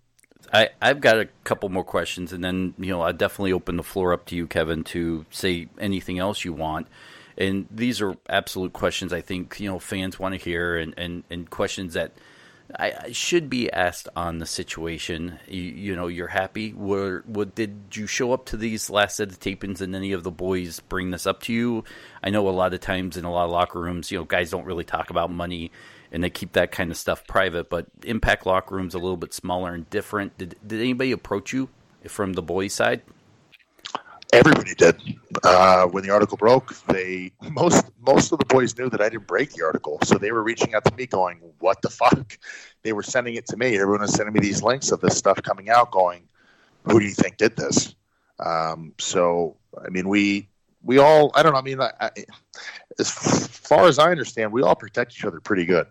I, 0.52 0.70
I've 0.82 1.00
got 1.00 1.20
a 1.20 1.28
couple 1.44 1.70
more 1.70 1.84
questions, 1.84 2.34
and 2.34 2.44
then 2.44 2.74
you 2.80 2.88
know 2.88 3.02
I 3.02 3.12
definitely 3.12 3.54
open 3.54 3.78
the 3.78 3.84
floor 3.84 4.14
up 4.14 4.26
to 4.28 4.36
you, 4.36 4.48
Kevin, 4.48 4.84
to 4.86 5.26
say 5.30 5.68
anything 5.78 6.18
else 6.18 6.44
you 6.44 6.54
want. 6.54 6.88
And 7.40 7.68
these 7.72 8.02
are 8.02 8.16
absolute 8.28 8.74
questions 8.74 9.14
I 9.14 9.22
think 9.22 9.60
you 9.60 9.70
know 9.70 9.80
fans 9.80 10.20
want 10.20 10.36
to 10.36 10.40
hear, 10.40 10.78
and, 10.78 10.94
and, 10.98 11.24
and 11.30 11.50
questions 11.50 11.94
that 11.94 12.12
I, 12.78 12.94
I, 13.06 13.12
should 13.14 13.50
be 13.50 13.72
asked 13.72 14.10
on 14.16 14.38
the 14.38 14.46
situation. 14.46 15.40
You, 15.48 15.62
you 15.62 15.96
know, 15.96 16.08
you're 16.08 16.28
happy. 16.28 16.74
Were, 16.74 17.24
what 17.26 17.56
did 17.56 17.80
you 17.94 18.06
show 18.06 18.34
up 18.34 18.46
to 18.48 18.58
these 18.58 18.90
last 18.90 19.18
set 19.18 19.30
of 19.30 19.40
tapings, 19.40 19.82
and 19.82 19.96
any 19.96 20.12
of 20.12 20.24
the 20.24 20.32
boys 20.32 20.80
bring 20.82 21.12
this 21.12 21.26
up 21.26 21.42
to 21.44 21.54
you? 21.54 21.84
I 22.22 22.30
know 22.30 22.48
a 22.48 22.52
lot 22.52 22.74
of 22.74 22.82
times 22.82 23.18
in 23.18 23.26
a 23.26 23.32
lot 23.32 23.46
of 23.46 23.52
locker 23.52 23.80
rooms, 23.80 24.12
you 24.12 24.18
know, 24.20 24.26
guys 24.26 24.52
don't 24.52 24.66
really 24.66 24.84
talk 24.84 25.10
about 25.10 25.32
money, 25.32 25.72
and 26.12 26.24
they 26.24 26.30
keep 26.30 26.54
that 26.54 26.72
kind 26.72 26.92
of 26.92 26.98
stuff 26.98 27.26
private. 27.26 27.70
But 27.70 27.88
Impact 28.04 28.46
locker 28.46 28.76
rooms 28.76 28.94
a 28.94 29.00
little 29.00 29.18
bit 29.18 29.34
smaller 29.34 29.74
and 29.74 29.90
different. 29.90 30.38
Did 30.38 30.56
did 30.66 30.80
anybody 30.80 31.12
approach 31.12 31.54
you 31.54 31.70
from 32.08 32.34
the 32.34 32.44
boys' 32.44 32.74
side? 32.74 33.02
Everybody 34.32 34.76
did. 34.76 35.02
Uh, 35.44 35.88
when 35.88 36.04
the 36.04 36.12
article 36.12 36.38
broke, 36.38 36.76
they 36.86 37.32
most 37.50 37.86
most 38.00 38.32
of 38.32 38.38
the 38.38 38.46
boys 38.46 38.78
knew 38.78 38.88
that 38.90 39.02
I 39.02 39.10
didn't 39.10 39.26
break 39.26 39.54
the 39.54 39.66
article, 39.66 39.98
so 40.04 40.20
they 40.20 40.32
were 40.32 40.44
reaching 40.44 40.76
out 40.76 40.86
to 40.86 40.96
me, 40.96 41.08
going, 41.08 41.40
"What 41.60 41.82
the 41.82 41.90
fuck?" 41.90 42.38
They 42.84 42.94
were 42.94 43.02
sending 43.02 43.36
it 43.36 43.48
to 43.48 43.58
me. 43.58 43.76
Everyone 43.80 44.02
was 44.02 44.14
sending 44.14 44.34
me 44.34 44.40
these 44.40 44.62
links 44.62 44.92
of 44.92 45.02
this 45.02 45.18
stuff 45.18 45.42
coming 45.42 45.70
out, 45.72 45.90
going, 45.90 46.28
"Who 46.84 47.00
do 47.00 47.06
you 47.06 47.14
think 47.14 47.38
did 47.38 47.56
this?" 47.56 47.96
Um, 48.40 48.94
so, 49.00 49.58
I 49.84 49.90
mean, 49.90 50.08
we 50.08 50.48
we 50.84 51.00
all 51.00 51.32
I 51.34 51.42
don't 51.42 51.54
know. 51.54 51.60
I 51.60 51.64
mean, 51.64 51.82
I, 51.82 51.92
I, 52.00 52.12
as 53.00 53.10
far 53.10 53.88
as 53.88 53.98
I 53.98 54.12
understand, 54.12 54.52
we 54.52 54.62
all 54.62 54.76
protect 54.76 55.14
each 55.14 55.26
other 55.26 55.40
pretty 55.40 55.66
good. 55.66 55.88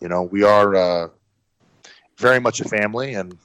You 0.00 0.08
know, 0.08 0.22
we 0.22 0.44
are 0.44 0.74
uh, 0.74 1.08
very 2.16 2.40
much 2.40 2.62
a 2.62 2.64
family, 2.64 3.14
and 3.14 3.36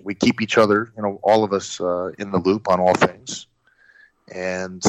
we 0.00 0.14
keep 0.14 0.40
each 0.40 0.58
other, 0.58 0.92
you 0.96 1.02
know, 1.02 1.18
all 1.24 1.42
of 1.42 1.52
us 1.52 1.80
uh, 1.80 2.12
in 2.18 2.30
the 2.30 2.38
loop 2.38 2.68
on 2.68 2.78
all 2.78 2.94
things 2.94 3.48
and 4.32 4.82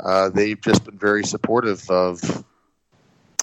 uh, 0.00 0.28
they've 0.30 0.60
just 0.60 0.84
been 0.84 0.98
very 0.98 1.24
supportive 1.24 1.88
of 1.90 2.44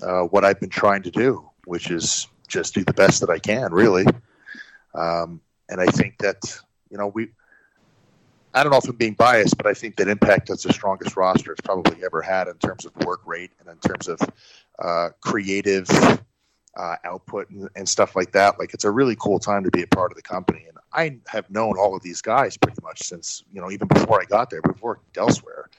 uh, 0.02 0.22
what 0.24 0.46
I've 0.46 0.60
been 0.60 0.70
trying 0.70 1.04
to 1.04 1.12
do, 1.12 1.50
which 1.66 1.92
is 1.92 2.28
just 2.48 2.74
do 2.74 2.84
the 2.84 2.94
best 2.94 3.22
that 3.22 3.30
I 3.30 3.40
can, 3.40 3.72
really. 3.74 4.06
Um, 4.94 5.42
and 5.70 5.80
I 5.80 5.86
think 5.86 6.18
that 6.20 6.60
you 6.90 6.98
know 6.98 7.08
we. 7.08 7.30
I 8.52 8.64
don't 8.64 8.72
know 8.72 8.80
if 8.80 8.90
I'm 8.90 8.96
being 8.96 9.14
biased, 9.14 9.58
but 9.58 9.68
I 9.68 9.76
think 9.76 9.98
that 9.98 10.08
Impact 10.08 10.48
has 10.48 10.64
the 10.64 10.74
strongest 10.74 11.16
roster 11.16 11.52
it's 11.52 11.62
probably 11.62 12.04
ever 12.04 12.24
had 12.24 12.48
in 12.48 12.56
terms 12.56 12.84
of 12.84 12.96
work 13.06 13.22
rate 13.28 13.52
and 13.60 13.70
in 13.70 13.78
terms 13.78 14.08
of 14.08 14.20
uh, 14.80 15.10
creative 15.22 15.88
uh, 16.78 16.96
output 17.04 17.50
and, 17.50 17.70
and, 17.76 17.90
stuff 17.90 18.16
like 18.16 18.32
that. 18.32 18.60
Like 18.60 18.74
it's 18.74 18.84
a 18.84 18.92
really 18.92 19.16
cool 19.20 19.40
time 19.40 19.64
to 19.64 19.72
be 19.72 19.82
a 19.82 19.88
part 19.88 20.12
of 20.12 20.16
the 20.16 20.22
company. 20.22 20.66
And 20.68 20.78
I 20.94 21.20
have 21.28 21.50
known 21.50 21.78
all 21.78 21.96
of 21.96 22.04
these 22.04 22.22
guys 22.22 22.58
pretty 22.58 22.80
much 22.84 23.04
since 23.04 23.44
you 23.54 23.62
know 23.62 23.72
even 23.72 23.88
before 23.88 24.22
I 24.22 24.26
got 24.26 24.50
there, 24.50 24.62
I 24.64 24.72
worked 24.82 25.18
elsewhere. 25.18 25.70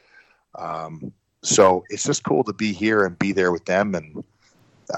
Um, 0.57 1.13
so 1.43 1.85
it's 1.89 2.05
just 2.05 2.25
cool 2.25 2.45
to 2.45 2.53
be 2.53 2.73
here 2.73 3.05
and 3.05 3.19
be 3.19 3.33
there 3.33 3.53
with 3.53 3.65
them, 3.65 3.95
and 3.95 4.23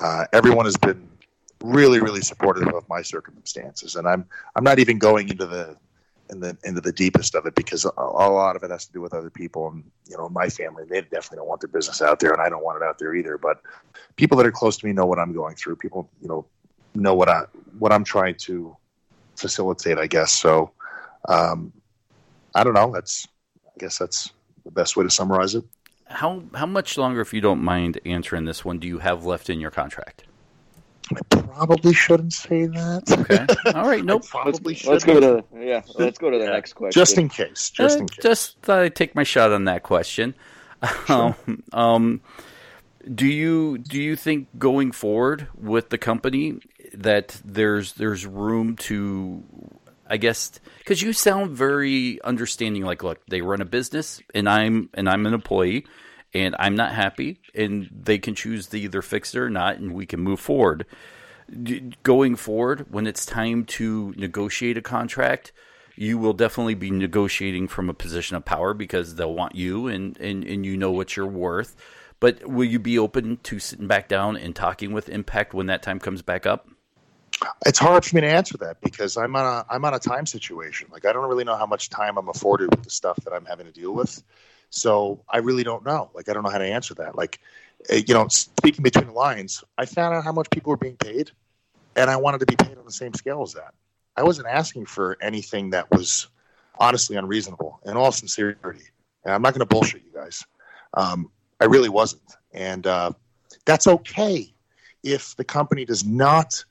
uh, 0.00 0.24
everyone 0.32 0.64
has 0.64 0.76
been 0.76 1.08
really, 1.62 2.00
really 2.00 2.20
supportive 2.20 2.68
of 2.74 2.88
my 2.88 3.02
circumstances. 3.02 3.96
And 3.96 4.08
I'm 4.08 4.26
I'm 4.56 4.64
not 4.64 4.78
even 4.78 4.98
going 4.98 5.28
into 5.28 5.46
the 5.46 5.76
in 6.32 6.40
the 6.40 6.56
into 6.64 6.80
the 6.80 6.92
deepest 6.92 7.34
of 7.36 7.46
it 7.46 7.54
because 7.54 7.84
a, 7.84 7.90
a 7.96 8.30
lot 8.30 8.56
of 8.56 8.64
it 8.64 8.70
has 8.70 8.86
to 8.86 8.92
do 8.92 9.00
with 9.00 9.14
other 9.14 9.30
people 9.30 9.68
and 9.68 9.84
you 10.08 10.16
know 10.16 10.28
my 10.28 10.48
family. 10.48 10.84
They 10.88 11.02
definitely 11.02 11.36
don't 11.36 11.48
want 11.48 11.60
their 11.60 11.68
business 11.68 12.02
out 12.02 12.18
there, 12.18 12.32
and 12.32 12.42
I 12.42 12.48
don't 12.48 12.64
want 12.64 12.82
it 12.82 12.84
out 12.84 12.98
there 12.98 13.14
either. 13.14 13.38
But 13.38 13.60
people 14.16 14.36
that 14.38 14.46
are 14.46 14.52
close 14.52 14.76
to 14.78 14.86
me 14.86 14.92
know 14.92 15.06
what 15.06 15.18
I'm 15.18 15.32
going 15.32 15.54
through. 15.54 15.76
People 15.76 16.10
you 16.20 16.28
know 16.28 16.46
know 16.94 17.14
what 17.14 17.28
I 17.28 17.44
what 17.78 17.92
I'm 17.92 18.04
trying 18.04 18.34
to 18.46 18.76
facilitate, 19.36 19.98
I 19.98 20.06
guess. 20.06 20.32
So, 20.32 20.72
um, 21.28 21.72
I 22.54 22.64
don't 22.64 22.74
know. 22.74 22.90
That's, 22.92 23.26
I 23.66 23.78
guess 23.78 23.98
that's 23.98 24.30
the 24.64 24.70
best 24.70 24.96
way 24.96 25.04
to 25.04 25.10
summarize 25.10 25.54
it. 25.54 25.64
How 26.06 26.42
how 26.54 26.66
much 26.66 26.98
longer, 26.98 27.20
if 27.20 27.32
you 27.32 27.40
don't 27.40 27.62
mind 27.62 27.98
answering 28.04 28.44
this 28.44 28.64
one, 28.64 28.78
do 28.78 28.86
you 28.86 28.98
have 28.98 29.24
left 29.24 29.48
in 29.48 29.60
your 29.60 29.70
contract? 29.70 30.24
I 31.16 31.40
probably 31.40 31.92
shouldn't 31.92 32.32
say 32.32 32.66
that. 32.66 33.10
Okay. 33.10 33.72
All 33.74 33.88
right. 33.88 34.04
Nope. 34.12 34.26
probably 34.26 34.74
let's, 34.74 34.86
let's, 34.86 35.04
go 35.04 35.20
to 35.20 35.44
yeah. 35.56 35.82
Let's 35.94 36.18
go 36.18 36.30
to 36.30 36.38
the 36.38 36.44
yeah. 36.44 36.50
next 36.50 36.72
question. 36.74 37.00
Just 37.00 37.18
in 37.18 37.28
case. 37.28 37.70
Just 37.70 37.98
uh, 37.98 38.00
in 38.00 38.08
case. 38.08 38.22
Just 38.22 38.58
thought 38.62 38.80
I'd 38.80 38.96
take 38.96 39.14
my 39.14 39.22
shot 39.22 39.52
on 39.52 39.64
that 39.64 39.82
question. 39.82 40.34
Sure. 41.06 41.36
Um, 41.46 41.62
um, 41.72 42.20
do 43.14 43.28
you 43.28 43.78
do 43.78 44.02
you 44.02 44.16
think 44.16 44.48
going 44.58 44.90
forward 44.90 45.46
with 45.56 45.90
the 45.90 45.98
company 45.98 46.58
that 46.92 47.40
there's 47.44 47.92
there's 47.92 48.26
room 48.26 48.74
to 48.76 49.44
I 50.12 50.18
guess 50.18 50.60
because 50.78 51.00
you 51.00 51.14
sound 51.14 51.52
very 51.52 52.20
understanding. 52.22 52.82
Like, 52.82 53.02
look, 53.02 53.24
they 53.28 53.40
run 53.40 53.62
a 53.62 53.64
business, 53.64 54.20
and 54.34 54.46
I'm 54.46 54.90
and 54.92 55.08
I'm 55.08 55.24
an 55.24 55.32
employee, 55.32 55.86
and 56.34 56.56
I'm 56.58 56.74
not 56.74 56.94
happy, 56.94 57.40
and 57.54 57.88
they 57.92 58.18
can 58.18 58.34
choose 58.34 58.66
to 58.68 58.78
either 58.78 59.02
fix 59.02 59.34
it 59.34 59.38
or 59.38 59.50
not, 59.50 59.78
and 59.78 59.92
we 59.92 60.06
can 60.06 60.20
move 60.20 60.40
forward. 60.40 60.86
going 62.02 62.36
forward, 62.36 62.86
when 62.90 63.06
it's 63.06 63.26
time 63.26 63.64
to 63.66 64.14
negotiate 64.16 64.78
a 64.78 64.82
contract, 64.82 65.52
you 65.96 66.16
will 66.16 66.32
definitely 66.32 66.74
be 66.74 66.90
negotiating 66.90 67.68
from 67.68 67.90
a 67.90 67.94
position 67.94 68.36
of 68.36 68.44
power 68.44 68.72
because 68.72 69.16
they'll 69.16 69.34
want 69.34 69.54
you, 69.54 69.88
and 69.88 70.18
and 70.18 70.44
and 70.44 70.64
you 70.64 70.76
know 70.76 70.90
what 70.90 71.16
you're 71.16 71.26
worth. 71.26 71.76
But 72.20 72.46
will 72.46 72.64
you 72.64 72.78
be 72.78 72.98
open 72.98 73.38
to 73.42 73.58
sitting 73.58 73.88
back 73.88 74.08
down 74.08 74.36
and 74.36 74.54
talking 74.54 74.92
with 74.92 75.08
Impact 75.08 75.52
when 75.54 75.66
that 75.66 75.82
time 75.82 75.98
comes 75.98 76.22
back 76.22 76.46
up? 76.46 76.68
It's 77.66 77.78
hard 77.80 78.04
for 78.04 78.14
me 78.14 78.20
to 78.20 78.28
answer 78.28 78.56
that 78.58 78.80
because 78.80 79.16
I'm 79.16 79.34
on 79.34 79.44
a 79.44 79.66
I'm 79.68 79.84
on 79.84 79.94
a 79.94 79.98
time 79.98 80.26
situation. 80.26 80.88
Like 80.92 81.04
I 81.04 81.12
don't 81.12 81.28
really 81.28 81.44
know 81.44 81.56
how 81.56 81.66
much 81.66 81.90
time 81.90 82.16
I'm 82.16 82.28
afforded 82.28 82.70
with 82.70 82.84
the 82.84 82.90
stuff 82.90 83.16
that 83.24 83.32
I'm 83.32 83.44
having 83.44 83.66
to 83.66 83.72
deal 83.72 83.92
with. 83.92 84.22
So 84.72 85.22
I 85.28 85.38
really 85.38 85.64
don't 85.64 85.84
know. 85.84 86.10
Like 86.14 86.28
I 86.28 86.32
don't 86.32 86.42
know 86.42 86.50
how 86.50 86.58
to 86.58 86.64
answer 86.64 86.94
that. 86.94 87.14
Like 87.14 87.40
eh, 87.90 88.02
you 88.06 88.14
know, 88.14 88.26
speaking 88.28 88.82
between 88.82 89.06
the 89.06 89.12
lines, 89.12 89.62
I 89.76 89.84
found 89.84 90.14
out 90.14 90.24
how 90.24 90.32
much 90.32 90.48
people 90.50 90.70
were 90.70 90.78
being 90.78 90.96
paid, 90.96 91.30
and 91.94 92.10
I 92.10 92.16
wanted 92.16 92.40
to 92.40 92.46
be 92.46 92.56
paid 92.56 92.78
on 92.78 92.84
the 92.84 92.92
same 92.92 93.12
scale 93.12 93.42
as 93.42 93.52
that. 93.52 93.74
I 94.16 94.22
wasn't 94.22 94.48
asking 94.48 94.86
for 94.86 95.18
anything 95.20 95.70
that 95.70 95.90
was 95.90 96.28
honestly 96.78 97.16
unreasonable. 97.16 97.80
In 97.84 97.98
all 97.98 98.10
sincerity, 98.12 98.88
and 99.24 99.34
I'm 99.34 99.42
not 99.42 99.52
going 99.52 99.60
to 99.60 99.66
bullshit 99.66 100.02
you 100.04 100.12
guys. 100.14 100.42
Um, 100.94 101.30
I 101.60 101.66
really 101.66 101.90
wasn't, 101.90 102.36
and 102.52 102.86
uh, 102.86 103.12
that's 103.66 103.86
okay 103.86 104.52
if 105.02 105.36
the 105.36 105.44
company 105.44 105.84
does 105.84 106.04
not 106.04 106.64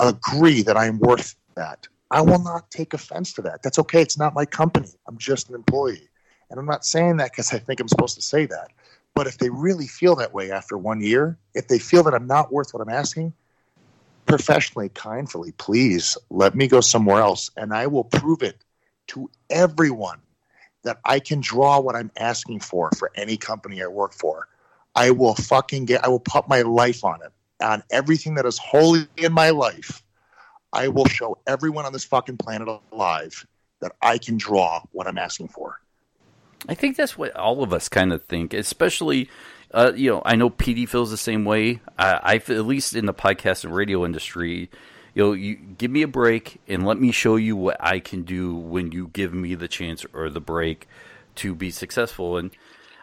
agree 0.00 0.62
that 0.62 0.76
I 0.76 0.86
am 0.86 0.98
worth 0.98 1.36
that. 1.54 1.86
I 2.10 2.20
will 2.20 2.42
not 2.42 2.68
take 2.70 2.94
offense 2.94 3.32
to 3.34 3.42
that. 3.42 3.62
That's 3.62 3.78
okay. 3.78 4.02
It's 4.02 4.18
not 4.18 4.34
my 4.34 4.44
company. 4.44 4.88
I'm 5.06 5.18
just 5.18 5.48
an 5.50 5.54
employee. 5.54 6.08
And 6.54 6.60
I'm 6.60 6.66
not 6.66 6.84
saying 6.84 7.16
that 7.16 7.32
because 7.32 7.52
I 7.52 7.58
think 7.58 7.80
I'm 7.80 7.88
supposed 7.88 8.14
to 8.14 8.22
say 8.22 8.46
that. 8.46 8.68
But 9.12 9.26
if 9.26 9.38
they 9.38 9.50
really 9.50 9.88
feel 9.88 10.14
that 10.14 10.32
way 10.32 10.52
after 10.52 10.78
one 10.78 11.00
year, 11.00 11.36
if 11.52 11.66
they 11.66 11.80
feel 11.80 12.04
that 12.04 12.14
I'm 12.14 12.28
not 12.28 12.52
worth 12.52 12.72
what 12.72 12.80
I'm 12.80 12.94
asking, 12.94 13.32
professionally, 14.26 14.88
kindly, 14.90 15.50
please 15.58 16.16
let 16.30 16.54
me 16.54 16.68
go 16.68 16.80
somewhere 16.80 17.20
else 17.20 17.50
and 17.56 17.74
I 17.74 17.88
will 17.88 18.04
prove 18.04 18.44
it 18.44 18.62
to 19.08 19.28
everyone 19.50 20.20
that 20.84 21.00
I 21.04 21.18
can 21.18 21.40
draw 21.40 21.80
what 21.80 21.96
I'm 21.96 22.12
asking 22.16 22.60
for 22.60 22.88
for 22.96 23.10
any 23.16 23.36
company 23.36 23.82
I 23.82 23.88
work 23.88 24.12
for. 24.12 24.46
I 24.94 25.10
will 25.10 25.34
fucking 25.34 25.86
get, 25.86 26.04
I 26.04 26.08
will 26.08 26.20
put 26.20 26.48
my 26.48 26.62
life 26.62 27.04
on 27.04 27.20
it, 27.20 27.32
on 27.60 27.82
everything 27.90 28.34
that 28.36 28.46
is 28.46 28.58
holy 28.58 29.08
in 29.16 29.32
my 29.32 29.50
life. 29.50 30.04
I 30.72 30.86
will 30.86 31.06
show 31.06 31.36
everyone 31.48 31.84
on 31.84 31.92
this 31.92 32.04
fucking 32.04 32.36
planet 32.36 32.68
alive 32.92 33.44
that 33.80 33.90
I 34.00 34.18
can 34.18 34.36
draw 34.36 34.82
what 34.92 35.08
I'm 35.08 35.18
asking 35.18 35.48
for. 35.48 35.80
I 36.68 36.74
think 36.74 36.96
that's 36.96 37.18
what 37.18 37.36
all 37.36 37.62
of 37.62 37.72
us 37.72 37.88
kind 37.88 38.12
of 38.12 38.24
think, 38.24 38.54
especially, 38.54 39.28
uh, 39.72 39.92
you 39.94 40.10
know, 40.10 40.22
I 40.24 40.36
know 40.36 40.50
PD 40.50 40.88
feels 40.88 41.10
the 41.10 41.16
same 41.16 41.44
way. 41.44 41.80
I, 41.98 42.20
I, 42.22 42.34
at 42.36 42.66
least 42.66 42.94
in 42.94 43.06
the 43.06 43.14
podcast 43.14 43.64
and 43.64 43.74
radio 43.74 44.04
industry, 44.04 44.70
you 45.14 45.22
know, 45.22 45.32
you 45.32 45.56
give 45.56 45.90
me 45.90 46.02
a 46.02 46.08
break 46.08 46.60
and 46.66 46.86
let 46.86 46.98
me 46.98 47.12
show 47.12 47.36
you 47.36 47.56
what 47.56 47.76
I 47.80 48.00
can 48.00 48.22
do 48.22 48.54
when 48.54 48.92
you 48.92 49.08
give 49.12 49.32
me 49.34 49.54
the 49.54 49.68
chance 49.68 50.04
or 50.12 50.30
the 50.30 50.40
break 50.40 50.88
to 51.36 51.54
be 51.54 51.70
successful. 51.70 52.38
And 52.38 52.50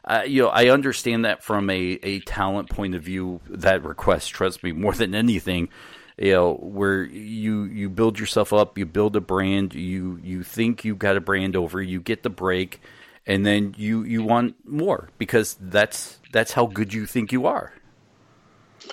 uh, 0.04 0.24
you 0.26 0.42
know, 0.42 0.50
I 0.50 0.70
understand 0.70 1.26
that 1.26 1.44
from 1.44 1.70
a, 1.70 2.00
a 2.02 2.20
talent 2.22 2.70
point 2.70 2.96
of 2.96 3.04
view. 3.04 3.40
That 3.48 3.84
request, 3.84 4.32
trust 4.32 4.64
me, 4.64 4.72
more 4.72 4.94
than 4.94 5.14
anything, 5.14 5.70
you 6.18 6.32
know, 6.32 6.54
where 6.56 7.04
you 7.04 7.64
you 7.66 7.90
build 7.90 8.20
yourself 8.20 8.52
up, 8.52 8.78
you 8.78 8.86
build 8.86 9.16
a 9.16 9.22
brand, 9.22 9.76
you 9.76 10.20
you 10.24 10.44
think 10.44 10.84
you 10.84 10.96
got 10.96 11.18
a 11.18 11.22
brand 11.22 11.56
over, 11.56 11.82
you 11.82 12.02
get 12.02 12.24
the 12.24 12.30
break, 12.30 12.82
and 13.26 13.46
then 13.46 13.76
you 13.78 14.04
you 14.04 14.24
want 14.24 14.56
more 14.66 15.10
because 15.18 15.58
that's 15.60 16.20
that's 16.32 16.54
how 16.54 16.66
good 16.66 16.94
you 16.94 17.06
think 17.06 17.32
you 17.32 17.46
are. 17.46 17.74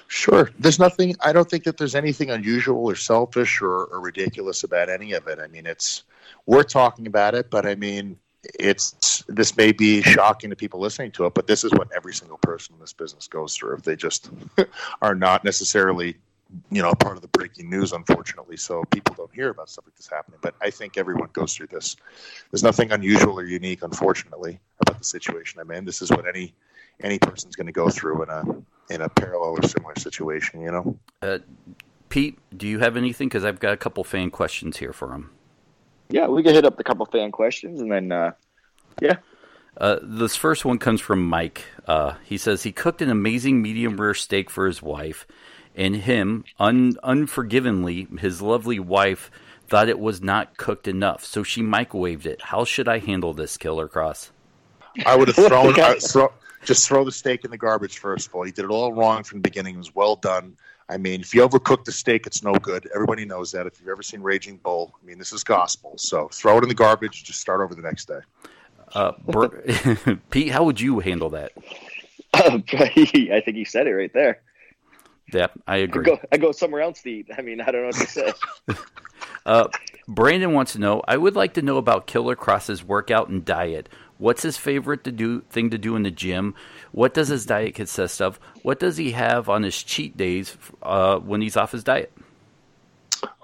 Sure. 0.06 0.50
There's 0.58 0.78
nothing. 0.78 1.16
I 1.20 1.32
don't 1.32 1.48
think 1.48 1.64
that 1.64 1.76
there's 1.76 1.94
anything 1.94 2.30
unusual 2.30 2.84
or 2.84 2.94
selfish 2.94 3.60
or, 3.62 3.84
or 3.84 4.00
ridiculous 4.00 4.64
about 4.64 4.88
any 4.88 5.12
of 5.12 5.26
it. 5.26 5.38
I 5.38 5.46
mean, 5.48 5.66
it's 5.66 6.04
we're 6.46 6.62
talking 6.62 7.06
about 7.06 7.34
it, 7.34 7.50
but 7.50 7.66
I 7.66 7.74
mean, 7.74 8.18
it's 8.58 9.24
this 9.28 9.56
may 9.56 9.72
be 9.72 10.02
shocking 10.02 10.50
to 10.50 10.56
people 10.56 10.80
listening 10.80 11.12
to 11.12 11.26
it, 11.26 11.34
but 11.34 11.46
this 11.46 11.64
is 11.64 11.72
what 11.72 11.88
every 11.94 12.14
single 12.14 12.38
person 12.38 12.74
in 12.74 12.80
this 12.80 12.92
business 12.92 13.26
goes 13.28 13.56
through. 13.56 13.76
If 13.76 13.82
they 13.82 13.96
just 13.96 14.30
are 15.02 15.14
not 15.14 15.44
necessarily, 15.44 16.16
you 16.70 16.82
know, 16.82 16.94
part 16.94 17.16
of 17.16 17.22
the 17.22 17.28
breaking 17.28 17.68
news, 17.68 17.92
unfortunately, 17.92 18.56
so 18.56 18.84
people 18.90 19.14
don't 19.14 19.32
hear 19.34 19.50
about 19.50 19.68
stuff 19.68 19.84
like 19.86 19.96
this 19.96 20.08
happening. 20.08 20.38
But 20.42 20.54
I 20.62 20.70
think 20.70 20.96
everyone 20.96 21.28
goes 21.32 21.54
through 21.54 21.68
this. 21.68 21.96
There's 22.50 22.62
nothing 22.62 22.90
unusual 22.92 23.38
or 23.38 23.44
unique, 23.44 23.82
unfortunately, 23.82 24.58
about 24.80 24.98
the 24.98 25.04
situation 25.04 25.60
I'm 25.60 25.70
in. 25.70 25.84
This 25.84 26.02
is 26.02 26.10
what 26.10 26.26
any 26.26 26.54
any 27.00 27.18
person's 27.18 27.54
going 27.54 27.66
to 27.66 27.72
go 27.72 27.90
through 27.90 28.22
in 28.22 28.30
a 28.30 28.44
in 28.94 29.02
a 29.02 29.08
parallel 29.08 29.56
or 29.62 29.68
similar 29.68 29.94
situation. 29.96 30.60
You 30.62 30.72
know. 30.72 30.98
Uh, 31.22 31.38
Pete, 32.08 32.38
do 32.56 32.66
you 32.66 32.78
have 32.78 32.96
anything? 32.96 33.28
Because 33.28 33.44
I've 33.44 33.60
got 33.60 33.74
a 33.74 33.76
couple 33.76 34.02
fan 34.04 34.30
questions 34.30 34.78
here 34.78 34.92
for 34.92 35.12
him. 35.12 35.30
Yeah, 36.10 36.26
we 36.26 36.42
can 36.42 36.54
hit 36.54 36.64
up 36.64 36.76
the 36.76 36.84
couple 36.84 37.04
fan 37.06 37.30
questions 37.30 37.80
and 37.80 37.92
then, 37.92 38.12
uh, 38.12 38.32
yeah. 39.00 39.16
Uh, 39.76 39.98
this 40.02 40.34
first 40.34 40.64
one 40.64 40.78
comes 40.78 41.00
from 41.00 41.24
Mike. 41.24 41.64
Uh, 41.86 42.14
he 42.24 42.38
says 42.38 42.62
he 42.62 42.72
cooked 42.72 43.02
an 43.02 43.10
amazing 43.10 43.62
medium 43.62 44.00
rare 44.00 44.14
steak 44.14 44.50
for 44.50 44.66
his 44.66 44.82
wife, 44.82 45.26
and 45.76 45.96
him, 45.96 46.44
un- 46.58 46.96
unforgivingly, 47.02 48.08
his 48.18 48.42
lovely 48.42 48.78
wife 48.78 49.30
thought 49.68 49.88
it 49.88 49.98
was 49.98 50.22
not 50.22 50.56
cooked 50.56 50.88
enough, 50.88 51.24
so 51.24 51.42
she 51.42 51.62
microwaved 51.62 52.26
it. 52.26 52.40
How 52.42 52.64
should 52.64 52.88
I 52.88 52.98
handle 52.98 53.34
this, 53.34 53.56
Killer 53.56 53.88
Kross? 53.88 54.30
I 55.04 55.14
would 55.14 55.28
have 55.28 55.36
thrown, 55.48 55.78
uh, 55.78 55.94
throw, 56.00 56.32
just 56.64 56.88
throw 56.88 57.04
the 57.04 57.12
steak 57.12 57.44
in 57.44 57.50
the 57.50 57.58
garbage 57.58 57.98
first 57.98 58.28
of 58.28 58.34
all. 58.34 58.44
He 58.44 58.52
did 58.52 58.64
it 58.64 58.70
all 58.70 58.92
wrong 58.92 59.22
from 59.24 59.38
the 59.38 59.42
beginning. 59.42 59.74
It 59.74 59.78
was 59.78 59.94
well 59.94 60.16
done. 60.16 60.56
I 60.90 60.96
mean, 60.96 61.20
if 61.20 61.34
you 61.34 61.46
overcook 61.46 61.84
the 61.84 61.92
steak, 61.92 62.26
it's 62.26 62.42
no 62.42 62.54
good. 62.54 62.88
Everybody 62.94 63.26
knows 63.26 63.52
that. 63.52 63.66
If 63.66 63.78
you've 63.78 63.90
ever 63.90 64.02
seen 64.02 64.22
Raging 64.22 64.56
Bull, 64.56 64.94
I 65.00 65.06
mean, 65.06 65.18
this 65.18 65.32
is 65.32 65.44
gospel. 65.44 65.94
So 65.98 66.28
throw 66.28 66.56
it 66.56 66.62
in 66.62 66.68
the 66.68 66.74
garbage. 66.74 67.24
Just 67.24 67.40
start 67.40 67.60
over 67.60 67.74
the 67.74 67.82
next 67.82 68.08
day. 68.08 68.20
Uh, 68.94 69.12
Pete, 70.30 70.50
how 70.50 70.64
would 70.64 70.80
you 70.80 71.00
handle 71.00 71.30
that? 71.30 71.52
Uh, 72.34 72.60
I 72.72 73.42
think 73.42 73.56
he 73.56 73.64
said 73.64 73.86
it 73.86 73.94
right 73.94 74.12
there. 74.12 74.42
Yeah, 75.32 75.48
I 75.66 75.78
agree. 75.78 76.02
I 76.02 76.16
go, 76.16 76.20
I 76.32 76.36
go 76.38 76.52
somewhere 76.52 76.82
else 76.82 77.02
to 77.02 77.10
eat. 77.10 77.28
I 77.36 77.42
mean, 77.42 77.60
I 77.60 77.70
don't 77.70 77.82
know 77.82 77.86
what 77.88 77.96
to 77.96 78.06
say. 78.06 78.32
uh, 79.46 79.68
Brandon 80.06 80.52
wants 80.52 80.72
to 80.72 80.78
know. 80.78 81.02
I 81.06 81.16
would 81.16 81.36
like 81.36 81.54
to 81.54 81.62
know 81.62 81.76
about 81.76 82.06
Killer 82.06 82.36
Kross's 82.36 82.82
workout 82.82 83.28
and 83.28 83.44
diet. 83.44 83.88
What's 84.16 84.42
his 84.42 84.56
favorite 84.56 85.04
to 85.04 85.12
do 85.12 85.42
thing 85.42 85.70
to 85.70 85.78
do 85.78 85.94
in 85.94 86.02
the 86.02 86.10
gym? 86.10 86.54
What 86.92 87.14
does 87.14 87.28
his 87.28 87.46
diet 87.46 87.74
consist 87.74 88.20
of? 88.20 88.40
What 88.62 88.80
does 88.80 88.96
he 88.96 89.12
have 89.12 89.48
on 89.48 89.62
his 89.62 89.80
cheat 89.82 90.16
days 90.16 90.56
uh, 90.82 91.18
when 91.18 91.40
he's 91.40 91.56
off 91.56 91.72
his 91.72 91.84
diet? 91.84 92.12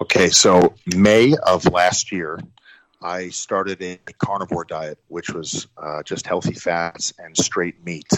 Okay, 0.01 0.29
so 0.29 0.73
May 0.85 1.35
of 1.45 1.65
last 1.65 2.11
year, 2.11 2.39
I 3.01 3.29
started 3.29 3.81
a 3.81 3.97
carnivore 4.17 4.65
diet, 4.65 4.99
which 5.07 5.29
was 5.29 5.67
uh, 5.77 6.03
just 6.03 6.25
healthy 6.25 6.53
fats 6.53 7.13
and 7.19 7.37
straight 7.37 7.85
meat. 7.85 8.09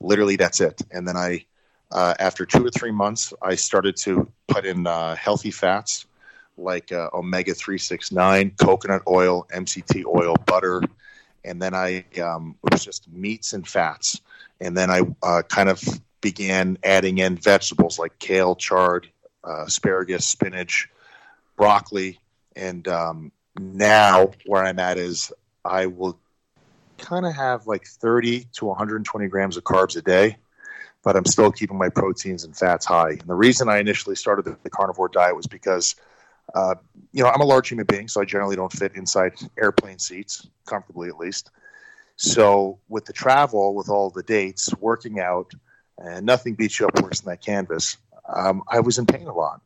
Literally, 0.00 0.36
that's 0.36 0.60
it. 0.60 0.80
And 0.90 1.06
then 1.06 1.16
I, 1.16 1.44
uh, 1.90 2.14
after 2.18 2.44
two 2.44 2.64
or 2.64 2.70
three 2.70 2.90
months, 2.90 3.32
I 3.42 3.54
started 3.54 3.96
to 3.98 4.30
put 4.48 4.64
in 4.64 4.86
uh, 4.86 5.14
healthy 5.16 5.50
fats 5.50 6.06
like 6.56 6.92
uh, 6.92 7.08
omega 7.12 7.54
three 7.54 7.78
six 7.78 8.12
nine, 8.12 8.52
coconut 8.60 9.02
oil, 9.08 9.46
MCT 9.54 10.04
oil, 10.06 10.36
butter, 10.46 10.82
and 11.44 11.60
then 11.60 11.74
I 11.74 12.04
um, 12.22 12.56
it 12.64 12.72
was 12.72 12.84
just 12.84 13.10
meats 13.10 13.52
and 13.52 13.66
fats, 13.66 14.20
and 14.60 14.76
then 14.76 14.90
I 14.90 15.02
uh, 15.22 15.42
kind 15.42 15.68
of 15.68 15.82
began 16.20 16.78
adding 16.82 17.18
in 17.18 17.36
vegetables 17.36 17.98
like 17.98 18.18
kale, 18.18 18.56
chard, 18.56 19.08
uh, 19.46 19.64
asparagus, 19.66 20.26
spinach, 20.26 20.88
broccoli, 21.56 22.18
and 22.56 22.86
um, 22.88 23.32
now 23.58 24.30
where 24.46 24.64
I'm 24.64 24.78
at 24.78 24.98
is 24.98 25.32
I 25.64 25.86
will 25.86 26.18
kind 26.98 27.26
of 27.26 27.34
have 27.34 27.66
like 27.66 27.86
30 27.86 28.46
to 28.54 28.64
120 28.66 29.28
grams 29.28 29.56
of 29.56 29.64
carbs 29.64 29.96
a 29.96 30.02
day, 30.02 30.36
but 31.04 31.16
I'm 31.16 31.26
still 31.26 31.52
keeping 31.52 31.78
my 31.78 31.90
proteins 31.90 32.44
and 32.44 32.56
fats 32.56 32.86
high. 32.86 33.10
And 33.10 33.26
the 33.26 33.34
reason 33.34 33.68
I 33.68 33.78
initially 33.78 34.16
started 34.16 34.44
the, 34.44 34.56
the 34.62 34.70
carnivore 34.70 35.08
diet 35.08 35.36
was 35.36 35.46
because 35.46 35.94
uh, 36.52 36.74
you 37.12 37.22
know, 37.22 37.30
I'm 37.30 37.40
a 37.40 37.44
large 37.44 37.68
human 37.68 37.86
being, 37.86 38.08
so 38.08 38.20
I 38.20 38.24
generally 38.24 38.56
don't 38.56 38.72
fit 38.72 38.92
inside 38.96 39.32
airplane 39.58 39.98
seats 39.98 40.46
comfortably, 40.66 41.08
at 41.08 41.16
least. 41.16 41.50
So 42.16 42.78
with 42.88 43.06
the 43.06 43.12
travel, 43.12 43.74
with 43.74 43.88
all 43.88 44.10
the 44.10 44.22
dates, 44.22 44.74
working 44.76 45.20
out, 45.20 45.52
and 45.98 46.26
nothing 46.26 46.54
beats 46.54 46.78
you 46.78 46.86
up 46.86 47.00
worse 47.00 47.20
than 47.20 47.30
that 47.30 47.40
canvas. 47.40 47.96
Um, 48.28 48.62
I 48.68 48.80
was 48.80 48.98
in 48.98 49.06
pain 49.06 49.26
a 49.26 49.32
lot. 49.32 49.60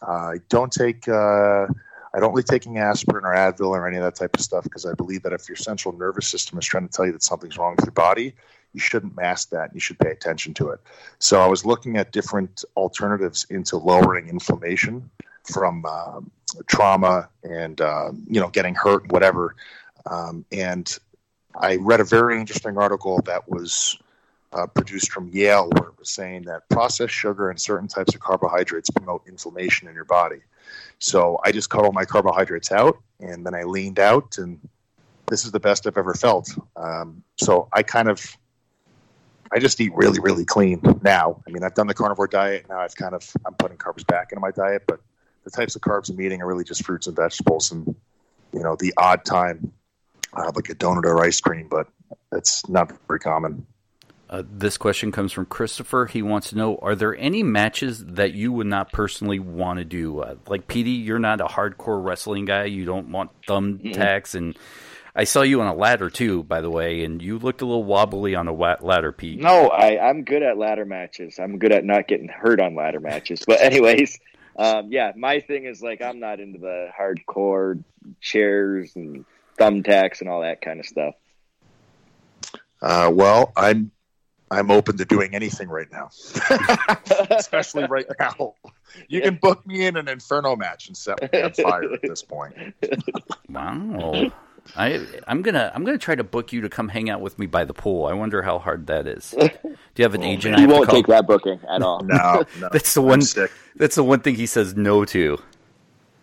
Uh, 0.00 0.10
I 0.10 0.36
don't 0.48 0.72
take. 0.72 1.08
Uh, 1.08 1.66
I 2.14 2.20
don't 2.20 2.34
like 2.34 2.44
taking 2.44 2.78
aspirin 2.78 3.24
or 3.24 3.34
Advil 3.34 3.68
or 3.68 3.88
any 3.88 3.96
of 3.96 4.02
that 4.02 4.16
type 4.16 4.34
of 4.34 4.42
stuff 4.42 4.64
because 4.64 4.84
I 4.84 4.92
believe 4.92 5.22
that 5.22 5.32
if 5.32 5.48
your 5.48 5.56
central 5.56 5.96
nervous 5.96 6.28
system 6.28 6.58
is 6.58 6.66
trying 6.66 6.86
to 6.86 6.92
tell 6.92 7.06
you 7.06 7.12
that 7.12 7.22
something's 7.22 7.56
wrong 7.56 7.74
with 7.76 7.86
your 7.86 7.92
body, 7.92 8.34
you 8.72 8.80
shouldn't 8.80 9.16
mask 9.16 9.50
that. 9.50 9.74
You 9.74 9.80
should 9.80 9.98
pay 9.98 10.10
attention 10.10 10.54
to 10.54 10.70
it. 10.70 10.80
So 11.18 11.40
I 11.40 11.46
was 11.46 11.64
looking 11.64 11.96
at 11.96 12.12
different 12.12 12.64
alternatives 12.76 13.46
into 13.50 13.76
lowering 13.76 14.28
inflammation 14.28 15.10
from 15.44 15.84
uh, 15.86 16.20
trauma 16.66 17.28
and 17.42 17.80
uh, 17.80 18.12
you 18.26 18.40
know 18.40 18.48
getting 18.48 18.74
hurt, 18.74 19.10
whatever. 19.12 19.56
Um, 20.06 20.44
and 20.52 20.98
I 21.56 21.76
read 21.76 22.00
a 22.00 22.04
very 22.04 22.38
interesting 22.40 22.78
article 22.78 23.20
that 23.26 23.48
was 23.48 23.98
uh, 24.52 24.66
produced 24.66 25.12
from 25.12 25.28
Yale, 25.28 25.68
where 25.70 25.90
it 25.90 25.98
was 25.98 26.12
saying 26.12 26.42
that 26.42 26.68
processed 26.68 27.14
sugar 27.14 27.50
and 27.50 27.60
certain 27.60 27.88
types 27.88 28.14
of 28.14 28.20
carbohydrates 28.20 28.90
promote 28.90 29.22
inflammation 29.26 29.88
in 29.88 29.94
your 29.94 30.04
body. 30.04 30.40
So 30.98 31.40
I 31.44 31.52
just 31.52 31.70
cut 31.70 31.84
all 31.84 31.92
my 31.92 32.04
carbohydrates 32.04 32.70
out, 32.70 32.98
and 33.20 33.44
then 33.44 33.54
I 33.54 33.64
leaned 33.64 33.98
out, 33.98 34.38
and 34.38 34.60
this 35.26 35.44
is 35.44 35.52
the 35.52 35.60
best 35.60 35.86
I've 35.86 35.96
ever 35.96 36.14
felt. 36.14 36.50
Um, 36.76 37.22
so 37.36 37.68
I 37.72 37.82
kind 37.82 38.08
of 38.08 38.36
I 39.52 39.58
just 39.58 39.80
eat 39.80 39.92
really, 39.94 40.18
really 40.18 40.44
clean 40.44 40.80
now. 41.02 41.42
I 41.46 41.50
mean, 41.50 41.62
I've 41.62 41.74
done 41.74 41.86
the 41.86 41.94
carnivore 41.94 42.26
diet. 42.26 42.66
Now 42.68 42.80
I've 42.80 42.96
kind 42.96 43.14
of 43.14 43.30
I'm 43.44 43.54
putting 43.54 43.76
carbs 43.76 44.06
back 44.06 44.32
into 44.32 44.40
my 44.40 44.50
diet, 44.50 44.84
but 44.86 45.00
the 45.44 45.50
types 45.50 45.76
of 45.76 45.82
carbs 45.82 46.08
I'm 46.10 46.20
eating 46.20 46.40
are 46.40 46.46
really 46.46 46.64
just 46.64 46.84
fruits 46.84 47.06
and 47.06 47.14
vegetables, 47.14 47.70
and 47.70 47.94
you 48.52 48.60
know 48.60 48.76
the 48.76 48.94
odd 48.96 49.24
time 49.24 49.72
uh, 50.34 50.52
like 50.54 50.70
a 50.70 50.74
donut 50.74 51.04
or 51.04 51.22
ice 51.22 51.40
cream, 51.40 51.68
but 51.70 51.88
it's 52.32 52.66
not 52.68 52.92
very 53.06 53.20
common. 53.20 53.66
Uh, 54.30 54.42
this 54.50 54.78
question 54.78 55.12
comes 55.12 55.30
from 55.30 55.44
Christopher. 55.44 56.06
He 56.06 56.22
wants 56.22 56.48
to 56.50 56.56
know: 56.56 56.78
Are 56.80 56.94
there 56.94 57.14
any 57.16 57.42
matches 57.42 58.02
that 58.04 58.32
you 58.32 58.52
would 58.52 58.66
not 58.66 58.90
personally 58.90 59.38
want 59.38 59.78
to 59.78 59.84
do? 59.84 60.20
Uh, 60.20 60.36
like 60.46 60.66
PD, 60.66 61.04
you're 61.04 61.18
not 61.18 61.42
a 61.42 61.46
hardcore 61.46 62.02
wrestling 62.02 62.46
guy. 62.46 62.64
You 62.64 62.86
don't 62.86 63.12
want 63.12 63.30
thumbtacks, 63.46 64.34
and 64.34 64.56
I 65.14 65.24
saw 65.24 65.42
you 65.42 65.60
on 65.60 65.66
a 65.66 65.74
ladder 65.74 66.08
too, 66.08 66.42
by 66.42 66.62
the 66.62 66.70
way, 66.70 67.04
and 67.04 67.20
you 67.20 67.38
looked 67.38 67.60
a 67.60 67.66
little 67.66 67.84
wobbly 67.84 68.34
on 68.34 68.48
a 68.48 68.52
ladder, 68.52 69.12
Pete. 69.12 69.38
No, 69.38 69.68
I, 69.68 70.08
I'm 70.08 70.24
good 70.24 70.42
at 70.42 70.56
ladder 70.56 70.86
matches. 70.86 71.38
I'm 71.38 71.58
good 71.58 71.72
at 71.72 71.84
not 71.84 72.08
getting 72.08 72.28
hurt 72.28 72.60
on 72.60 72.74
ladder 72.74 73.00
matches. 73.00 73.42
But 73.46 73.60
anyways, 73.60 74.18
um, 74.56 74.90
yeah, 74.90 75.12
my 75.14 75.40
thing 75.40 75.66
is 75.66 75.82
like 75.82 76.00
I'm 76.00 76.18
not 76.18 76.40
into 76.40 76.58
the 76.58 76.88
hardcore 76.98 77.82
chairs 78.20 78.92
and 78.96 79.26
thumbtacks 79.58 80.20
and 80.20 80.30
all 80.30 80.40
that 80.42 80.62
kind 80.62 80.80
of 80.80 80.86
stuff. 80.86 81.14
Uh, 82.80 83.10
well, 83.12 83.52
I'm 83.54 83.90
I'm 84.50 84.70
open 84.70 84.96
to 84.96 85.04
doing 85.04 85.34
anything 85.34 85.68
right 85.68 85.90
now, 85.92 86.10
especially 87.30 87.84
right 87.84 88.06
now. 88.18 88.54
You 89.08 89.20
can 89.20 89.36
book 89.36 89.66
me 89.66 89.86
in 89.86 89.96
an 89.96 90.08
Inferno 90.08 90.56
match 90.56 90.88
and 90.88 90.96
set 90.96 91.32
me 91.32 91.42
on 91.42 91.52
fire 91.52 91.92
at 91.92 92.02
this 92.02 92.22
point. 92.22 92.54
Wow. 93.48 94.32
I 94.76 95.06
I'm 95.26 95.42
gonna 95.42 95.70
I'm 95.74 95.84
gonna 95.84 95.98
try 95.98 96.14
to 96.14 96.24
book 96.24 96.52
you 96.52 96.62
to 96.62 96.68
come 96.68 96.88
hang 96.88 97.10
out 97.10 97.20
with 97.20 97.38
me 97.38 97.46
by 97.46 97.64
the 97.64 97.74
pool. 97.74 98.06
I 98.06 98.14
wonder 98.14 98.42
how 98.42 98.58
hard 98.58 98.86
that 98.86 99.06
is. 99.06 99.30
Do 99.38 99.46
you 99.96 100.04
have 100.04 100.14
an 100.14 100.22
agent? 100.22 100.54
I 100.54 100.60
You 100.60 100.68
have 100.68 100.76
won't 100.76 100.90
take 100.90 101.06
that 101.08 101.26
booking 101.26 101.60
at 101.68 101.82
all. 101.82 102.02
No, 102.08 102.44
no 102.58 102.68
That's 102.72 102.94
the 102.94 103.02
I'm 103.02 103.08
one. 103.08 103.20
sick. 103.20 103.50
That's 103.76 103.96
the 103.96 104.04
one 104.04 104.20
thing 104.20 104.34
he 104.34 104.46
says 104.46 104.74
no 104.76 105.04
to. 105.06 105.38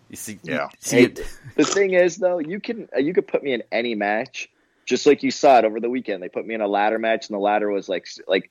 You 0.10 0.16
see, 0.16 0.40
Yeah. 0.44 0.70
see 0.80 0.98
Hey, 0.98 1.04
it. 1.06 1.28
the 1.56 1.66
thing 1.66 1.94
is, 1.94 2.18
though, 2.18 2.40
you 2.40 2.60
can 2.60 2.90
uh, 2.96 3.00
you 3.00 3.14
could 3.14 3.28
put 3.28 3.44
me 3.44 3.54
in 3.54 3.64
any 3.72 3.94
match, 3.94 4.50
just 4.86 5.06
like 5.06 5.22
you 5.22 5.30
saw 5.30 5.60
it 5.60 5.66
over 5.66 5.80
the 5.80 5.90
weekend. 5.90 6.24
They 6.24 6.30
put 6.30 6.48
me 6.48 6.56
in 6.56 6.62
a 6.62 6.68
ladder 6.68 6.98
match, 6.98 7.28
and 7.30 7.36
the 7.36 7.40
ladder 7.40 7.70
was 7.70 7.88
like 7.88 8.08
like, 8.28 8.50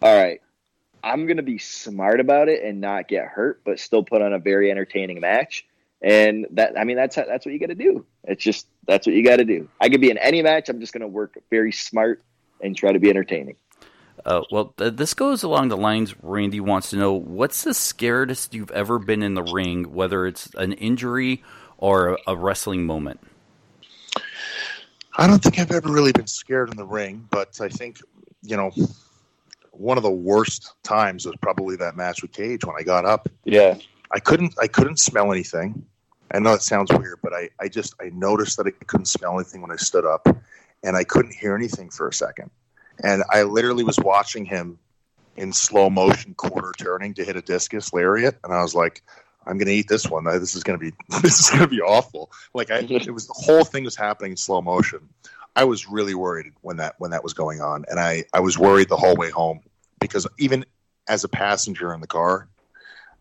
all 0.00 0.16
right, 0.16 0.40
I'm 1.02 1.26
gonna 1.26 1.42
be 1.42 1.58
smart 1.58 2.20
about 2.20 2.48
it 2.48 2.62
and 2.62 2.80
not 2.80 3.06
get 3.08 3.26
hurt, 3.26 3.60
but 3.64 3.78
still 3.80 4.02
put 4.02 4.22
on 4.22 4.32
a 4.32 4.38
very 4.38 4.70
entertaining 4.70 5.20
match. 5.20 5.66
And 6.00 6.46
that 6.52 6.78
I 6.78 6.84
mean 6.84 6.96
that's 6.96 7.16
that's 7.16 7.44
what 7.44 7.52
you 7.52 7.58
got 7.58 7.66
to 7.66 7.74
do. 7.74 8.06
It's 8.24 8.42
just 8.42 8.66
that's 8.86 9.06
what 9.06 9.16
you 9.16 9.24
got 9.24 9.36
to 9.36 9.44
do. 9.44 9.68
I 9.80 9.88
could 9.88 10.00
be 10.00 10.10
in 10.10 10.18
any 10.18 10.42
match. 10.42 10.68
I'm 10.68 10.80
just 10.80 10.92
gonna 10.92 11.08
work 11.08 11.38
very 11.50 11.72
smart 11.72 12.22
and 12.60 12.76
try 12.76 12.92
to 12.92 12.98
be 12.98 13.10
entertaining. 13.10 13.56
Uh, 14.24 14.42
well, 14.50 14.74
th- 14.76 14.94
this 14.94 15.14
goes 15.14 15.42
along 15.42 15.68
the 15.68 15.76
lines. 15.76 16.14
Randy 16.22 16.60
wants 16.60 16.90
to 16.90 16.96
know 16.96 17.12
what's 17.12 17.62
the 17.62 17.74
scariest 17.74 18.54
you've 18.54 18.70
ever 18.70 18.98
been 18.98 19.22
in 19.22 19.34
the 19.34 19.42
ring, 19.42 19.92
whether 19.92 20.26
it's 20.26 20.50
an 20.56 20.72
injury 20.72 21.42
or 21.78 22.08
a, 22.08 22.16
a 22.28 22.36
wrestling 22.36 22.84
moment. 22.84 23.20
I 25.16 25.26
don't 25.26 25.42
think 25.42 25.58
I've 25.58 25.70
ever 25.72 25.90
really 25.90 26.12
been 26.12 26.26
scared 26.26 26.70
in 26.70 26.76
the 26.76 26.86
ring, 26.86 27.26
but 27.30 27.60
I 27.60 27.68
think, 27.68 28.00
you 28.42 28.56
know, 28.56 28.70
one 29.72 29.96
of 29.96 30.02
the 30.02 30.10
worst 30.10 30.74
times 30.82 31.26
was 31.26 31.34
probably 31.40 31.76
that 31.76 31.96
match 31.96 32.22
with 32.22 32.32
Cage 32.32 32.64
when 32.64 32.76
I 32.78 32.82
got 32.82 33.04
up. 33.04 33.28
Yeah, 33.44 33.78
I 34.10 34.20
couldn't 34.20 34.54
I 34.60 34.68
couldn't 34.68 34.98
smell 34.98 35.32
anything. 35.32 35.86
I 36.32 36.40
know 36.40 36.52
it 36.52 36.62
sounds 36.62 36.92
weird, 36.92 37.20
but 37.22 37.32
I, 37.32 37.48
I 37.60 37.68
just 37.68 37.94
I 38.00 38.10
noticed 38.10 38.58
that 38.58 38.66
I 38.66 38.70
couldn't 38.70 39.06
smell 39.06 39.34
anything 39.34 39.62
when 39.62 39.70
I 39.70 39.76
stood 39.76 40.04
up 40.04 40.28
and 40.82 40.96
I 40.96 41.04
couldn't 41.04 41.34
hear 41.34 41.54
anything 41.54 41.90
for 41.90 42.08
a 42.08 42.12
second. 42.12 42.50
And 43.02 43.22
I 43.30 43.42
literally 43.42 43.84
was 43.84 43.98
watching 43.98 44.44
him 44.44 44.78
in 45.36 45.52
slow 45.52 45.88
motion 45.88 46.34
quarter 46.34 46.72
turning 46.76 47.14
to 47.14 47.24
hit 47.24 47.36
a 47.36 47.42
discus 47.42 47.92
lariat 47.92 48.36
and 48.44 48.52
I 48.52 48.62
was 48.62 48.74
like, 48.74 49.02
I'm 49.46 49.56
gonna 49.56 49.70
eat 49.70 49.88
this 49.88 50.06
one. 50.06 50.24
This 50.24 50.54
is 50.54 50.62
gonna 50.62 50.78
be 50.78 50.92
this 51.22 51.40
is 51.40 51.50
gonna 51.50 51.68
be 51.68 51.80
awful. 51.80 52.30
Like 52.54 52.70
I 52.70 52.78
it 52.78 53.12
was 53.12 53.26
the 53.26 53.34
whole 53.34 53.64
thing 53.64 53.84
was 53.84 53.96
happening 53.96 54.32
in 54.32 54.36
slow 54.36 54.60
motion. 54.60 55.08
I 55.56 55.64
was 55.64 55.88
really 55.88 56.14
worried 56.14 56.52
when 56.60 56.76
that 56.76 56.94
when 56.98 57.10
that 57.10 57.24
was 57.24 57.32
going 57.32 57.60
on. 57.60 57.84
And 57.88 57.98
I, 57.98 58.24
I 58.32 58.40
was 58.40 58.58
worried 58.58 58.88
the 58.88 58.96
whole 58.96 59.16
way 59.16 59.30
home 59.30 59.60
because 59.98 60.26
even 60.38 60.64
as 61.08 61.24
a 61.24 61.28
passenger 61.28 61.92
in 61.92 62.00
the 62.00 62.06
car, 62.06 62.48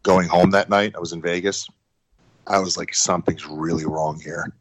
going 0.08 0.28
home 0.30 0.52
that 0.52 0.70
night, 0.70 0.96
I 0.96 1.00
was 1.00 1.12
in 1.12 1.22
Vegas. 1.22 1.68
I 2.48 2.60
was 2.60 2.78
like, 2.78 2.96
something's 2.96 3.46
really 3.46 3.86
wrong 3.86 4.18
here. 4.24 4.54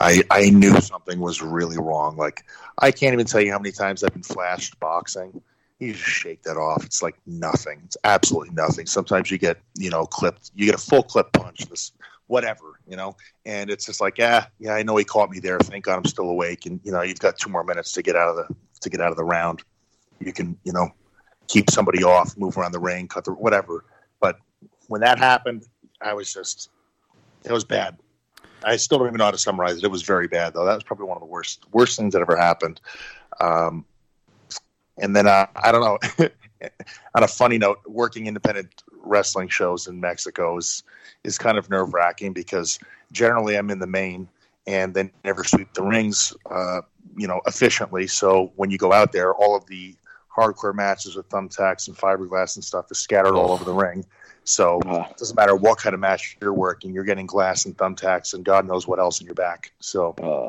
I 0.00 0.22
I 0.30 0.50
knew 0.50 0.80
something 0.80 1.18
was 1.18 1.42
really 1.42 1.78
wrong. 1.78 2.16
Like 2.16 2.44
I 2.78 2.92
can't 2.92 3.12
even 3.12 3.26
tell 3.26 3.40
you 3.40 3.50
how 3.50 3.58
many 3.58 3.72
times 3.72 4.04
I've 4.04 4.12
been 4.12 4.22
flashed 4.22 4.78
boxing. 4.78 5.42
You 5.80 5.94
just 5.94 6.04
shake 6.04 6.44
that 6.44 6.56
off. 6.56 6.84
It's 6.84 7.02
like 7.02 7.16
nothing. 7.26 7.80
It's 7.84 7.96
absolutely 8.04 8.54
nothing. 8.54 8.86
Sometimes 8.86 9.32
you 9.32 9.38
get 9.38 9.58
you 9.76 9.90
know 9.90 10.06
clipped. 10.06 10.52
You 10.54 10.66
get 10.66 10.76
a 10.76 10.78
full 10.78 11.02
clip 11.02 11.32
punch. 11.32 11.68
This 11.68 11.90
whatever 12.28 12.78
you 12.86 12.96
know, 12.96 13.16
and 13.44 13.70
it's 13.70 13.86
just 13.86 14.00
like 14.00 14.16
yeah 14.16 14.46
yeah. 14.60 14.74
I 14.74 14.84
know 14.84 14.96
he 14.96 15.04
caught 15.04 15.30
me 15.30 15.40
there. 15.40 15.58
Thank 15.58 15.86
God 15.86 15.96
I'm 15.96 16.04
still 16.04 16.30
awake. 16.30 16.66
And 16.66 16.78
you 16.84 16.92
know 16.92 17.02
you've 17.02 17.18
got 17.18 17.36
two 17.36 17.50
more 17.50 17.64
minutes 17.64 17.90
to 17.92 18.02
get 18.02 18.14
out 18.14 18.28
of 18.28 18.36
the 18.36 18.54
to 18.82 18.90
get 18.90 19.00
out 19.00 19.10
of 19.10 19.16
the 19.16 19.24
round. 19.24 19.64
You 20.20 20.32
can 20.32 20.56
you 20.62 20.72
know 20.72 20.90
keep 21.48 21.68
somebody 21.68 22.04
off, 22.04 22.36
move 22.36 22.56
around 22.56 22.70
the 22.70 22.78
ring, 22.78 23.08
cut 23.08 23.24
the 23.24 23.32
whatever. 23.32 23.84
When 24.88 25.00
that 25.02 25.18
happened, 25.18 25.66
I 26.00 26.14
was 26.14 26.32
just 26.32 26.70
it 27.44 27.52
was 27.52 27.64
bad. 27.64 27.98
I 28.64 28.76
still 28.76 28.98
don't 28.98 29.06
even 29.06 29.18
know 29.18 29.24
how 29.24 29.30
to 29.30 29.38
summarize 29.38 29.78
it. 29.78 29.84
It 29.84 29.90
was 29.90 30.02
very 30.02 30.26
bad, 30.26 30.54
though. 30.54 30.64
That 30.64 30.74
was 30.74 30.82
probably 30.82 31.06
one 31.06 31.16
of 31.16 31.22
the 31.22 31.26
worst 31.26 31.64
worst 31.72 31.96
things 31.96 32.12
that 32.14 32.20
ever 32.20 32.36
happened. 32.36 32.80
Um, 33.40 33.84
and 34.98 35.14
then 35.14 35.26
uh, 35.26 35.46
I 35.56 35.72
don't 35.72 35.82
know. 35.82 36.28
on 37.14 37.22
a 37.22 37.28
funny 37.28 37.58
note, 37.58 37.78
working 37.86 38.26
independent 38.26 38.82
wrestling 39.02 39.48
shows 39.48 39.86
in 39.86 40.00
Mexico 40.00 40.56
is 40.56 40.82
is 41.24 41.38
kind 41.38 41.58
of 41.58 41.70
nerve 41.70 41.94
wracking 41.94 42.32
because 42.32 42.78
generally 43.12 43.56
I'm 43.56 43.70
in 43.70 43.78
the 43.78 43.86
main 43.86 44.28
and 44.66 44.92
then 44.94 45.10
never 45.24 45.44
sweep 45.44 45.72
the 45.72 45.82
rings, 45.82 46.34
uh, 46.50 46.82
you 47.16 47.26
know, 47.26 47.40
efficiently. 47.46 48.06
So 48.06 48.52
when 48.56 48.70
you 48.70 48.78
go 48.78 48.92
out 48.92 49.12
there, 49.12 49.34
all 49.34 49.56
of 49.56 49.66
the 49.66 49.94
hardcore 50.34 50.74
matches 50.74 51.16
with 51.16 51.28
thumbtacks 51.30 51.88
and 51.88 51.96
fiberglass 51.96 52.56
and 52.56 52.64
stuff 52.64 52.86
is 52.90 52.98
scattered 52.98 53.34
all 53.34 53.50
over 53.50 53.64
the 53.64 53.72
ring. 53.72 54.04
So 54.48 54.80
Uh, 54.86 55.04
it 55.10 55.16
doesn't 55.18 55.36
matter 55.36 55.54
what 55.54 55.78
kind 55.78 55.92
of 55.94 56.00
match 56.00 56.36
you're 56.40 56.54
working, 56.54 56.92
you're 56.94 57.04
getting 57.04 57.26
glass 57.26 57.66
and 57.66 57.76
thumbtacks 57.76 58.32
and 58.34 58.44
God 58.44 58.66
knows 58.66 58.86
what 58.86 58.98
else 58.98 59.20
in 59.20 59.26
your 59.26 59.34
back. 59.34 59.72
So 59.80 60.12
uh, 60.22 60.48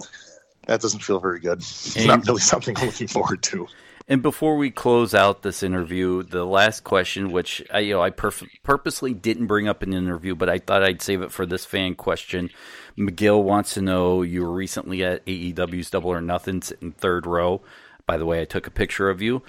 that 0.68 0.80
doesn't 0.82 1.02
feel 1.04 1.20
very 1.20 1.40
good. 1.40 1.60
It's 1.60 1.98
And- 1.98 2.08
not 2.08 2.26
really 2.28 2.40
something 2.40 2.76
I'm 2.78 2.86
looking 2.88 3.08
forward 3.08 3.44
to. 3.44 3.68
And 4.08 4.24
before 4.24 4.58
we 4.58 4.72
close 4.72 5.14
out 5.14 5.44
this 5.44 5.62
interview, 5.62 6.24
the 6.24 6.44
last 6.44 6.84
question, 6.84 7.32
which 7.32 7.62
I, 7.72 7.80
you 7.80 7.94
know, 7.94 8.02
I 8.02 8.10
perf- 8.10 8.48
purposely 8.64 9.14
didn't 9.14 9.46
bring 9.46 9.68
up 9.68 9.84
in 9.84 9.92
the 9.92 9.98
interview, 9.98 10.34
but 10.34 10.50
I 10.50 10.58
thought 10.58 10.82
I'd 10.84 11.02
save 11.04 11.22
it 11.22 11.32
for 11.32 11.46
this 11.46 11.64
fan 11.64 11.94
question. 11.94 12.50
McGill 12.98 13.44
wants 13.44 13.76
to 13.76 13.84
know: 13.84 14.24
You 14.24 14.42
were 14.46 14.52
recently 14.52 15.04
at 15.04 15.24
AEW's 15.28 15.92
Double 15.92 16.10
or 16.12 16.22
Nothing, 16.22 16.64
sitting 16.64 16.92
third 16.92 17.28
row. 17.28 17.62
By 18.08 18.18
the 18.18 18.26
way, 18.26 18.42
I 18.42 18.46
took 18.46 18.66
a 18.66 18.72
picture 18.72 19.12
of 19.12 19.22
you. 19.22 19.44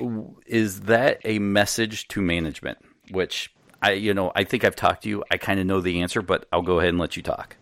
Uh, 0.00 0.22
Is 0.46 0.80
that 0.82 1.20
a 1.22 1.38
message 1.38 2.08
to 2.08 2.22
management? 2.22 2.78
Which 3.10 3.52
I, 3.82 3.92
you 3.92 4.14
know, 4.14 4.32
I 4.34 4.44
think 4.44 4.64
I've 4.64 4.76
talked 4.76 5.02
to 5.02 5.08
you. 5.08 5.24
I 5.30 5.36
kind 5.36 5.60
of 5.60 5.66
know 5.66 5.80
the 5.80 6.00
answer, 6.00 6.22
but 6.22 6.46
I'll 6.52 6.62
go 6.62 6.78
ahead 6.78 6.90
and 6.90 6.98
let 6.98 7.16
you 7.16 7.22
talk. 7.22 7.56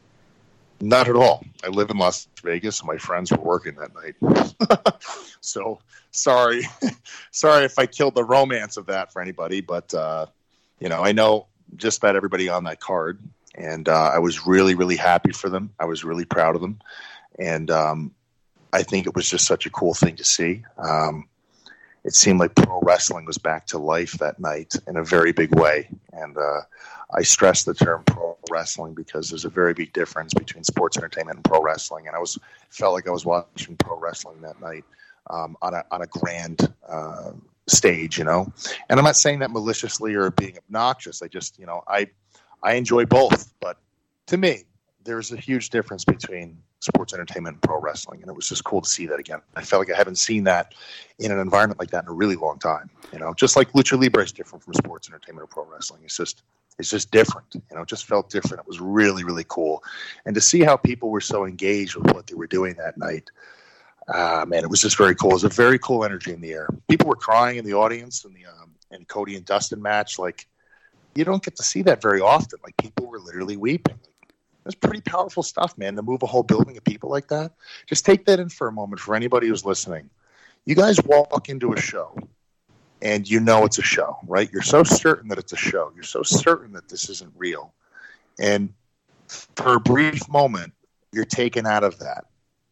Not 0.80 1.08
at 1.08 1.16
all. 1.16 1.44
I 1.62 1.68
live 1.68 1.90
in 1.90 1.98
Las 1.98 2.28
Vegas, 2.42 2.80
and 2.80 2.88
my 2.88 2.98
friends 2.98 3.30
were 3.30 3.38
working 3.38 3.76
that 3.76 3.92
night. 3.94 5.02
so 5.40 5.80
sorry, 6.10 6.62
sorry 7.30 7.64
if 7.64 7.78
I 7.78 7.86
killed 7.86 8.14
the 8.14 8.24
romance 8.24 8.76
of 8.76 8.86
that 8.86 9.12
for 9.12 9.22
anybody. 9.22 9.60
But 9.60 9.94
uh, 9.94 10.26
you 10.80 10.88
know, 10.88 11.02
I 11.02 11.12
know 11.12 11.46
just 11.76 11.98
about 11.98 12.16
everybody 12.16 12.48
on 12.48 12.64
that 12.64 12.80
card, 12.80 13.18
and 13.54 13.88
uh, 13.88 14.10
I 14.14 14.18
was 14.18 14.46
really, 14.46 14.74
really 14.74 14.96
happy 14.96 15.32
for 15.32 15.48
them. 15.48 15.70
I 15.78 15.84
was 15.84 16.04
really 16.04 16.24
proud 16.24 16.54
of 16.54 16.60
them, 16.60 16.80
and 17.38 17.70
um, 17.70 18.14
I 18.72 18.82
think 18.82 19.06
it 19.06 19.14
was 19.14 19.28
just 19.28 19.46
such 19.46 19.66
a 19.66 19.70
cool 19.70 19.94
thing 19.94 20.16
to 20.16 20.24
see. 20.24 20.64
Um, 20.76 21.28
it 22.05 22.14
seemed 22.14 22.38
like 22.38 22.55
pro 22.55 22.80
wrestling 22.80 23.24
was 23.24 23.38
back 23.38 23.66
to 23.66 23.78
life 23.78 24.12
that 24.12 24.38
night 24.38 24.74
in 24.86 24.96
a 24.96 25.05
very 25.05 25.32
big 25.32 25.55
way, 25.55 25.88
and 26.12 26.36
uh, 26.36 26.61
I 27.14 27.22
stress 27.22 27.64
the 27.64 27.74
term 27.74 28.05
pro 28.05 28.36
wrestling 28.50 28.94
because 28.94 29.30
there's 29.30 29.44
a 29.44 29.50
very 29.50 29.72
big 29.74 29.92
difference 29.92 30.34
between 30.34 30.64
sports 30.64 30.96
entertainment 30.96 31.36
and 31.36 31.44
pro 31.44 31.62
wrestling. 31.62 32.07
And 32.07 32.14
I 32.14 32.18
was 32.18 32.38
felt 32.70 32.94
like 32.94 33.09
I 33.09 33.11
was 33.11 33.24
watching 33.24 33.76
pro 33.76 33.98
wrestling 33.98 34.40
that 34.42 34.61
night 34.61 34.84
um, 35.30 35.57
on 35.62 35.74
a 35.74 35.84
on 35.90 36.02
a 36.02 36.07
grand 36.07 36.72
uh, 36.88 37.32
stage, 37.66 38.18
you 38.18 38.24
know. 38.24 38.52
And 38.88 38.98
I'm 38.98 39.05
not 39.05 39.16
saying 39.16 39.38
that 39.40 39.50
maliciously 39.50 40.14
or 40.14 40.30
being 40.30 40.59
obnoxious. 40.59 41.22
I 41.22 41.28
just, 41.28 41.59
you 41.59 41.66
know, 41.66 41.82
I 41.86 42.09
I 42.62 42.74
enjoy 42.74 43.07
both, 43.07 43.52
but 43.61 43.78
to 44.26 44.36
me, 44.36 44.64
there's 45.05 45.32
a 45.32 45.36
huge 45.36 45.70
difference 45.70 46.05
between 46.05 46.59
sports 46.85 47.14
entertainment 47.14 47.55
and 47.55 47.62
pro 47.62 47.80
wrestling, 47.80 48.20
and 48.20 48.30
it 48.30 48.35
was 48.35 48.49
just 48.49 48.64
cool 48.64 48.80
to 48.80 48.89
see 48.89 49.07
that 49.07 49.18
again. 49.18 49.41
I 49.57 49.62
felt 49.62 49.80
like 49.80 49.95
I 49.95 49.97
haven't 49.97 50.18
seen 50.18 50.45
that 50.45 50.74
in 51.18 51.32
an 51.32 51.39
environment 51.39 51.80
like 51.80 51.91
that 51.91 52.05
in 52.05 52.09
a 52.09 52.12
really 52.12 52.37
long 52.37 52.59
time. 52.59 52.91
You 53.12 53.18
know, 53.18 53.35
just 53.35 53.57
like 53.57 53.72
lucha 53.72 54.01
libre 54.01 54.22
is 54.22 54.32
different 54.32 54.62
from 54.64 54.74
sports 54.74 55.09
entertainment 55.09 55.45
or 55.45 55.47
pro 55.47 55.64
wrestling. 55.64 56.03
It's 56.05 56.16
just 56.16 56.43
it's 56.78 56.91
just 56.91 57.11
different. 57.11 57.47
You 57.55 57.76
know, 57.76 57.82
it 57.82 57.89
just 57.89 58.07
felt 58.07 58.30
different. 58.30 58.61
It 58.61 58.68
was 58.68 58.80
really 58.80 59.24
really 59.24 59.45
cool, 59.49 59.82
and 60.26 60.35
to 60.35 60.41
see 60.41 60.62
how 60.62 60.76
people 60.76 61.11
were 61.11 61.20
so 61.20 61.47
engaged 61.47 61.97
with 61.97 62.12
what 62.14 62.26
they 62.26 62.35
were 62.35 62.47
doing 62.47 62.74
that 62.74 62.99
night. 62.99 63.30
Uh, 64.07 64.45
man, 64.47 64.62
it 64.62 64.68
was 64.68 64.82
just 64.82 64.99
very 64.99 65.14
cool. 65.14 65.30
It 65.30 65.35
was 65.35 65.45
a 65.45 65.49
very 65.49 65.78
cool 65.78 66.05
energy 66.05 66.30
in 66.30 66.43
the 66.43 66.53
air. 66.53 66.68
People 66.91 67.09
were 67.09 67.16
crying 67.16 67.57
in 67.57 67.64
the 67.64 67.72
audience 67.72 68.26
in 68.26 68.35
the 68.35 68.45
um, 68.45 68.70
in 68.91 69.07
Cody 69.07 69.35
and 69.35 69.47
Dustin 69.47 69.80
match. 69.80 70.18
Like 70.18 70.47
you 71.14 71.24
don't 71.24 71.43
get 71.43 71.57
to 71.57 71.62
see 71.62 71.82
that 71.82 72.03
very 72.03 72.20
often. 72.20 72.59
Like 72.62 72.76
people 72.76 73.07
were 73.07 73.18
literally 73.18 73.57
weeping. 73.57 73.99
That's 74.64 74.74
pretty 74.74 75.00
powerful 75.02 75.42
stuff, 75.42 75.76
man. 75.76 75.96
To 75.96 76.02
move 76.02 76.22
a 76.22 76.26
whole 76.26 76.42
building 76.42 76.76
of 76.76 76.84
people 76.84 77.10
like 77.10 77.28
that. 77.28 77.52
Just 77.86 78.04
take 78.04 78.24
that 78.26 78.40
in 78.40 78.48
for 78.48 78.66
a 78.66 78.72
moment 78.72 79.00
for 79.00 79.14
anybody 79.14 79.48
who's 79.48 79.64
listening. 79.64 80.10
You 80.64 80.74
guys 80.74 80.98
walk 81.04 81.48
into 81.48 81.72
a 81.74 81.80
show 81.80 82.16
and 83.02 83.28
you 83.28 83.38
know 83.38 83.64
it's 83.66 83.78
a 83.78 83.82
show, 83.82 84.18
right? 84.26 84.50
You're 84.50 84.62
so 84.62 84.82
certain 84.82 85.28
that 85.28 85.38
it's 85.38 85.52
a 85.52 85.56
show. 85.56 85.92
You're 85.94 86.04
so 86.04 86.22
certain 86.22 86.72
that 86.72 86.88
this 86.88 87.10
isn't 87.10 87.32
real. 87.36 87.74
And 88.38 88.72
for 89.28 89.74
a 89.76 89.80
brief 89.80 90.26
moment, 90.28 90.72
you're 91.12 91.26
taken 91.26 91.66
out 91.66 91.84
of 91.84 91.98
that. 91.98 92.24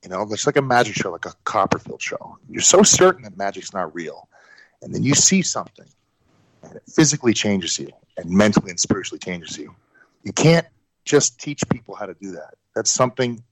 You 0.03 0.09
know, 0.09 0.27
it's 0.31 0.47
like 0.47 0.57
a 0.57 0.63
magic 0.63 0.95
show, 0.97 1.13
like 1.13 1.27
a 1.27 1.35
Copperfield 1.45 2.01
show. 2.01 2.39
You're 2.49 2.63
so 2.63 2.83
certain 2.83 3.23
that 3.23 3.37
magic's 3.37 3.73
not 3.73 3.95
real. 3.95 4.29
And 4.81 4.95
then 4.95 5.03
you 5.05 5.15
see 5.15 5.43
something 5.43 5.87
and 6.63 6.77
it 6.77 6.83
physically 6.89 7.35
changes 7.35 7.79
you 7.79 7.91
and 8.17 8.31
mentally 8.31 8.71
and 8.71 8.81
spiritually 8.81 9.19
changes 9.19 9.57
you. 9.57 9.75
You 10.25 10.33
can't 10.33 10.67
just 11.05 11.41
teach 11.41 11.63
people 11.71 11.95
how 11.95 12.07
to 12.07 12.15
do 12.15 12.33
that. 12.33 12.55
That's 12.75 12.91
something 12.91 13.43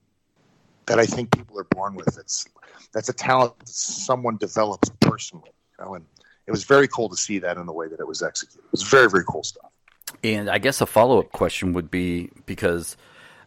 that 0.87 0.99
I 0.99 1.07
think 1.07 1.31
people 1.37 1.59
are 1.59 1.67
born 1.71 1.95
with. 1.95 2.19
It's 2.19 2.47
that's 2.93 3.09
a 3.09 3.13
talent 3.13 3.59
that 3.59 3.69
someone 3.69 4.37
develops 4.37 4.91
personally. 5.01 5.51
you 5.79 5.85
know, 5.85 5.95
and 5.95 6.05
it 6.47 6.51
was 6.51 6.65
very 6.65 6.89
cool 6.89 7.09
to 7.09 7.17
see 7.17 7.39
that 7.39 7.57
in 7.57 7.67
the 7.67 7.73
way 7.73 7.89
that 7.89 8.01
it 8.01 8.07
was 8.07 8.23
executed. 8.23 8.65
It 8.65 8.73
was 8.73 8.83
very 8.83 9.09
very 9.09 9.25
cool 9.29 9.45
stuff. 9.45 9.71
And 10.25 10.51
I 10.51 10.59
guess 10.59 10.81
a 10.81 10.87
follow 10.87 11.21
up 11.21 11.31
question 11.31 11.73
would 11.75 11.91
be 11.91 12.31
because, 12.45 12.97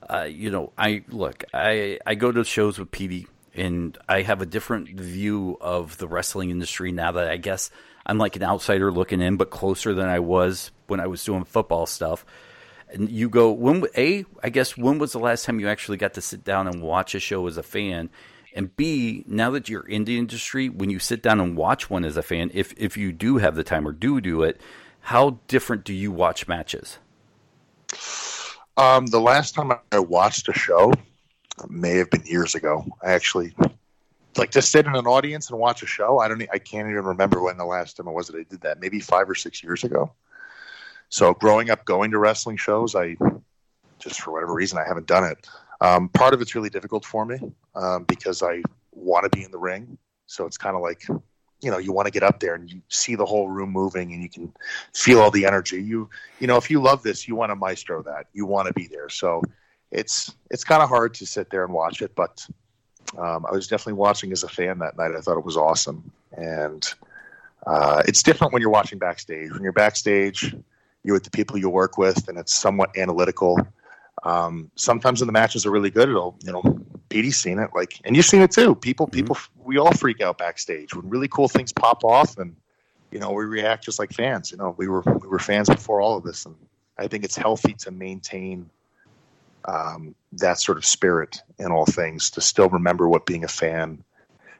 uh, 0.09 0.23
you 0.23 0.49
know, 0.49 0.71
I 0.77 1.03
look, 1.09 1.43
I 1.53 1.99
I 2.05 2.15
go 2.15 2.31
to 2.31 2.43
shows 2.43 2.79
with 2.79 2.91
Petey, 2.91 3.27
and 3.53 3.97
I 4.07 4.21
have 4.21 4.41
a 4.41 4.45
different 4.45 4.89
view 4.89 5.57
of 5.59 5.97
the 5.97 6.07
wrestling 6.07 6.49
industry 6.49 6.91
now 6.91 7.11
that 7.11 7.27
I 7.27 7.37
guess 7.37 7.69
I'm 8.05 8.17
like 8.17 8.35
an 8.35 8.43
outsider 8.43 8.91
looking 8.91 9.21
in, 9.21 9.37
but 9.37 9.49
closer 9.49 9.93
than 9.93 10.07
I 10.07 10.19
was 10.19 10.71
when 10.87 10.99
I 10.99 11.07
was 11.07 11.23
doing 11.23 11.43
football 11.43 11.85
stuff. 11.85 12.25
And 12.93 13.09
you 13.09 13.27
go 13.27 13.51
when 13.51 13.85
a 13.97 14.25
I 14.43 14.49
guess 14.49 14.77
when 14.77 14.99
was 14.99 15.11
the 15.11 15.19
last 15.19 15.45
time 15.45 15.59
you 15.59 15.67
actually 15.67 15.97
got 15.97 16.13
to 16.13 16.21
sit 16.21 16.43
down 16.43 16.67
and 16.67 16.81
watch 16.81 17.15
a 17.15 17.19
show 17.19 17.47
as 17.47 17.57
a 17.57 17.63
fan? 17.63 18.09
And 18.55 18.75
B, 18.75 19.23
now 19.27 19.49
that 19.51 19.67
you're 19.67 19.87
in 19.87 20.05
the 20.05 20.19
industry, 20.19 20.69
when 20.69 20.91
you 20.91 20.99
sit 20.99 21.23
down 21.23 21.39
and 21.39 21.57
watch 21.57 21.89
one 21.89 22.05
as 22.05 22.17
a 22.17 22.21
fan, 22.21 22.51
if 22.53 22.73
if 22.77 22.95
you 22.95 23.11
do 23.11 23.37
have 23.37 23.55
the 23.55 23.63
time 23.63 23.87
or 23.87 23.91
do 23.91 24.21
do 24.21 24.43
it, 24.43 24.61
how 25.01 25.39
different 25.47 25.83
do 25.83 25.93
you 25.93 26.11
watch 26.11 26.47
matches? 26.47 26.99
Um, 28.77 29.07
the 29.07 29.19
last 29.19 29.55
time 29.55 29.71
I 29.91 29.99
watched 29.99 30.47
a 30.49 30.53
show 30.53 30.93
may 31.67 31.97
have 31.97 32.09
been 32.09 32.23
years 32.25 32.55
ago. 32.55 32.85
I 33.01 33.11
actually 33.11 33.55
like 34.37 34.51
to 34.51 34.61
sit 34.61 34.85
in 34.85 34.95
an 34.95 35.05
audience 35.05 35.49
and 35.49 35.59
watch 35.59 35.83
a 35.83 35.87
show. 35.87 36.19
I 36.19 36.27
don't. 36.27 36.41
I 36.51 36.57
can't 36.57 36.89
even 36.89 37.05
remember 37.05 37.41
when 37.41 37.57
the 37.57 37.65
last 37.65 37.97
time 37.97 38.07
it 38.07 38.11
was 38.11 38.27
that 38.27 38.37
I 38.37 38.43
did 38.43 38.61
that. 38.61 38.79
Maybe 38.79 38.99
five 38.99 39.29
or 39.29 39.35
six 39.35 39.63
years 39.63 39.83
ago. 39.83 40.11
So 41.14 41.32
growing 41.36 41.70
up, 41.70 41.86
going 41.86 42.09
to 42.09 42.18
wrestling 42.18 42.57
shows, 42.57 42.95
I 42.95 43.18
just 43.99 44.20
for 44.20 44.32
whatever 44.32 44.51
reason 44.51 44.80
I 44.80 44.88
haven't 44.88 45.05
done 45.05 45.24
it. 45.24 45.47
Um, 45.80 46.09
part 46.09 46.34
of 46.34 46.41
it's 46.41 46.55
really 46.55 46.72
difficult 46.72 47.05
for 47.05 47.24
me 47.24 47.39
um, 47.76 48.05
because 48.05 48.41
I 48.41 48.64
want 48.91 49.24
to 49.24 49.30
be 49.30 49.43
in 49.43 49.51
the 49.51 49.59
ring. 49.59 49.99
So 50.26 50.47
it's 50.47 50.57
kind 50.57 50.76
of 50.76 50.82
like 50.82 51.03
you 51.61 51.70
know 51.70 51.78
you 51.78 51.91
want 51.93 52.07
to 52.07 52.11
get 52.11 52.24
up 52.24 52.39
there 52.39 52.55
and 52.55 52.68
you 52.68 52.82
see 52.89 53.14
the 53.14 53.28
whole 53.28 53.47
room 53.47 53.70
moving 53.70 54.11
and 54.11 54.24
you 54.24 54.30
can 54.30 54.51
feel 54.95 55.20
all 55.20 55.30
the 55.30 55.45
energy. 55.45 55.84
You 55.84 56.09
you 56.39 56.47
know 56.47 56.57
if 56.57 56.72
you 56.72 56.82
love 56.82 57.03
this 57.03 57.28
you 57.28 57.36
want 57.36 57.51
to 57.51 57.55
maestro 57.55 58.01
that. 58.01 58.26
You 58.34 58.47
want 58.47 58.66
to 58.70 58.74
be 58.74 58.88
there. 58.88 59.09
So 59.09 59.43
it's 59.91 60.34
it's 60.49 60.64
kind 60.64 60.82
of 60.82 60.89
hard 60.89 61.14
to 61.14 61.28
sit 61.28 61.51
there 61.51 61.64
and 61.64 61.72
watch 61.72 62.01
it 62.01 62.16
but 62.16 62.43
um, 63.20 63.45
i 63.45 63.51
was 63.51 63.68
definitely 63.68 63.93
watching 63.93 64.32
as 64.32 64.41
a 64.41 64.49
fan 64.49 64.80
that 64.80 64.97
night. 64.97 65.11
I 65.16 65.22
thought 65.22 65.38
it 65.38 65.45
was 65.45 65.57
awesome. 65.57 66.11
And 66.36 66.84
uh, 67.68 68.01
it's 68.07 68.24
different 68.24 68.51
when 68.51 68.64
you're 68.64 68.72
watching 68.72 68.97
backstage. 68.97 69.51
When 69.51 69.61
you're 69.61 69.74
backstage 69.74 70.55
you're 71.03 71.15
with 71.15 71.23
the 71.23 71.29
people 71.29 71.57
you 71.57 71.69
work 71.69 71.97
with 71.97 72.27
and 72.27 72.37
it's 72.37 72.53
somewhat 72.53 72.97
analytical 72.97 73.57
um, 74.23 74.71
sometimes 74.75 75.19
when 75.19 75.27
the 75.27 75.33
matches 75.33 75.65
are 75.65 75.71
really 75.71 75.89
good, 75.89 76.09
it'll 76.09 76.37
you 76.43 76.51
know, 76.51 76.61
Petey's 77.09 77.37
seen 77.37 77.59
it, 77.59 77.71
like, 77.75 77.99
and 78.05 78.15
you've 78.15 78.25
seen 78.25 78.41
it 78.41 78.51
too. 78.51 78.75
People, 78.75 79.07
mm-hmm. 79.07 79.15
people, 79.15 79.37
we 79.63 79.77
all 79.77 79.91
freak 79.91 80.21
out 80.21 80.37
backstage 80.37 80.95
when 80.95 81.09
really 81.09 81.27
cool 81.27 81.47
things 81.47 81.73
pop 81.73 82.03
off, 82.03 82.37
and 82.37 82.55
you 83.11 83.19
know, 83.19 83.31
we 83.31 83.43
react 83.45 83.83
just 83.83 83.99
like 83.99 84.13
fans. 84.13 84.51
You 84.51 84.57
know, 84.57 84.75
we 84.77 84.87
were 84.87 85.01
we 85.01 85.27
were 85.27 85.39
fans 85.39 85.69
before 85.69 86.01
all 86.01 86.17
of 86.17 86.23
this, 86.23 86.45
and 86.45 86.55
I 86.97 87.07
think 87.07 87.25
it's 87.25 87.35
healthy 87.35 87.73
to 87.79 87.91
maintain 87.91 88.69
um, 89.65 90.15
that 90.33 90.59
sort 90.59 90.77
of 90.77 90.85
spirit 90.85 91.41
in 91.59 91.71
all 91.71 91.85
things 91.85 92.29
to 92.31 92.41
still 92.41 92.69
remember 92.69 93.09
what 93.09 93.25
being 93.25 93.43
a 93.43 93.49
fan 93.49 94.03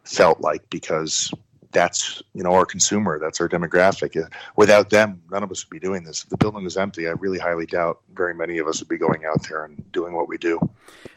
felt 0.04 0.42
like 0.42 0.70
because 0.70 1.32
that's 1.74 2.22
you 2.34 2.44
know 2.44 2.54
our 2.54 2.66
consumer 2.66 3.20
that's 3.20 3.42
our 3.42 3.50
demographic. 3.50 4.16
Without 4.56 4.90
them 4.90 5.22
none 5.32 5.44
of 5.44 5.52
us 5.52 5.66
would 5.66 5.72
be 5.72 5.80
doing 5.80 6.04
this. 6.04 6.24
If 6.24 6.30
the 6.30 6.38
building 6.38 6.64
was 6.64 6.78
empty. 6.78 7.08
I 7.08 7.12
really 7.12 7.40
highly 7.40 7.66
doubt 7.66 8.02
very 8.14 8.34
many 8.34 8.60
of 8.60 8.68
us 8.68 8.80
would 8.80 8.90
be 8.90 8.98
going 8.98 9.26
out 9.26 9.48
there 9.48 9.66
and 9.66 9.92
doing 9.92 10.14
what 10.14 10.28
we 10.28 10.38
do. 10.38 10.60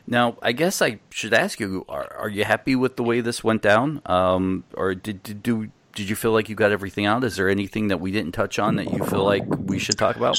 Now 0.06 0.36
i 0.42 0.52
guess 0.52 0.82
i 0.82 1.00
should 1.10 1.34
ask 1.34 1.60
you 1.60 1.84
are, 1.88 2.12
are 2.16 2.28
you 2.28 2.44
happy 2.44 2.76
with 2.76 2.96
the 2.96 3.02
way 3.02 3.20
this 3.20 3.44
went 3.44 3.62
down? 3.62 4.02
Um, 4.06 4.64
or 4.74 4.94
did, 4.94 5.22
did 5.22 5.42
do 5.42 5.70
did 5.96 6.10
you 6.10 6.14
feel 6.14 6.32
like 6.32 6.48
you 6.48 6.54
got 6.54 6.70
everything 6.70 7.06
out? 7.06 7.24
Is 7.24 7.36
there 7.36 7.48
anything 7.48 7.88
that 7.88 7.98
we 7.98 8.12
didn't 8.12 8.32
touch 8.32 8.58
on 8.58 8.76
that 8.76 8.92
you 8.92 9.02
feel 9.06 9.24
like 9.24 9.44
we 9.48 9.78
should 9.78 9.96
talk 9.96 10.16
about? 10.16 10.38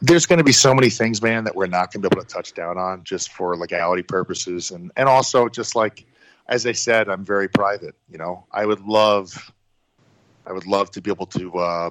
There's 0.00 0.24
going 0.24 0.38
to 0.38 0.44
be 0.44 0.52
so 0.52 0.72
many 0.72 0.88
things 0.88 1.20
man 1.20 1.44
that 1.44 1.56
we're 1.56 1.66
not 1.66 1.92
going 1.92 2.02
to 2.02 2.08
be 2.08 2.16
able 2.16 2.24
to 2.24 2.32
touch 2.32 2.54
down 2.54 2.78
on 2.78 3.02
just 3.02 3.32
for 3.32 3.56
legality 3.56 4.02
purposes. 4.02 4.70
And 4.70 4.92
and 4.96 5.08
also 5.08 5.48
just 5.48 5.74
like 5.74 6.06
as 6.46 6.66
I 6.66 6.72
said, 6.72 7.08
I'm 7.08 7.24
very 7.24 7.48
private. 7.48 7.94
You 8.08 8.18
know, 8.18 8.46
I 8.52 8.66
would 8.66 8.80
love, 8.80 9.52
I 10.46 10.52
would 10.52 10.66
love 10.66 10.90
to 10.92 11.00
be 11.00 11.10
able 11.10 11.26
to 11.26 11.58
uh, 11.58 11.90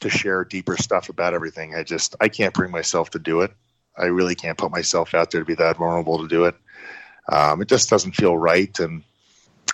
to 0.00 0.10
share 0.10 0.44
deeper 0.44 0.76
stuff 0.76 1.08
about 1.08 1.34
everything. 1.34 1.74
I 1.74 1.82
just 1.82 2.16
I 2.20 2.28
can't 2.28 2.54
bring 2.54 2.70
myself 2.70 3.10
to 3.10 3.18
do 3.18 3.40
it. 3.42 3.52
I 3.96 4.06
really 4.06 4.34
can't 4.34 4.58
put 4.58 4.70
myself 4.70 5.14
out 5.14 5.30
there 5.30 5.40
to 5.40 5.44
be 5.44 5.54
that 5.54 5.76
vulnerable 5.76 6.18
to 6.18 6.28
do 6.28 6.44
it. 6.44 6.54
Um, 7.30 7.62
it 7.62 7.68
just 7.68 7.88
doesn't 7.88 8.16
feel 8.16 8.36
right, 8.36 8.76
and 8.80 9.02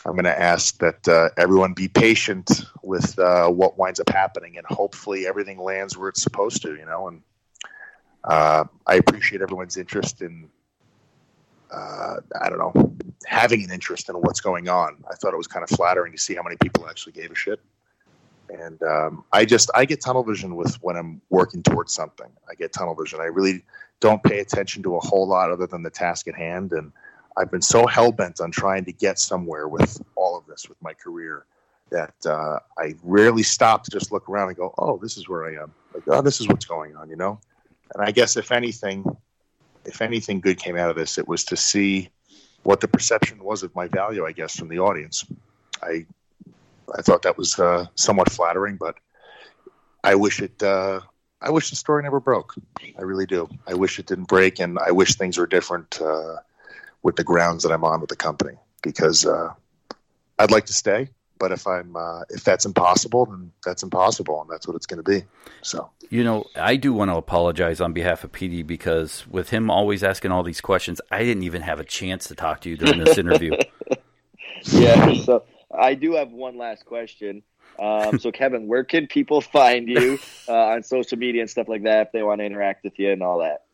I'm 0.04 0.12
going 0.12 0.24
to 0.24 0.40
ask 0.40 0.76
that 0.78 1.08
uh, 1.08 1.30
everyone 1.36 1.72
be 1.72 1.88
patient 1.88 2.50
with 2.82 3.18
uh, 3.18 3.48
what 3.48 3.78
winds 3.78 4.00
up 4.00 4.10
happening, 4.10 4.58
and 4.58 4.66
hopefully 4.66 5.26
everything 5.26 5.58
lands 5.58 5.96
where 5.96 6.08
it's 6.08 6.22
supposed 6.22 6.62
to. 6.62 6.74
You 6.74 6.84
know, 6.84 7.08
and 7.08 7.22
uh, 8.24 8.64
I 8.86 8.96
appreciate 8.96 9.40
everyone's 9.40 9.76
interest 9.76 10.20
in 10.20 10.50
uh, 11.70 12.16
I 12.40 12.48
don't 12.48 12.58
know, 12.58 12.96
having 13.26 13.64
an 13.64 13.70
interest 13.70 14.08
in 14.08 14.16
what's 14.16 14.40
going 14.40 14.68
on. 14.68 15.04
I 15.10 15.14
thought 15.14 15.34
it 15.34 15.36
was 15.36 15.46
kind 15.46 15.62
of 15.62 15.70
flattering 15.70 16.12
to 16.12 16.18
see 16.18 16.34
how 16.34 16.42
many 16.42 16.56
people 16.56 16.88
actually 16.88 17.12
gave 17.12 17.30
a 17.30 17.34
shit. 17.34 17.60
And 18.50 18.82
um, 18.82 19.24
I 19.32 19.44
just 19.44 19.70
I 19.74 19.84
get 19.84 20.00
tunnel 20.00 20.24
vision 20.24 20.56
with 20.56 20.74
when 20.82 20.96
I'm 20.96 21.20
working 21.28 21.62
towards 21.62 21.92
something. 21.92 22.30
I 22.48 22.54
get 22.54 22.72
tunnel 22.72 22.94
vision. 22.94 23.20
I 23.20 23.24
really 23.24 23.62
don't 24.00 24.22
pay 24.22 24.38
attention 24.38 24.82
to 24.84 24.96
a 24.96 25.00
whole 25.00 25.26
lot 25.26 25.50
other 25.50 25.66
than 25.66 25.82
the 25.82 25.90
task 25.90 26.28
at 26.28 26.34
hand. 26.34 26.72
And 26.72 26.92
I've 27.36 27.50
been 27.50 27.62
so 27.62 27.86
hell 27.86 28.10
bent 28.10 28.40
on 28.40 28.50
trying 28.50 28.86
to 28.86 28.92
get 28.92 29.18
somewhere 29.18 29.68
with 29.68 30.02
all 30.16 30.36
of 30.36 30.46
this 30.46 30.68
with 30.68 30.80
my 30.82 30.94
career 30.94 31.44
that 31.90 32.14
uh, 32.26 32.58
I 32.78 32.94
rarely 33.02 33.42
stop 33.42 33.84
to 33.84 33.90
just 33.90 34.12
look 34.12 34.28
around 34.28 34.48
and 34.48 34.56
go, 34.56 34.74
"Oh, 34.78 34.98
this 34.98 35.16
is 35.16 35.28
where 35.28 35.46
I 35.46 35.62
am." 35.62 35.72
Like, 35.94 36.04
"Oh, 36.06 36.22
this 36.22 36.40
is 36.40 36.48
what's 36.48 36.66
going 36.66 36.96
on," 36.96 37.10
you 37.10 37.16
know. 37.16 37.40
And 37.94 38.04
I 38.04 38.12
guess 38.12 38.36
if 38.36 38.52
anything, 38.52 39.04
if 39.88 40.02
anything 40.02 40.40
good 40.40 40.58
came 40.58 40.76
out 40.76 40.90
of 40.90 40.96
this, 40.96 41.18
it 41.18 41.26
was 41.26 41.44
to 41.44 41.56
see 41.56 42.10
what 42.62 42.80
the 42.80 42.88
perception 42.88 43.42
was 43.42 43.62
of 43.62 43.74
my 43.74 43.88
value, 43.88 44.26
I 44.26 44.32
guess, 44.32 44.56
from 44.56 44.68
the 44.68 44.78
audience. 44.78 45.24
I 45.82 46.06
I 46.96 47.02
thought 47.02 47.22
that 47.22 47.36
was 47.36 47.58
uh, 47.58 47.86
somewhat 47.94 48.30
flattering, 48.30 48.76
but 48.76 48.96
I 50.02 50.14
wish 50.14 50.40
it. 50.40 50.62
Uh, 50.62 51.00
I 51.40 51.50
wish 51.50 51.70
the 51.70 51.76
story 51.76 52.02
never 52.02 52.20
broke. 52.20 52.54
I 52.98 53.02
really 53.02 53.26
do. 53.26 53.48
I 53.66 53.74
wish 53.74 53.98
it 53.98 54.06
didn't 54.06 54.28
break, 54.28 54.58
and 54.58 54.78
I 54.78 54.92
wish 54.92 55.14
things 55.14 55.38
were 55.38 55.46
different 55.46 56.00
uh, 56.00 56.36
with 57.02 57.16
the 57.16 57.24
grounds 57.24 57.62
that 57.62 57.72
I'm 57.72 57.84
on 57.84 58.00
with 58.00 58.10
the 58.10 58.16
company 58.16 58.56
because 58.82 59.26
uh, 59.26 59.52
I'd 60.38 60.50
like 60.50 60.66
to 60.66 60.72
stay 60.72 61.10
but 61.38 61.52
if 61.52 61.66
I'm 61.66 61.96
uh, 61.96 62.22
if 62.30 62.44
that's 62.44 62.64
impossible, 62.64 63.26
then 63.26 63.52
that's 63.64 63.82
impossible, 63.82 64.42
and 64.42 64.50
that's 64.50 64.66
what 64.66 64.76
it's 64.76 64.86
going 64.86 65.02
to 65.02 65.08
be. 65.08 65.24
So 65.62 65.90
you 66.10 66.24
know, 66.24 66.46
I 66.56 66.76
do 66.76 66.92
want 66.92 67.10
to 67.10 67.16
apologize 67.16 67.80
on 67.80 67.92
behalf 67.92 68.24
of 68.24 68.32
PD 68.32 68.66
because 68.66 69.26
with 69.28 69.50
him 69.50 69.70
always 69.70 70.02
asking 70.02 70.32
all 70.32 70.42
these 70.42 70.60
questions, 70.60 71.00
I 71.10 71.24
didn't 71.24 71.42
even 71.42 71.62
have 71.62 71.80
a 71.80 71.84
chance 71.84 72.26
to 72.28 72.34
talk 72.34 72.60
to 72.62 72.70
you 72.70 72.76
during 72.76 73.04
this 73.04 73.18
interview. 73.18 73.52
yeah, 74.64 75.14
so 75.14 75.44
I 75.76 75.94
do 75.94 76.14
have 76.14 76.30
one 76.30 76.56
last 76.56 76.84
question. 76.84 77.42
Um, 77.78 78.18
so 78.18 78.32
Kevin, 78.32 78.66
where 78.66 78.84
can 78.84 79.06
people 79.06 79.40
find 79.40 79.88
you 79.88 80.18
uh, 80.48 80.52
on 80.52 80.82
social 80.82 81.18
media 81.18 81.42
and 81.42 81.50
stuff 81.50 81.68
like 81.68 81.84
that 81.84 82.08
if 82.08 82.12
they 82.12 82.22
want 82.22 82.40
to 82.40 82.44
interact 82.44 82.84
with 82.84 82.98
you 82.98 83.12
and 83.12 83.22
all 83.22 83.38
that? 83.38 83.64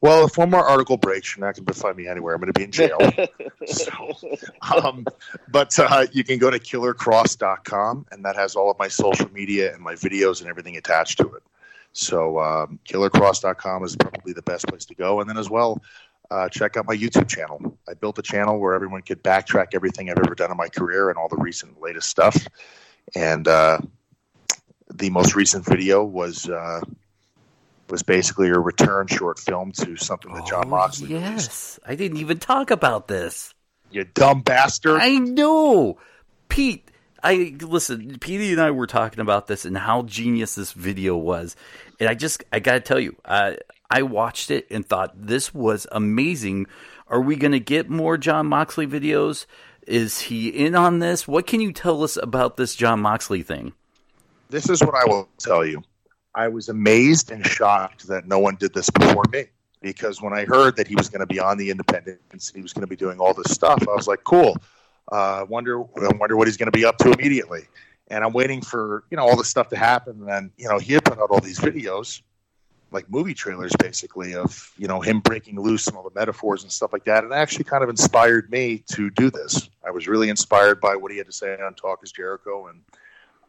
Well, 0.00 0.26
if 0.26 0.38
one 0.38 0.50
more 0.50 0.64
article 0.64 0.96
breaks, 0.96 1.36
you're 1.36 1.44
not 1.44 1.56
going 1.56 1.66
to 1.66 1.74
find 1.74 1.96
me 1.96 2.06
anywhere. 2.06 2.34
I'm 2.34 2.40
going 2.40 2.52
to 2.52 2.58
be 2.58 2.64
in 2.64 2.70
jail. 2.70 2.98
so, 3.66 4.16
um, 4.62 5.06
but 5.48 5.78
uh, 5.78 6.06
you 6.12 6.24
can 6.24 6.38
go 6.38 6.50
to 6.50 6.58
killerkross.com, 6.58 8.06
and 8.10 8.24
that 8.24 8.36
has 8.36 8.54
all 8.54 8.70
of 8.70 8.78
my 8.78 8.88
social 8.88 9.30
media 9.32 9.74
and 9.74 9.82
my 9.82 9.94
videos 9.94 10.40
and 10.40 10.48
everything 10.48 10.76
attached 10.76 11.18
to 11.18 11.34
it. 11.34 11.42
So, 11.94 12.40
um, 12.40 12.80
killerkross.com 12.88 13.84
is 13.84 13.96
probably 13.96 14.32
the 14.32 14.42
best 14.42 14.66
place 14.66 14.84
to 14.86 14.94
go. 14.94 15.20
And 15.20 15.30
then, 15.30 15.38
as 15.38 15.48
well, 15.48 15.80
uh, 16.30 16.48
check 16.48 16.76
out 16.76 16.86
my 16.86 16.96
YouTube 16.96 17.28
channel. 17.28 17.78
I 17.88 17.94
built 17.94 18.18
a 18.18 18.22
channel 18.22 18.58
where 18.58 18.74
everyone 18.74 19.02
could 19.02 19.22
backtrack 19.22 19.68
everything 19.74 20.10
I've 20.10 20.18
ever 20.18 20.34
done 20.34 20.50
in 20.50 20.56
my 20.56 20.68
career 20.68 21.08
and 21.08 21.16
all 21.16 21.28
the 21.28 21.36
recent 21.36 21.80
latest 21.80 22.08
stuff. 22.08 22.36
And 23.14 23.46
uh, 23.46 23.78
the 24.92 25.10
most 25.10 25.36
recent 25.36 25.64
video 25.64 26.04
was 26.04 26.48
uh, 26.48 26.80
was 27.90 28.02
basically 28.02 28.48
a 28.48 28.58
return 28.58 29.06
short 29.06 29.38
film 29.38 29.70
to 29.72 29.96
something 29.96 30.32
that 30.34 30.46
Jon 30.46 30.64
oh, 30.66 30.70
Moxley. 30.70 31.10
Yes, 31.10 31.30
released. 31.30 31.78
I 31.86 31.94
didn't 31.94 32.18
even 32.18 32.38
talk 32.38 32.70
about 32.70 33.06
this. 33.06 33.54
You 33.90 34.04
dumb 34.04 34.40
bastard! 34.40 35.00
I 35.00 35.18
know, 35.18 35.98
Pete. 36.48 36.83
I 37.24 37.56
listen. 37.60 38.18
Pete 38.18 38.52
and 38.52 38.60
I 38.60 38.70
were 38.70 38.86
talking 38.86 39.20
about 39.20 39.46
this 39.46 39.64
and 39.64 39.76
how 39.78 40.02
genius 40.02 40.54
this 40.54 40.72
video 40.72 41.16
was, 41.16 41.56
and 41.98 42.08
I 42.08 42.14
just 42.14 42.44
I 42.52 42.60
got 42.60 42.74
to 42.74 42.80
tell 42.80 43.00
you, 43.00 43.16
I 43.24 43.56
I 43.90 44.02
watched 44.02 44.50
it 44.50 44.66
and 44.70 44.86
thought 44.86 45.12
this 45.14 45.54
was 45.54 45.86
amazing. 45.90 46.66
Are 47.08 47.22
we 47.22 47.36
going 47.36 47.52
to 47.52 47.60
get 47.60 47.88
more 47.88 48.18
Jon 48.18 48.46
Moxley 48.46 48.86
videos? 48.86 49.46
Is 49.86 50.20
he 50.20 50.48
in 50.48 50.74
on 50.74 50.98
this? 50.98 51.26
What 51.26 51.46
can 51.46 51.60
you 51.60 51.72
tell 51.72 52.02
us 52.02 52.18
about 52.18 52.58
this 52.58 52.74
Jon 52.74 53.00
Moxley 53.00 53.42
thing? 53.42 53.72
This 54.50 54.68
is 54.68 54.82
what 54.82 54.94
I 54.94 55.04
will 55.06 55.28
tell 55.38 55.64
you. 55.64 55.82
I 56.34 56.48
was 56.48 56.68
amazed 56.68 57.30
and 57.30 57.46
shocked 57.46 58.06
that 58.08 58.26
no 58.26 58.38
one 58.38 58.56
did 58.56 58.74
this 58.74 58.90
before 58.90 59.24
me. 59.32 59.46
Because 59.80 60.20
when 60.22 60.32
I 60.32 60.44
heard 60.46 60.76
that 60.76 60.86
he 60.86 60.94
was 60.94 61.10
going 61.10 61.20
to 61.20 61.26
be 61.26 61.38
on 61.38 61.58
the 61.58 61.70
Independence, 61.70 62.52
he 62.54 62.62
was 62.62 62.72
going 62.72 62.82
to 62.82 62.86
be 62.86 62.96
doing 62.96 63.20
all 63.20 63.34
this 63.34 63.52
stuff, 63.52 63.86
I 63.86 63.94
was 63.94 64.08
like, 64.08 64.24
"Cool." 64.24 64.56
Uh, 65.10 65.44
wonder, 65.48 65.82
I 65.82 66.16
wonder 66.18 66.36
what 66.36 66.48
he's 66.48 66.56
going 66.56 66.70
to 66.70 66.76
be 66.76 66.84
up 66.84 66.98
to 66.98 67.12
immediately. 67.12 67.66
and 68.08 68.24
I'm 68.24 68.32
waiting 68.32 68.60
for 68.60 69.04
you 69.10 69.16
know 69.16 69.24
all 69.24 69.36
this 69.36 69.48
stuff 69.48 69.68
to 69.70 69.76
happen. 69.76 70.20
And 70.20 70.28
then 70.28 70.50
you 70.56 70.68
know 70.68 70.78
he 70.78 70.92
had 70.92 71.04
put 71.04 71.18
out 71.18 71.30
all 71.30 71.40
these 71.40 71.58
videos, 71.58 72.22
like 72.90 73.10
movie 73.10 73.34
trailers, 73.34 73.72
basically 73.78 74.34
of 74.34 74.72
you 74.76 74.86
know 74.86 75.00
him 75.00 75.20
breaking 75.20 75.60
loose 75.60 75.86
and 75.86 75.96
all 75.96 76.02
the 76.02 76.18
metaphors 76.18 76.62
and 76.62 76.72
stuff 76.72 76.92
like 76.92 77.04
that. 77.04 77.24
And 77.24 77.32
it 77.32 77.36
actually 77.36 77.64
kind 77.64 77.82
of 77.82 77.90
inspired 77.90 78.50
me 78.50 78.84
to 78.92 79.10
do 79.10 79.30
this. 79.30 79.68
I 79.86 79.90
was 79.90 80.06
really 80.06 80.28
inspired 80.28 80.80
by 80.80 80.96
what 80.96 81.10
he 81.12 81.18
had 81.18 81.26
to 81.26 81.32
say 81.32 81.54
on 81.54 81.74
Talk 81.74 82.00
Is 82.02 82.12
Jericho, 82.12 82.66
and 82.68 82.80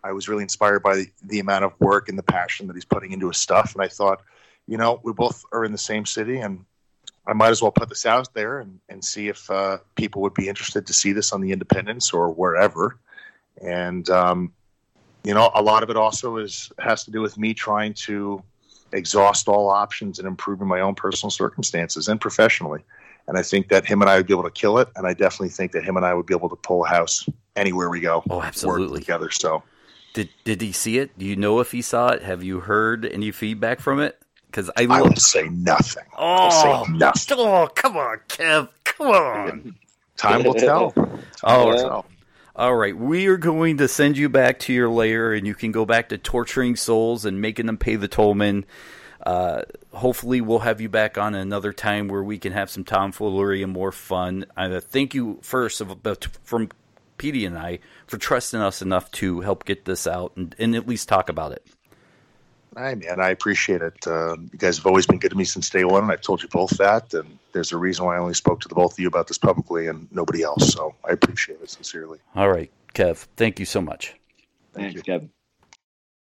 I 0.03 0.11
was 0.11 0.27
really 0.29 0.43
inspired 0.43 0.83
by 0.83 0.95
the, 0.95 1.07
the 1.23 1.39
amount 1.39 1.65
of 1.65 1.73
work 1.79 2.09
and 2.09 2.17
the 2.17 2.23
passion 2.23 2.67
that 2.67 2.75
he's 2.75 2.85
putting 2.85 3.11
into 3.11 3.27
his 3.27 3.37
stuff. 3.37 3.73
And 3.73 3.83
I 3.83 3.87
thought, 3.87 4.21
you 4.67 4.77
know, 4.77 4.99
we 5.03 5.13
both 5.13 5.43
are 5.51 5.65
in 5.65 5.71
the 5.71 5.77
same 5.77 6.05
city, 6.05 6.39
and 6.39 6.65
I 7.27 7.33
might 7.33 7.49
as 7.49 7.61
well 7.61 7.71
put 7.71 7.89
this 7.89 8.05
out 8.05 8.33
there 8.33 8.59
and, 8.59 8.79
and 8.89 9.03
see 9.03 9.27
if 9.29 9.49
uh, 9.49 9.79
people 9.95 10.21
would 10.21 10.33
be 10.33 10.47
interested 10.47 10.85
to 10.87 10.93
see 10.93 11.11
this 11.11 11.33
on 11.33 11.41
the 11.41 11.51
Independence 11.51 12.13
or 12.13 12.31
wherever. 12.31 12.99
And 13.61 14.09
um, 14.09 14.53
you 15.25 15.33
know 15.33 15.51
a 15.53 15.61
lot 15.61 15.83
of 15.83 15.89
it 15.89 15.97
also 15.97 16.37
is 16.37 16.71
has 16.79 17.03
to 17.03 17.11
do 17.11 17.19
with 17.19 17.37
me 17.37 17.53
trying 17.53 17.93
to 17.93 18.41
exhaust 18.93 19.47
all 19.47 19.69
options 19.69 20.19
and 20.19 20.27
improving 20.27 20.67
my 20.67 20.79
own 20.79 20.95
personal 20.95 21.31
circumstances 21.31 22.07
and 22.07 22.21
professionally. 22.21 22.81
And 23.27 23.37
i 23.37 23.41
think 23.41 23.69
that 23.69 23.85
him 23.85 24.01
and 24.01 24.09
i 24.09 24.17
would 24.17 24.27
be 24.27 24.33
able 24.33 24.43
to 24.43 24.51
kill 24.51 24.77
it 24.77 24.87
and 24.95 25.07
i 25.07 25.13
definitely 25.13 25.49
think 25.49 25.71
that 25.71 25.83
him 25.83 25.97
and 25.97 26.05
i 26.05 26.13
would 26.13 26.27
be 26.27 26.35
able 26.35 26.49
to 26.49 26.55
pull 26.55 26.85
a 26.85 26.87
house 26.87 27.27
anywhere 27.55 27.89
we 27.89 27.99
go. 27.99 28.23
Oh 28.29 28.41
absolutely. 28.41 28.99
together 28.99 29.31
so. 29.31 29.63
Did 30.13 30.29
did 30.43 30.61
he 30.61 30.71
see 30.71 30.99
it? 30.99 31.17
Do 31.17 31.25
you 31.25 31.35
know 31.35 31.59
if 31.59 31.71
he 31.71 31.81
saw 31.81 32.09
it? 32.09 32.21
Have 32.21 32.43
you 32.43 32.61
heard 32.61 33.05
any 33.05 33.31
feedback 33.31 33.79
from 33.79 33.99
it 33.99 34.21
because 34.55 34.71
I, 34.77 34.87
I 34.89 35.01
will 35.01 35.17
say 35.17 35.49
nothing. 35.49 36.05
Oh, 36.17 36.49
say 36.85 36.93
nothing. 36.93 37.37
oh, 37.39 37.67
come 37.75 37.97
on, 37.97 38.19
Kev, 38.29 38.69
come 38.85 39.07
on. 39.07 39.75
Time 40.17 40.43
will 40.43 40.53
tell. 40.53 40.91
Time 40.91 41.19
oh, 41.43 41.67
will 41.67 41.77
tell. 41.77 42.05
All 42.55 42.73
right, 42.73 42.95
we 42.95 43.27
are 43.27 43.35
going 43.35 43.77
to 43.77 43.89
send 43.89 44.17
you 44.17 44.29
back 44.29 44.59
to 44.59 44.73
your 44.73 44.87
lair, 44.87 45.33
and 45.33 45.45
you 45.45 45.55
can 45.55 45.73
go 45.73 45.85
back 45.85 46.07
to 46.09 46.17
torturing 46.17 46.77
souls 46.77 47.25
and 47.25 47.41
making 47.41 47.65
them 47.65 47.77
pay 47.77 47.97
the 47.97 48.07
tollman. 48.07 48.63
Uh, 49.25 49.63
hopefully, 49.91 50.39
we'll 50.39 50.59
have 50.59 50.79
you 50.79 50.87
back 50.87 51.17
on 51.17 51.35
another 51.35 51.73
time 51.73 52.07
where 52.07 52.23
we 52.23 52.37
can 52.37 52.53
have 52.53 52.69
some 52.69 52.85
tomfoolery 52.85 53.61
and 53.61 53.73
more 53.73 53.91
fun. 53.91 54.45
Uh, 54.55 54.79
thank 54.79 55.13
you 55.13 55.37
first 55.41 55.81
of, 55.81 55.97
from 56.43 56.69
Petey 57.17 57.45
and 57.45 57.57
I 57.57 57.79
for 58.07 58.17
trusting 58.17 58.61
us 58.61 58.81
enough 58.81 59.11
to 59.13 59.41
help 59.41 59.65
get 59.65 59.83
this 59.83 60.07
out 60.07 60.31
and, 60.37 60.55
and 60.57 60.77
at 60.77 60.87
least 60.87 61.09
talk 61.09 61.27
about 61.27 61.51
it. 61.51 61.65
Hi, 62.77 62.93
man. 62.93 63.21
I 63.21 63.29
appreciate 63.29 63.81
it. 63.81 63.95
Uh, 64.05 64.35
you 64.51 64.57
guys 64.57 64.77
have 64.77 64.85
always 64.85 65.05
been 65.05 65.19
good 65.19 65.31
to 65.31 65.37
me 65.37 65.45
since 65.45 65.69
day 65.69 65.85
one, 65.85 66.03
and 66.03 66.11
I've 66.11 66.21
told 66.21 66.43
you 66.43 66.49
both 66.49 66.71
that. 66.77 67.13
And 67.13 67.39
there's 67.53 67.71
a 67.71 67.77
reason 67.77 68.05
why 68.05 68.17
I 68.17 68.19
only 68.19 68.33
spoke 68.33 68.59
to 68.61 68.67
the 68.67 68.75
both 68.75 68.93
of 68.93 68.99
you 68.99 69.07
about 69.07 69.27
this 69.27 69.37
publicly 69.37 69.87
and 69.87 70.09
nobody 70.11 70.43
else. 70.43 70.73
So 70.73 70.93
I 71.07 71.13
appreciate 71.13 71.61
it 71.61 71.69
sincerely. 71.69 72.19
All 72.35 72.49
right, 72.49 72.69
Kev. 72.93 73.27
Thank 73.37 73.59
you 73.59 73.65
so 73.65 73.79
much. 73.79 74.15
Thank 74.73 74.87
Thanks, 74.87 74.95
you, 74.95 75.01
Kevin. 75.03 75.29